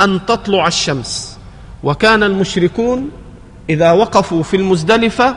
أن 0.00 0.26
تطلع 0.26 0.66
الشمس. 0.66 1.38
وكان 1.82 2.22
المشركون 2.22 3.10
إذا 3.70 3.92
وقفوا 3.92 4.42
في 4.42 4.56
المزدلفة 4.56 5.36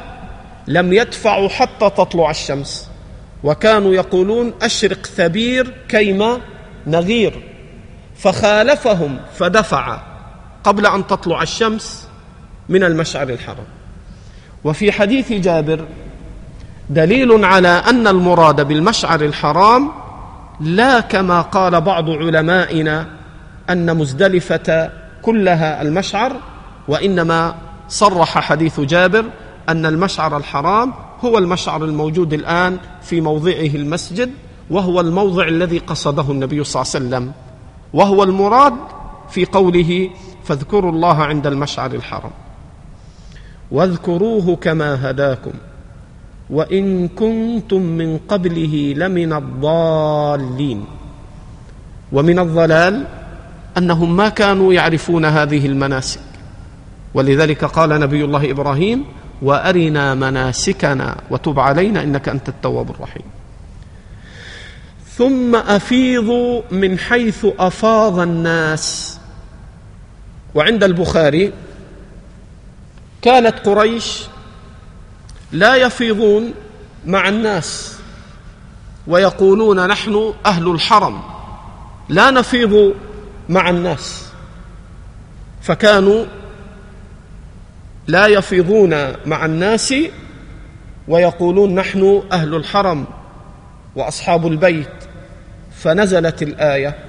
لم 0.68 0.94
يدفعوا 0.94 1.50
حتى 1.50 1.90
تطلع 1.90 2.30
الشمس. 2.30 2.90
وكانوا 3.44 3.94
يقولون 3.94 4.54
أشرق 4.62 5.06
ثبير 5.06 5.74
كيما 5.90 6.40
نغير. 6.88 7.44
فخالفهم 8.18 9.20
فدفع. 9.38 10.07
قبل 10.68 10.86
أن 10.86 11.08
تطلع 11.08 11.42
الشمس 11.42 12.08
من 12.70 12.84
المشعر 12.84 13.30
الحرام. 13.30 13.66
وفي 14.64 14.92
حديث 14.92 15.32
جابر 15.32 15.86
دليل 16.90 17.46
على 17.46 17.68
أن 17.68 18.08
المراد 18.08 18.68
بالمشعر 18.68 19.22
الحرام 19.22 19.92
لا 20.60 21.00
كما 21.00 21.42
قال 21.42 21.82
بعض 21.82 22.10
علمائنا 22.10 23.08
أن 23.70 23.98
مزدلفة 23.98 24.92
كلها 25.22 25.82
المشعر 25.82 26.32
وإنما 26.88 27.56
صرح 27.90 28.40
حديث 28.40 28.80
جابر 28.80 29.26
أن 29.70 29.86
المشعر 29.86 30.38
الحرام 30.38 30.94
هو 31.26 31.38
المشعر 31.38 31.84
الموجود 31.84 32.34
الآن 32.34 32.78
في 33.02 33.22
موضعه 33.22 33.72
المسجد 33.76 34.32
وهو 34.70 35.00
الموضع 35.00 35.48
الذي 35.48 35.78
قصده 35.78 36.32
النبي 36.32 36.64
صلى 36.64 36.82
الله 36.82 36.94
عليه 36.96 37.06
وسلم. 37.06 37.32
وهو 37.94 38.24
المراد 38.24 38.74
في 39.30 39.46
قوله 39.46 40.10
فاذكروا 40.48 40.92
الله 40.92 41.24
عند 41.24 41.48
المشعر 41.48 41.92
الحرام. 41.92 42.32
واذكروه 43.72 44.56
كما 44.56 45.10
هداكم. 45.10 45.52
وإن 46.50 47.08
كنتم 47.08 47.82
من 47.82 48.18
قبله 48.18 48.94
لمن 48.98 49.34
الضالين. 49.34 50.86
ومن 52.12 52.40
الضلال 52.40 53.06
أنهم 53.78 54.18
ما 54.18 54.30
كانوا 54.30 54.74
يعرفون 54.74 55.26
هذه 55.26 55.66
المناسك. 55.66 56.20
ولذلك 57.14 57.66
قال 57.66 57.90
نبي 57.90 58.26
الله 58.26 58.52
إبراهيم 58.52 59.06
وأرنا 59.42 60.16
مناسكنا 60.16 61.16
وتب 61.30 61.60
علينا 61.60 62.04
إنك 62.04 62.30
أنت 62.30 62.50
التواب 62.50 62.90
الرحيم. 62.90 63.24
ثم 65.18 65.56
أفيضوا 65.56 66.62
من 66.72 67.00
حيث 67.00 67.46
أفاض 67.60 68.20
الناس. 68.20 69.17
وعند 70.58 70.84
البخاري 70.84 71.54
كانت 73.22 73.60
قريش 73.60 74.24
لا 75.52 75.76
يفيضون 75.76 76.54
مع 77.06 77.30
الناس 77.30 77.98
ويقولون 79.08 79.88
نحن 79.88 80.34
أهل 80.46 80.72
الحرم 80.72 81.22
لا 82.10 82.32
نفيض 82.32 82.94
مع 83.50 83.70
الناس. 83.70 84.26
فكانوا 85.62 86.26
لا 88.08 88.28
يفيضون 88.28 89.14
مع 89.26 89.46
الناس 89.46 89.94
ويقولون 91.08 91.76
نحن 91.76 92.24
أهل 92.32 92.56
الحرم 92.56 93.06
وأصحاب 93.96 94.48
البيت. 94.48 95.04
فنزلت 95.78 96.42
الآية 96.42 97.07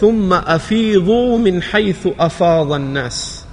ثم 0.00 0.32
أفيضوا 0.32 1.38
من 1.38 1.62
حيث 1.62 2.08
أفاض 2.20 2.72
الناس. 2.72 3.44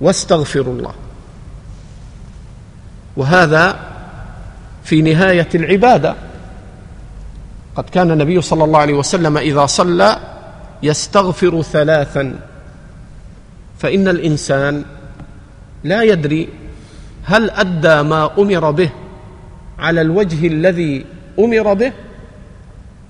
واستغفروا 0.00 0.74
الله. 0.74 0.94
وهذا 3.16 3.78
في 4.84 5.02
نهاية 5.02 5.48
العبادة. 5.54 6.14
قد 7.76 7.84
كان 7.84 8.10
النبي 8.10 8.40
صلى 8.40 8.64
الله 8.64 8.78
عليه 8.78 8.94
وسلم 8.94 9.36
إذا 9.38 9.66
صلى 9.66 10.18
يستغفر 10.82 11.62
ثلاثا. 11.62 12.40
فإن 13.78 14.08
الإنسان 14.08 14.84
لا 15.84 16.02
يدري 16.02 16.48
هل 17.24 17.50
أدى 17.50 18.02
ما 18.02 18.30
أمر 18.38 18.70
به 18.70 18.90
على 19.78 20.00
الوجه 20.00 20.46
الذي 20.46 21.04
أمر 21.38 21.74
به 21.74 21.92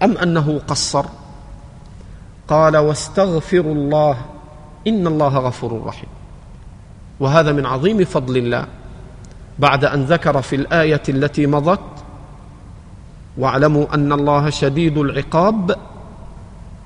أم 0.03 0.17
أنه 0.19 0.61
قصر. 0.69 1.05
قال 2.53 2.77
واستغفروا 2.77 3.75
الله 3.75 4.17
إن 4.87 5.07
الله 5.07 5.39
غفور 5.39 5.83
رحيم. 5.87 6.09
وهذا 7.21 7.53
من 7.53 7.67
عظيم 7.67 8.05
فضل 8.05 8.37
الله. 8.37 8.67
بعد 9.59 9.85
أن 9.85 10.05
ذكر 10.05 10.43
في 10.43 10.57
الآية 10.57 11.03
التي 11.09 11.47
مضت 11.47 11.81
واعلموا 13.39 13.95
أن 13.95 14.13
الله 14.13 14.51
شديد 14.51 14.99
العقاب 14.99 15.77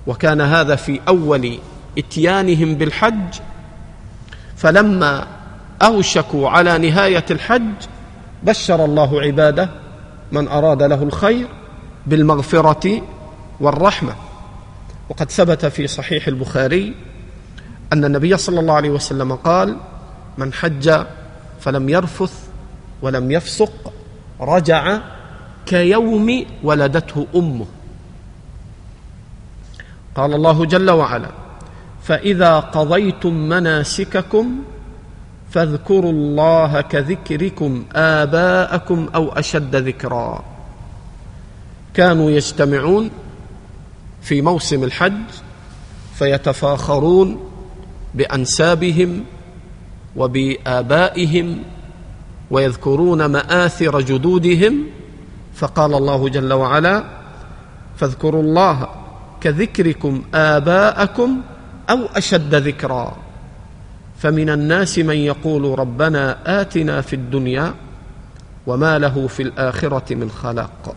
وكان 0.06 0.40
هذا 0.40 0.76
في 0.76 1.00
أول 1.08 1.58
إتيانهم 1.98 2.74
بالحج 2.74 3.34
فلما 4.56 5.26
أوشكوا 5.82 6.50
على 6.50 6.78
نهاية 6.78 7.24
الحج 7.30 7.74
بشر 8.42 8.84
الله 8.84 9.20
عباده 9.20 9.70
من 10.32 10.48
أراد 10.48 10.82
له 10.82 11.02
الخير 11.02 11.46
بالمغفرة 12.06 13.02
والرحمة. 13.60 14.14
وقد 15.08 15.30
ثبت 15.30 15.66
في 15.66 15.86
صحيح 15.86 16.28
البخاري 16.28 16.94
أن 17.92 18.04
النبي 18.04 18.36
صلى 18.36 18.60
الله 18.60 18.74
عليه 18.74 18.90
وسلم 18.90 19.32
قال 19.34 19.76
من 20.38 20.52
حج 20.52 21.04
فلم 21.60 21.88
يرفث 21.88 22.32
ولم 23.02 23.30
يفسق 23.30 23.92
رجع 24.40 24.98
كيوم 25.66 26.44
ولدته 26.62 27.26
أمه. 27.34 27.66
قال 30.14 30.34
الله 30.34 30.64
جل 30.64 30.90
وعلا 30.90 31.30
فإذا 32.02 32.60
قضيتم 32.60 33.34
مناسككم 33.34 34.62
فاذكروا 35.50 36.12
الله 36.12 36.80
كذكركم 36.80 37.84
آباءكم 37.94 39.08
أو 39.14 39.32
أشد 39.32 39.76
ذكرا. 39.76 40.44
كانوا 41.94 42.30
يجتمعون 42.30 43.10
في 44.26 44.42
موسم 44.42 44.84
الحج 44.84 45.22
فيتفاخرون 46.14 47.40
بأنسابهم 48.14 49.24
وبآبائهم 50.16 51.62
ويذكرون 52.50 53.26
مآثر 53.26 54.00
جدودهم 54.00 54.86
فقال 55.54 55.94
الله 55.94 56.28
جل 56.28 56.52
وعلا 56.52 57.04
فاذكروا 57.96 58.42
الله 58.42 58.88
كذكركم 59.40 60.22
آباءكم 60.34 61.40
أو 61.90 61.98
أشد 62.04 62.54
ذكرا 62.54 63.16
فمن 64.18 64.50
الناس 64.50 64.98
من 64.98 65.16
يقول 65.16 65.78
ربنا 65.78 66.38
آتنا 66.60 67.00
في 67.00 67.16
الدنيا 67.16 67.74
وما 68.66 68.98
له 68.98 69.26
في 69.26 69.42
الآخرة 69.42 70.14
من 70.14 70.30
خلاق 70.30 70.96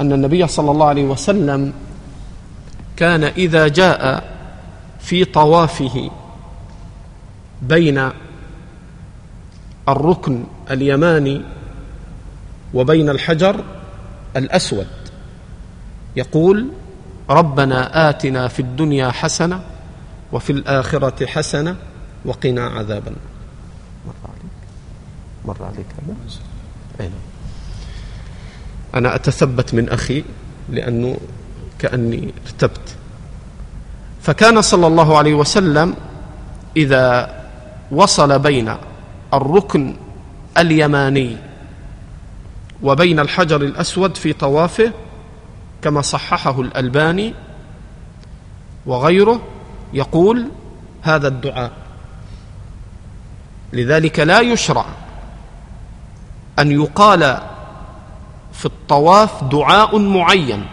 أن 0.00 0.12
النبي 0.12 0.46
صلى 0.46 0.70
الله 0.70 0.86
عليه 0.86 1.04
وسلم 1.04 1.72
كان 2.96 3.24
إذا 3.24 3.68
جاء 3.68 4.24
في 5.00 5.24
طوافه 5.24 6.10
بين 7.62 8.10
الركن 9.88 10.44
اليماني 10.70 11.42
وبين 12.74 13.08
الحجر 13.08 13.64
الأسود 14.36 14.86
يقول 16.16 16.68
ربنا 17.30 18.10
آتنا 18.10 18.48
في 18.48 18.60
الدنيا 18.60 19.10
حسنة 19.10 19.60
وفي 20.32 20.52
الآخرة 20.52 21.26
حسنة 21.26 21.76
وقنا 22.24 22.66
عذاب 22.66 23.02
النار 23.06 23.30
مر 24.06 24.14
عليك 24.24 24.52
مر 25.44 25.66
عليك 25.66 25.86
هذا 26.02 26.16
أين؟ 27.00 27.10
نعم. 27.10 27.29
أنا 28.94 29.14
أتثبت 29.14 29.74
من 29.74 29.88
أخي 29.88 30.24
لأنه 30.68 31.16
كأني 31.78 32.32
ارتبت. 32.46 32.96
فكان 34.22 34.62
صلى 34.62 34.86
الله 34.86 35.18
عليه 35.18 35.34
وسلم 35.34 35.94
إذا 36.76 37.34
وصل 37.90 38.38
بين 38.38 38.74
الركن 39.34 39.96
اليماني 40.58 41.36
وبين 42.82 43.20
الحجر 43.20 43.60
الأسود 43.60 44.16
في 44.16 44.32
طوافه 44.32 44.92
كما 45.82 46.00
صححه 46.00 46.60
الألباني 46.60 47.34
وغيره 48.86 49.40
يقول 49.92 50.48
هذا 51.02 51.28
الدعاء. 51.28 51.72
لذلك 53.72 54.20
لا 54.20 54.40
يشرع 54.40 54.84
أن 56.58 56.70
يقال 56.72 57.38
في 58.60 58.66
الطواف 58.66 59.44
دعاء 59.44 59.98
معين. 59.98 60.66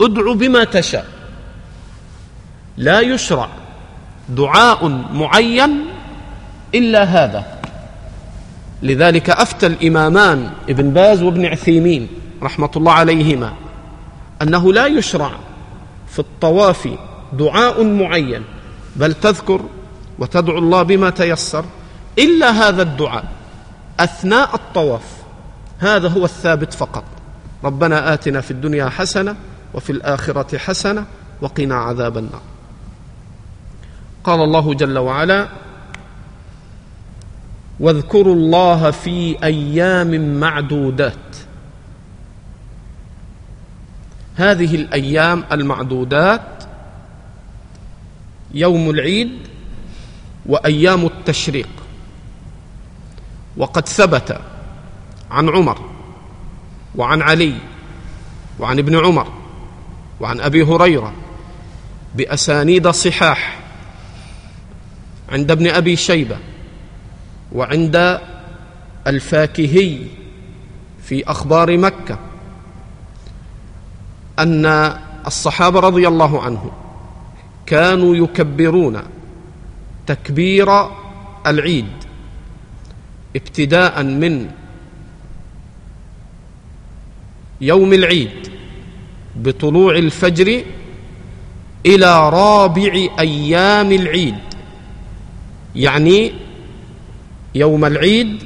ادع 0.00 0.32
بما 0.32 0.64
تشاء. 0.64 1.06
لا 2.76 3.00
يشرع 3.00 3.48
دعاء 4.28 4.88
معين 5.12 5.84
إلا 6.74 7.04
هذا. 7.04 7.60
لذلك 8.82 9.30
أفتى 9.30 9.66
الإمامان 9.66 10.50
ابن 10.68 10.90
باز 10.90 11.22
وابن 11.22 11.46
عثيمين 11.46 12.08
رحمة 12.42 12.70
الله 12.76 12.92
عليهما 12.92 13.52
أنه 14.42 14.72
لا 14.72 14.86
يشرع 14.86 15.30
في 16.08 16.18
الطواف 16.18 16.88
دعاء 17.32 17.84
معين 17.84 18.44
بل 18.96 19.14
تذكر 19.14 19.60
وتدعو 20.18 20.58
الله 20.58 20.82
بما 20.82 21.10
تيسر 21.10 21.64
إلا 22.18 22.50
هذا 22.50 22.82
الدعاء 22.82 23.24
أثناء 24.00 24.54
الطواف. 24.54 25.21
هذا 25.82 26.08
هو 26.08 26.24
الثابت 26.24 26.74
فقط. 26.74 27.04
ربنا 27.64 28.14
آتنا 28.14 28.40
في 28.40 28.50
الدنيا 28.50 28.88
حسنة 28.88 29.36
وفي 29.74 29.90
الآخرة 29.92 30.58
حسنة 30.58 31.06
وقنا 31.40 31.74
عذاب 31.74 32.18
النار. 32.18 32.42
قال 34.24 34.40
الله 34.40 34.74
جل 34.74 34.98
وعلا 34.98 35.48
واذكروا 37.80 38.34
الله 38.34 38.90
في 38.90 39.44
أيام 39.44 40.40
معدودات. 40.40 41.14
هذه 44.36 44.74
الأيام 44.74 45.44
المعدودات 45.52 46.64
يوم 48.54 48.90
العيد 48.90 49.38
وأيام 50.46 51.06
التشريق. 51.06 51.68
وقد 53.56 53.88
ثبت 53.88 54.40
عن 55.32 55.48
عمر 55.48 55.78
وعن 56.94 57.22
علي 57.22 57.54
وعن 58.58 58.78
ابن 58.78 59.04
عمر 59.06 59.26
وعن 60.20 60.40
أبي 60.40 60.62
هريرة 60.62 61.12
بأسانيد 62.14 62.88
صحاح 62.88 63.58
عند 65.32 65.50
ابن 65.50 65.66
أبي 65.66 65.96
شيبة 65.96 66.36
وعند 67.52 68.20
الفاكهي 69.06 69.98
في 71.02 71.30
أخبار 71.30 71.78
مكة 71.78 72.18
أن 74.38 74.66
الصحابة 75.26 75.80
رضي 75.80 76.08
الله 76.08 76.42
عنهم 76.42 76.70
كانوا 77.66 78.16
يكبرون 78.16 79.02
تكبير 80.06 80.68
العيد 81.46 81.92
ابتداء 83.36 84.02
من 84.02 84.50
يوم 87.62 87.92
العيد 87.92 88.48
بطلوع 89.36 89.96
الفجر 89.96 90.62
إلى 91.86 92.30
رابع 92.30 93.08
أيام 93.18 93.92
العيد. 93.92 94.34
يعني 95.76 96.32
يوم 97.54 97.84
العيد 97.84 98.42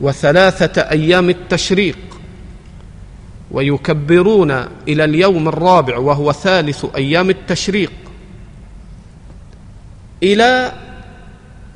وثلاثة 0.00 0.82
أيام 0.82 1.30
التشريق. 1.30 1.98
ويكبرون 3.50 4.50
إلى 4.88 5.04
اليوم 5.04 5.48
الرابع 5.48 5.98
وهو 5.98 6.32
ثالث 6.32 6.84
أيام 6.96 7.30
التشريق. 7.30 7.92
إلى 10.22 10.72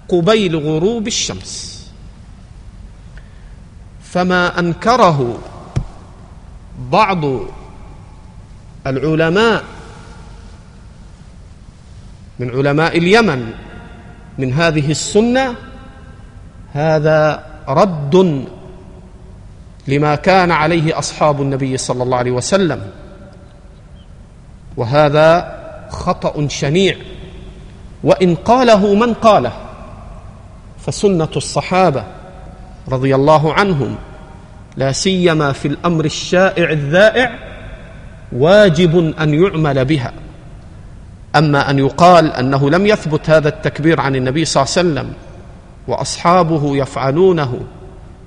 قبيل 0.09 0.57
غروب 0.57 1.07
الشمس. 1.07 1.85
فما 4.03 4.59
أنكره 4.59 5.39
بعض 6.79 7.21
العلماء 8.87 9.65
من 12.39 12.51
علماء 12.51 12.99
اليمن 12.99 13.53
من 14.39 14.53
هذه 14.53 14.91
السنة 14.91 15.55
هذا 16.73 17.47
رد 17.69 18.45
لما 19.89 20.15
كان 20.15 20.51
عليه 20.51 20.99
أصحاب 20.99 21.43
النبي 21.43 21.77
صلى 21.77 22.03
الله 22.03 22.17
عليه 22.17 22.31
وسلم. 22.31 22.91
وهذا 24.77 25.59
خطأ 25.91 26.49
شنيع. 26.49 26.97
وإن 28.05 28.35
قاله 28.35 28.95
من 28.95 29.15
قاله؟ 29.15 29.53
فسنة 30.87 31.29
الصحابة 31.37 32.05
رضي 32.89 33.15
الله 33.15 33.53
عنهم. 33.53 33.97
لا 34.77 34.93
سيما 34.93 35.53
في 35.53 35.69
الأمر 35.69 36.05
الشائع 36.05 36.71
الذائع 36.71 37.39
واجب 38.33 39.15
أن 39.21 39.35
يعمل 39.35 39.85
بها. 39.85 40.13
أما 41.37 41.71
أن 41.71 41.79
يقال 41.79 42.33
أنه 42.33 42.71
لم 42.71 42.87
يثبت 42.87 43.31
هذا 43.31 43.49
التكبير 43.49 44.01
عن 44.01 44.17
النبي 44.17 44.45
صلى 44.45 44.63
الله 44.63 44.75
عليه 44.79 44.91
وسلم 44.91 45.13
وأصحابه 45.89 46.77
يفعلونه 46.77 47.61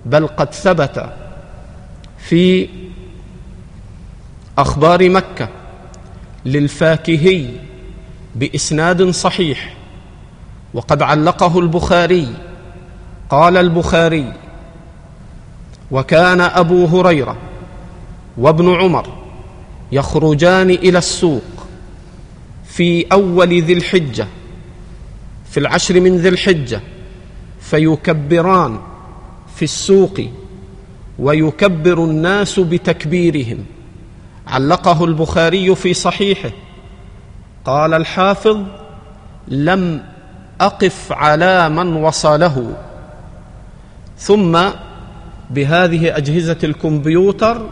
بل 0.05 0.27
قد 0.27 0.53
ثبت 0.53 1.09
في 2.17 2.69
أخبار 4.57 5.09
مكة 5.09 5.49
للفاكهي 6.45 7.49
بإسناد 8.35 9.09
صحيح 9.09 9.73
وقد 10.73 11.01
علقه 11.01 11.59
البخاري. 11.59 12.27
قال 13.29 13.57
البخاري 13.57 14.33
وكان 15.91 16.41
أبو 16.41 16.85
هريرة 16.85 17.35
وابن 18.37 18.75
عمر 18.75 19.07
يخرجان 19.91 20.69
إلى 20.69 20.97
السوق 20.97 21.41
في 22.65 23.05
أول 23.11 23.61
ذي 23.61 23.73
الحجة 23.73 24.27
في 25.49 25.59
العشر 25.59 25.99
من 25.99 26.17
ذي 26.17 26.29
الحجة 26.29 26.81
فيكبران 27.61 28.79
في 29.55 29.63
السوق 29.63 30.21
ويكبر 31.19 32.03
الناس 32.03 32.59
بتكبيرهم. 32.59 33.65
علقه 34.47 35.05
البخاري 35.05 35.75
في 35.75 35.93
صحيحه 35.93 36.49
قال 37.65 37.93
الحافظ 37.93 38.59
لم 39.47 40.03
أقف 40.61 41.11
على 41.11 41.69
من 41.69 41.95
وصله. 41.95 42.73
ثم 44.17 44.59
بهذه 45.49 46.17
أجهزة 46.17 46.57
الكمبيوتر 46.63 47.69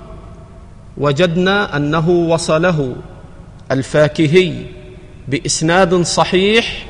وجدنا 0.98 1.78
أنه 1.78 2.10
وصله 2.10 2.96
الفاكهي 3.72 4.54
بإسناد 5.28 6.02
صحيح 6.02 6.86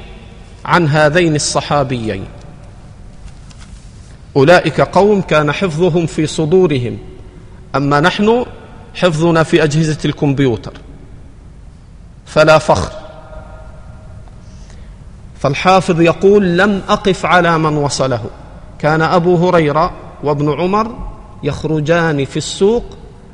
عن 0.66 0.88
هذين 0.88 1.36
الصحابيين. 1.36 2.26
أولئك 4.36 4.82
قوم 4.82 5.22
كان 5.22 5.52
حفظهم 5.52 6.06
في 6.06 6.28
صدورهم 6.28 6.98
أما 7.76 8.00
نحن 8.00 8.46
حفظنا 8.96 9.44
في 9.44 9.64
أجهزة 9.64 9.98
الكمبيوتر. 10.06 10.74
فلا 12.26 12.58
فخر. 12.58 12.92
فالحافظ 15.40 16.02
يقول 16.02 16.58
لم 16.58 16.82
أقف 16.90 17.26
على 17.26 17.58
من 17.58 17.78
وصله. 17.78 18.26
كان 18.80 19.02
أبو 19.02 19.50
هريرة 19.50 19.94
وابن 20.24 20.62
عمر 20.62 20.96
يخرجان 21.44 22.26
في 22.26 22.38
السوق 22.38 22.84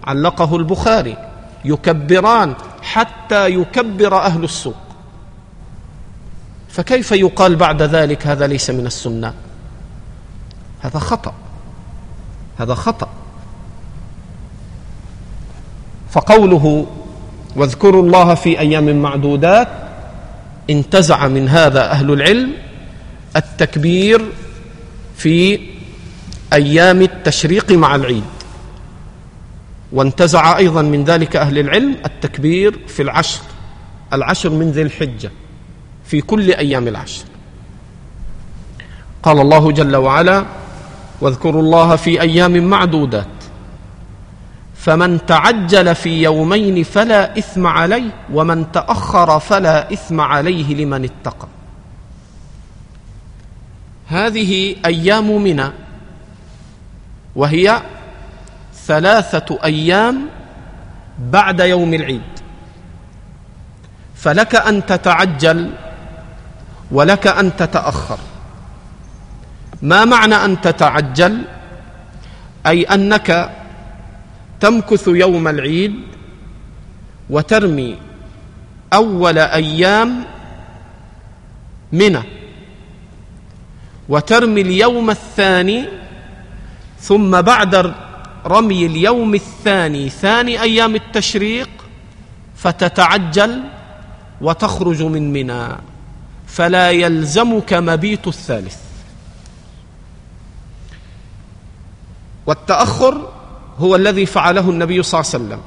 علقه 0.03 0.55
البخاري 0.55 1.17
يكبران 1.65 2.53
حتى 2.81 3.49
يكبر 3.49 4.17
أهل 4.17 4.43
السوق. 4.43 4.75
فكيف 6.69 7.11
يقال 7.11 7.55
بعد 7.55 7.81
ذلك 7.81 8.27
هذا 8.27 8.47
ليس 8.47 8.69
من 8.69 8.85
السنة؟ 8.85 9.33
هذا 10.81 10.99
خطأ. 10.99 11.33
هذا 12.57 12.73
خطأ. 12.73 13.07
فقوله 16.11 16.85
واذكروا 17.55 18.03
الله 18.03 18.35
في 18.35 18.59
أيام 18.59 19.01
معدودات 19.01 19.67
انتزع 20.69 21.27
من 21.27 21.49
هذا 21.49 21.91
أهل 21.91 22.11
العلم 22.13 22.53
التكبير 23.35 24.21
في 25.15 25.59
أيام 26.53 27.01
التشريق 27.01 27.71
مع 27.71 27.95
العيد. 27.95 28.23
وانتزع 29.91 30.57
أيضا 30.57 30.81
من 30.81 31.03
ذلك 31.03 31.35
أهل 31.35 31.59
العلم 31.59 31.95
التكبير 32.05 32.87
في 32.87 33.01
العشر 33.01 33.41
العشر 34.13 34.49
من 34.49 34.71
ذي 34.71 34.81
الحجة 34.81 35.31
في 36.05 36.21
كل 36.21 36.51
أيام 36.51 36.87
العشر. 36.87 37.25
قال 39.23 39.39
الله 39.39 39.71
جل 39.71 39.95
وعلا 39.95 40.45
واذكروا 41.21 41.61
الله 41.61 41.95
في 41.95 42.21
أيام 42.21 42.69
معدودات 42.69 43.27
فمن 44.75 45.25
تعجل 45.25 45.95
في 45.95 46.23
يومين 46.23 46.83
فلا 46.83 47.37
إثم 47.37 47.67
عليه 47.67 48.09
ومن 48.33 48.71
تأخر 48.71 49.39
فلا 49.39 49.93
إثم 49.93 50.21
عليه 50.21 50.75
لمن 50.75 51.03
اتقى. 51.03 51.47
هذه 54.07 54.75
أيام 54.85 55.43
منى 55.43 55.71
وهي 57.35 57.81
ثلاثة 58.85 59.59
أيام 59.63 60.27
بعد 61.19 61.59
يوم 61.59 61.93
العيد. 61.93 62.31
فلك 64.15 64.55
أن 64.55 64.85
تتعجل 64.85 65.69
ولك 66.91 67.27
أن 67.27 67.55
تتأخر. 67.55 68.19
ما 69.81 70.05
معنى 70.05 70.35
أن 70.35 70.61
تتعجل؟ 70.61 71.41
أي 72.67 72.83
أنك 72.83 73.49
تمكث 74.59 75.07
يوم 75.07 75.47
العيد 75.47 75.95
وترمي 77.29 77.97
أول 78.93 79.37
أيام 79.37 80.23
منى 81.91 82.23
وترمي 84.09 84.61
اليوم 84.61 85.09
الثاني 85.09 85.85
ثم 87.01 87.41
بعد 87.41 87.93
رمي 88.45 88.85
اليوم 88.85 89.35
الثاني 89.35 90.09
ثاني 90.09 90.61
أيام 90.61 90.95
التشريق 90.95 91.69
فتتعجل 92.55 93.63
وتخرج 94.41 95.03
من 95.03 95.33
منى 95.33 95.67
فلا 96.47 96.91
يلزمك 96.91 97.73
مبيت 97.73 98.27
الثالث. 98.27 98.77
والتأخر 102.45 103.33
هو 103.77 103.95
الذي 103.95 104.25
فعله 104.25 104.69
النبي 104.69 105.03
صلى 105.03 105.19
الله 105.19 105.31
عليه 105.33 105.45
وسلم. 105.45 105.61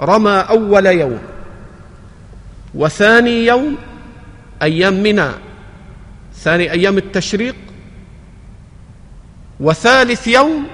رمى 0.00 0.30
أول 0.30 0.86
يوم 0.86 1.18
وثاني 2.74 3.46
يوم 3.46 3.76
أيام 4.62 4.94
منى 4.94 5.30
ثاني 6.34 6.72
أيام 6.72 6.98
التشريق 6.98 7.56
وثالث 9.60 10.26
يوم 10.26 10.66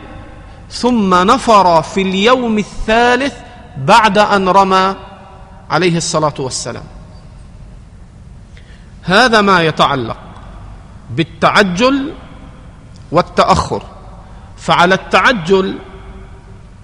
ثم 0.71 1.15
نفر 1.15 1.83
في 1.83 2.03
اليوم 2.03 2.59
الثالث 2.59 3.35
بعد 3.79 4.19
أن 4.19 4.49
رمى 4.49 4.97
عليه 5.71 5.97
الصلاة 5.97 6.35
والسلام. 6.39 6.85
هذا 9.03 9.41
ما 9.41 9.63
يتعلق 9.63 10.17
بالتعجل 11.11 12.13
والتأخر. 13.13 13.83
فعلى 14.57 14.95
التعجل 14.95 15.79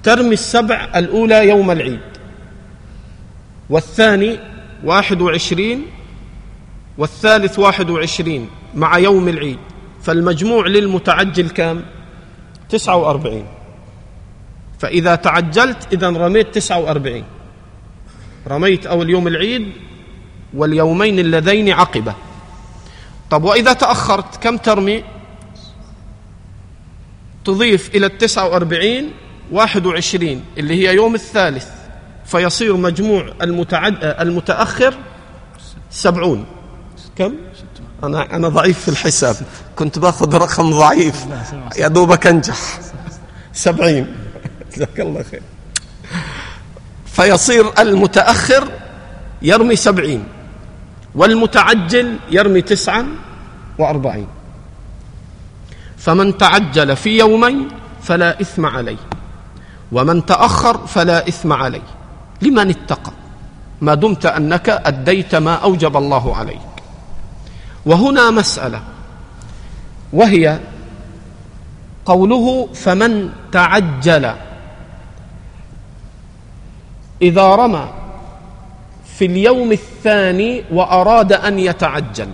ترمي 0.03 0.35
السبع 0.35 0.89
الأولى 0.97 1.49
يوم 1.49 1.71
العيد 1.71 2.01
والثاني 3.71 4.39
واحد 4.85 5.21
وعشرين 5.21 5.87
والثالث 6.99 7.59
واحد 7.59 7.91
وعشرين 7.91 8.51
مع 8.75 8.99
يوم 8.99 9.29
العيد. 9.29 9.59
فالمجموع 10.03 10.67
للمتعجل 10.67 11.51
كام؟ 11.51 11.85
تسعة 12.69 12.97
وأربعين. 12.97 13.47
فإذا 14.79 15.15
تعجلت 15.15 15.89
إذا 15.93 16.11
رميت 16.11 16.55
تسعة 16.55 16.79
وأربعين. 16.79 17.25
رميت 18.49 18.87
أول 18.87 19.11
يوم 19.11 19.29
العيد 19.29 19.73
واليومين 20.55 21.19
اللذين 21.19 21.73
عقبة. 21.73 22.15
طب 23.31 23.45
وإذا 23.45 23.73
تأخرت 23.73 24.43
كم 24.43 24.57
ترمي؟ 24.57 25.05
تضيف 27.45 27.95
إلى 27.95 28.07
التسعة 28.07 28.49
وأربعين 28.49 29.11
واحد 29.53 29.87
وعشرين 29.87 30.45
اللي 30.59 30.75
هي 30.75 30.95
يوم 30.95 31.15
الثالث. 31.15 31.69
فيصير 32.25 32.77
مجموع 32.77 33.33
المتعد... 33.43 34.05
المتأخر 34.05 34.95
سبعون. 35.91 36.47
كم؟ 37.17 37.35
أنا 38.05 38.37
أنا 38.37 38.49
ضعيف 38.49 38.79
في 38.79 38.89
الحساب. 38.89 39.37
كنت 39.77 39.99
باخذ 39.99 40.35
رقم 40.35 40.71
ضعيف. 40.71 41.27
يا 41.77 41.89
دوبك 41.89 42.27
أنجح. 42.27 42.57
سبعين. 43.53 44.17
جزاك 44.77 45.01
الله 45.01 45.23
خير. 45.23 45.43
فيصير 47.07 47.67
المتأخر 47.79 48.69
يرمي 49.43 49.77
سبعين 49.77 50.25
والمتعجل 51.15 52.19
يرمي 52.31 52.63
تسعا 52.63 53.07
وأربعين. 53.79 54.27
فمن 55.99 56.39
تعجل 56.39 56.97
في 56.97 57.19
يومين 57.19 57.69
فلا 58.03 58.41
إثم 58.41 58.67
عليه 58.67 58.97
ومن 59.93 60.27
تأخر 60.27 60.87
فلا 60.87 61.29
إثم 61.29 61.53
عليه. 61.53 61.83
لمن 62.43 62.71
اتقى؟ 62.71 63.13
ما 63.81 63.95
دمت 63.95 64.27
أنك 64.27 64.69
أديت 64.69 65.35
ما 65.35 65.55
أوجب 65.55 65.97
الله 65.97 66.37
عليك. 66.37 66.61
وهنا 67.87 68.31
مسألة. 68.31 68.83
وهي 70.13 70.59
قوله 72.05 72.69
فمن 72.75 73.31
تعجل. 73.53 74.35
إذا 77.23 77.55
رمى 77.55 77.89
في 79.17 79.27
اليوم 79.27 79.73
الثاني 79.73 80.65
وأراد 80.73 81.33
أن 81.33 81.59
يتعجل 81.59 82.29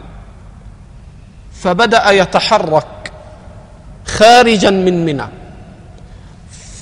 فبدأ 1.53 2.11
يتحرك 2.11 3.13
خارجا 4.07 4.71
من 4.71 5.05
منى 5.05 5.27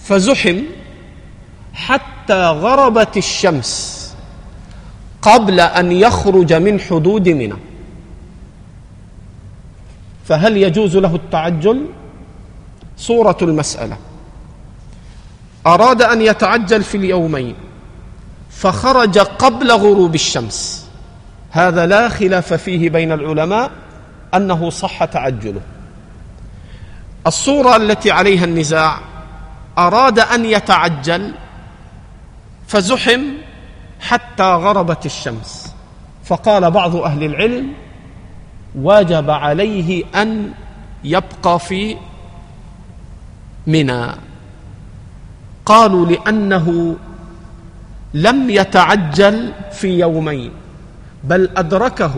فزحم 0.05 0.63
حتى 1.75 2.43
غربت 2.47 3.17
الشمس 3.17 4.15
قبل 5.23 5.61
أن 5.61 5.93
يخرج 5.93 6.53
من 6.53 6.81
حدود 6.81 7.29
منى. 7.29 7.74
فهل 10.25 10.57
يجوز 10.57 10.97
له 10.97 11.15
التعجل؟ 11.15 11.87
صورة 12.97 13.37
المسألة. 13.43 13.97
أراد 15.67 16.03
أن 16.03 16.23
يتعجل 16.23 16.83
في 16.83 16.97
اليومين 16.97 17.55
فخرج 18.51 19.19
قبل 19.19 19.73
غروب 19.73 20.15
الشمس. 20.15 20.89
هذا 21.51 21.87
لا 21.87 22.09
خلاف 22.09 22.53
فيه 22.53 22.91
بين 22.91 23.13
العلماء 23.13 23.71
أنه 24.35 24.71
صح 24.71 25.05
تعجله. 25.05 25.61
الصورة 27.27 27.77
التي 27.77 28.11
عليها 28.11 28.45
النزاع 28.45 28.99
أراد 29.79 30.19
أن 30.19 30.45
يتعجل 30.45 31.35
فزحم 32.67 33.23
حتى 34.01 34.55
غربت 34.55 35.07
الشمس. 35.07 35.75
فقال 36.25 36.71
بعض 36.71 36.97
أهل 36.97 37.25
العلم 37.25 37.73
وجب 38.75 39.31
عليه 39.31 40.05
أن 40.15 40.53
يبقى 41.05 41.59
في 41.59 41.97
منى. 43.67 44.07
قالوا 45.67 46.07
لأنه 46.07 46.97
لم 48.15 48.51
يتعجل 48.51 49.53
في 49.73 49.99
يومين 49.99 50.51
بل 51.25 51.49
أدركه 51.57 52.15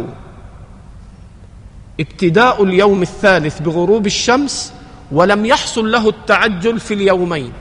ابتداء 2.00 2.64
اليوم 2.64 3.02
الثالث 3.02 3.60
بغروب 3.62 4.06
الشمس 4.06 4.72
ولم 5.12 5.46
يحصل 5.46 5.92
له 5.92 6.08
التعجل 6.08 6.80
في 6.80 6.94
اليومين 6.94 7.52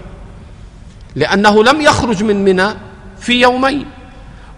لأنه 1.15 1.63
لم 1.63 1.81
يخرج 1.81 2.23
من 2.23 2.43
منى 2.43 2.67
في 3.19 3.41
يومين 3.41 3.85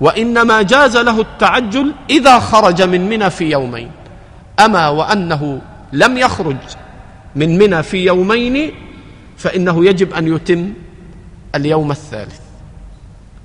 وإنما 0.02 0.62
جاز 0.62 0.98
له 0.98 1.22
التعجل 1.22 1.94
إذا 2.10 2.40
خرج 2.40 2.82
من 2.82 3.10
منى 3.10 3.30
في 3.30 3.52
يومين. 3.52 3.92
أما 4.60 4.90
وأنه 4.90 5.62
لم 5.94 6.18
يخرج 6.18 6.58
من 7.36 7.58
منى 7.58 7.84
في 7.84 8.06
يومين 8.06 8.74
فإنه 9.38 9.86
يجب 9.86 10.14
أن 10.14 10.36
يتم 10.36 10.74
اليوم 11.56 11.92
الثالث. 11.92 12.40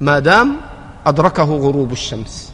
ما 0.01 0.19
دام 0.19 0.57
أدركه 1.07 1.45
غروب 1.45 1.93
الشمس. 1.93 2.53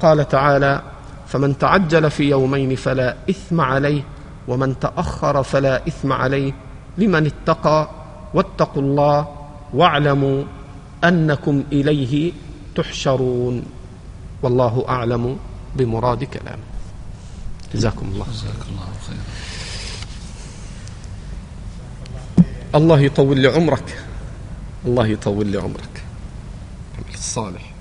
قال 0.00 0.28
تعالى 0.28 0.82
فمن 1.26 1.58
تعجل 1.58 2.10
في 2.10 2.30
يومين 2.30 2.76
فلا 2.76 3.16
إثم 3.30 3.60
عليه 3.60 4.02
ومن 4.48 4.78
تأخر 4.78 5.42
فلا 5.42 5.86
إثم 5.88 6.12
عليه. 6.12 6.52
لمن 6.98 7.26
اتقى 7.26 7.90
واتقوا 8.34 8.82
الله 8.82 9.28
واعلموا 9.74 10.44
أنكم 11.04 11.64
إليه 11.72 12.32
تحشرون. 12.74 13.62
والله 14.42 14.84
أعلم 14.88 15.36
بمراد 15.76 16.24
كلامه. 16.24 16.75
جزاكم 17.74 18.06
الله. 18.06 18.26
جزاك 18.32 18.62
الله 18.68 18.92
خيرا. 19.06 19.24
الله 22.74 23.00
يطول 23.00 23.38
لي 23.40 23.48
عمرك. 23.48 24.04
الله 24.84 25.06
يطول 25.06 25.46
لي 25.46 25.58
عمرك. 25.58 26.04
الصالح. 27.14 27.72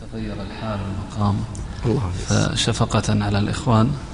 تغير 0.00 0.42
الحال 0.42 0.80
والمقام. 0.80 1.44
الله 1.86 2.10
فشفقة 2.10 3.24
على 3.24 3.38
الإخوان. 3.38 4.13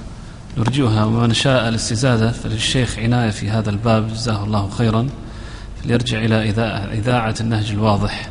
نرجوها 0.57 1.05
ومن 1.05 1.33
شاء 1.33 1.69
الاستزادة 1.69 2.31
فللشيخ 2.31 2.99
عناية 2.99 3.29
في 3.29 3.49
هذا 3.49 3.69
الباب 3.69 4.07
جزاه 4.07 4.43
الله 4.43 4.69
خيرا. 4.69 5.09
فليرجع 5.83 6.17
إلى 6.17 6.53
إذاعة- 7.03 7.41
النهج 7.41 7.71
الواضح. 7.71 8.29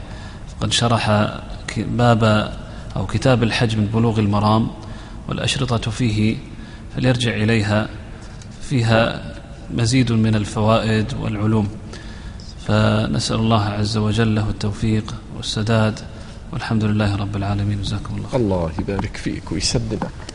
قد 0.61 0.73
شرح 0.73 1.31
باب 1.77 2.53
أو 2.97 3.07
كتاب 3.07 3.43
الحج 3.43 3.77
من 3.77 3.87
بلوغ 3.87 4.19
المرام 4.19 4.71
والأشرطة 5.29 5.91
فيه 5.91 6.37
فليرجع 6.97 7.35
إليها. 7.35 7.89
فيها 8.63 9.23
مزيد 9.75 10.13
من 10.13 10.35
الفوائد 10.35 11.15
والعلوم. 11.21 11.69
فنسأل 12.67 13.37
الله 13.37 13.65
عز 13.65 13.97
وجل 13.97 14.35
له 14.35 14.51
التوفيق 14.51 15.15
والسداد 15.37 16.01
والحمد 16.53 16.85
لله 16.85 17.17
رب 17.17 17.37
العالمين. 17.37 17.83
جزاكم 17.83 18.17
الله 18.17 18.29
خيرا. 18.29 18.43
الله 18.43 18.73
يبارك 18.79 19.17
فيك 19.17 19.53
ويسددك. 19.53 20.30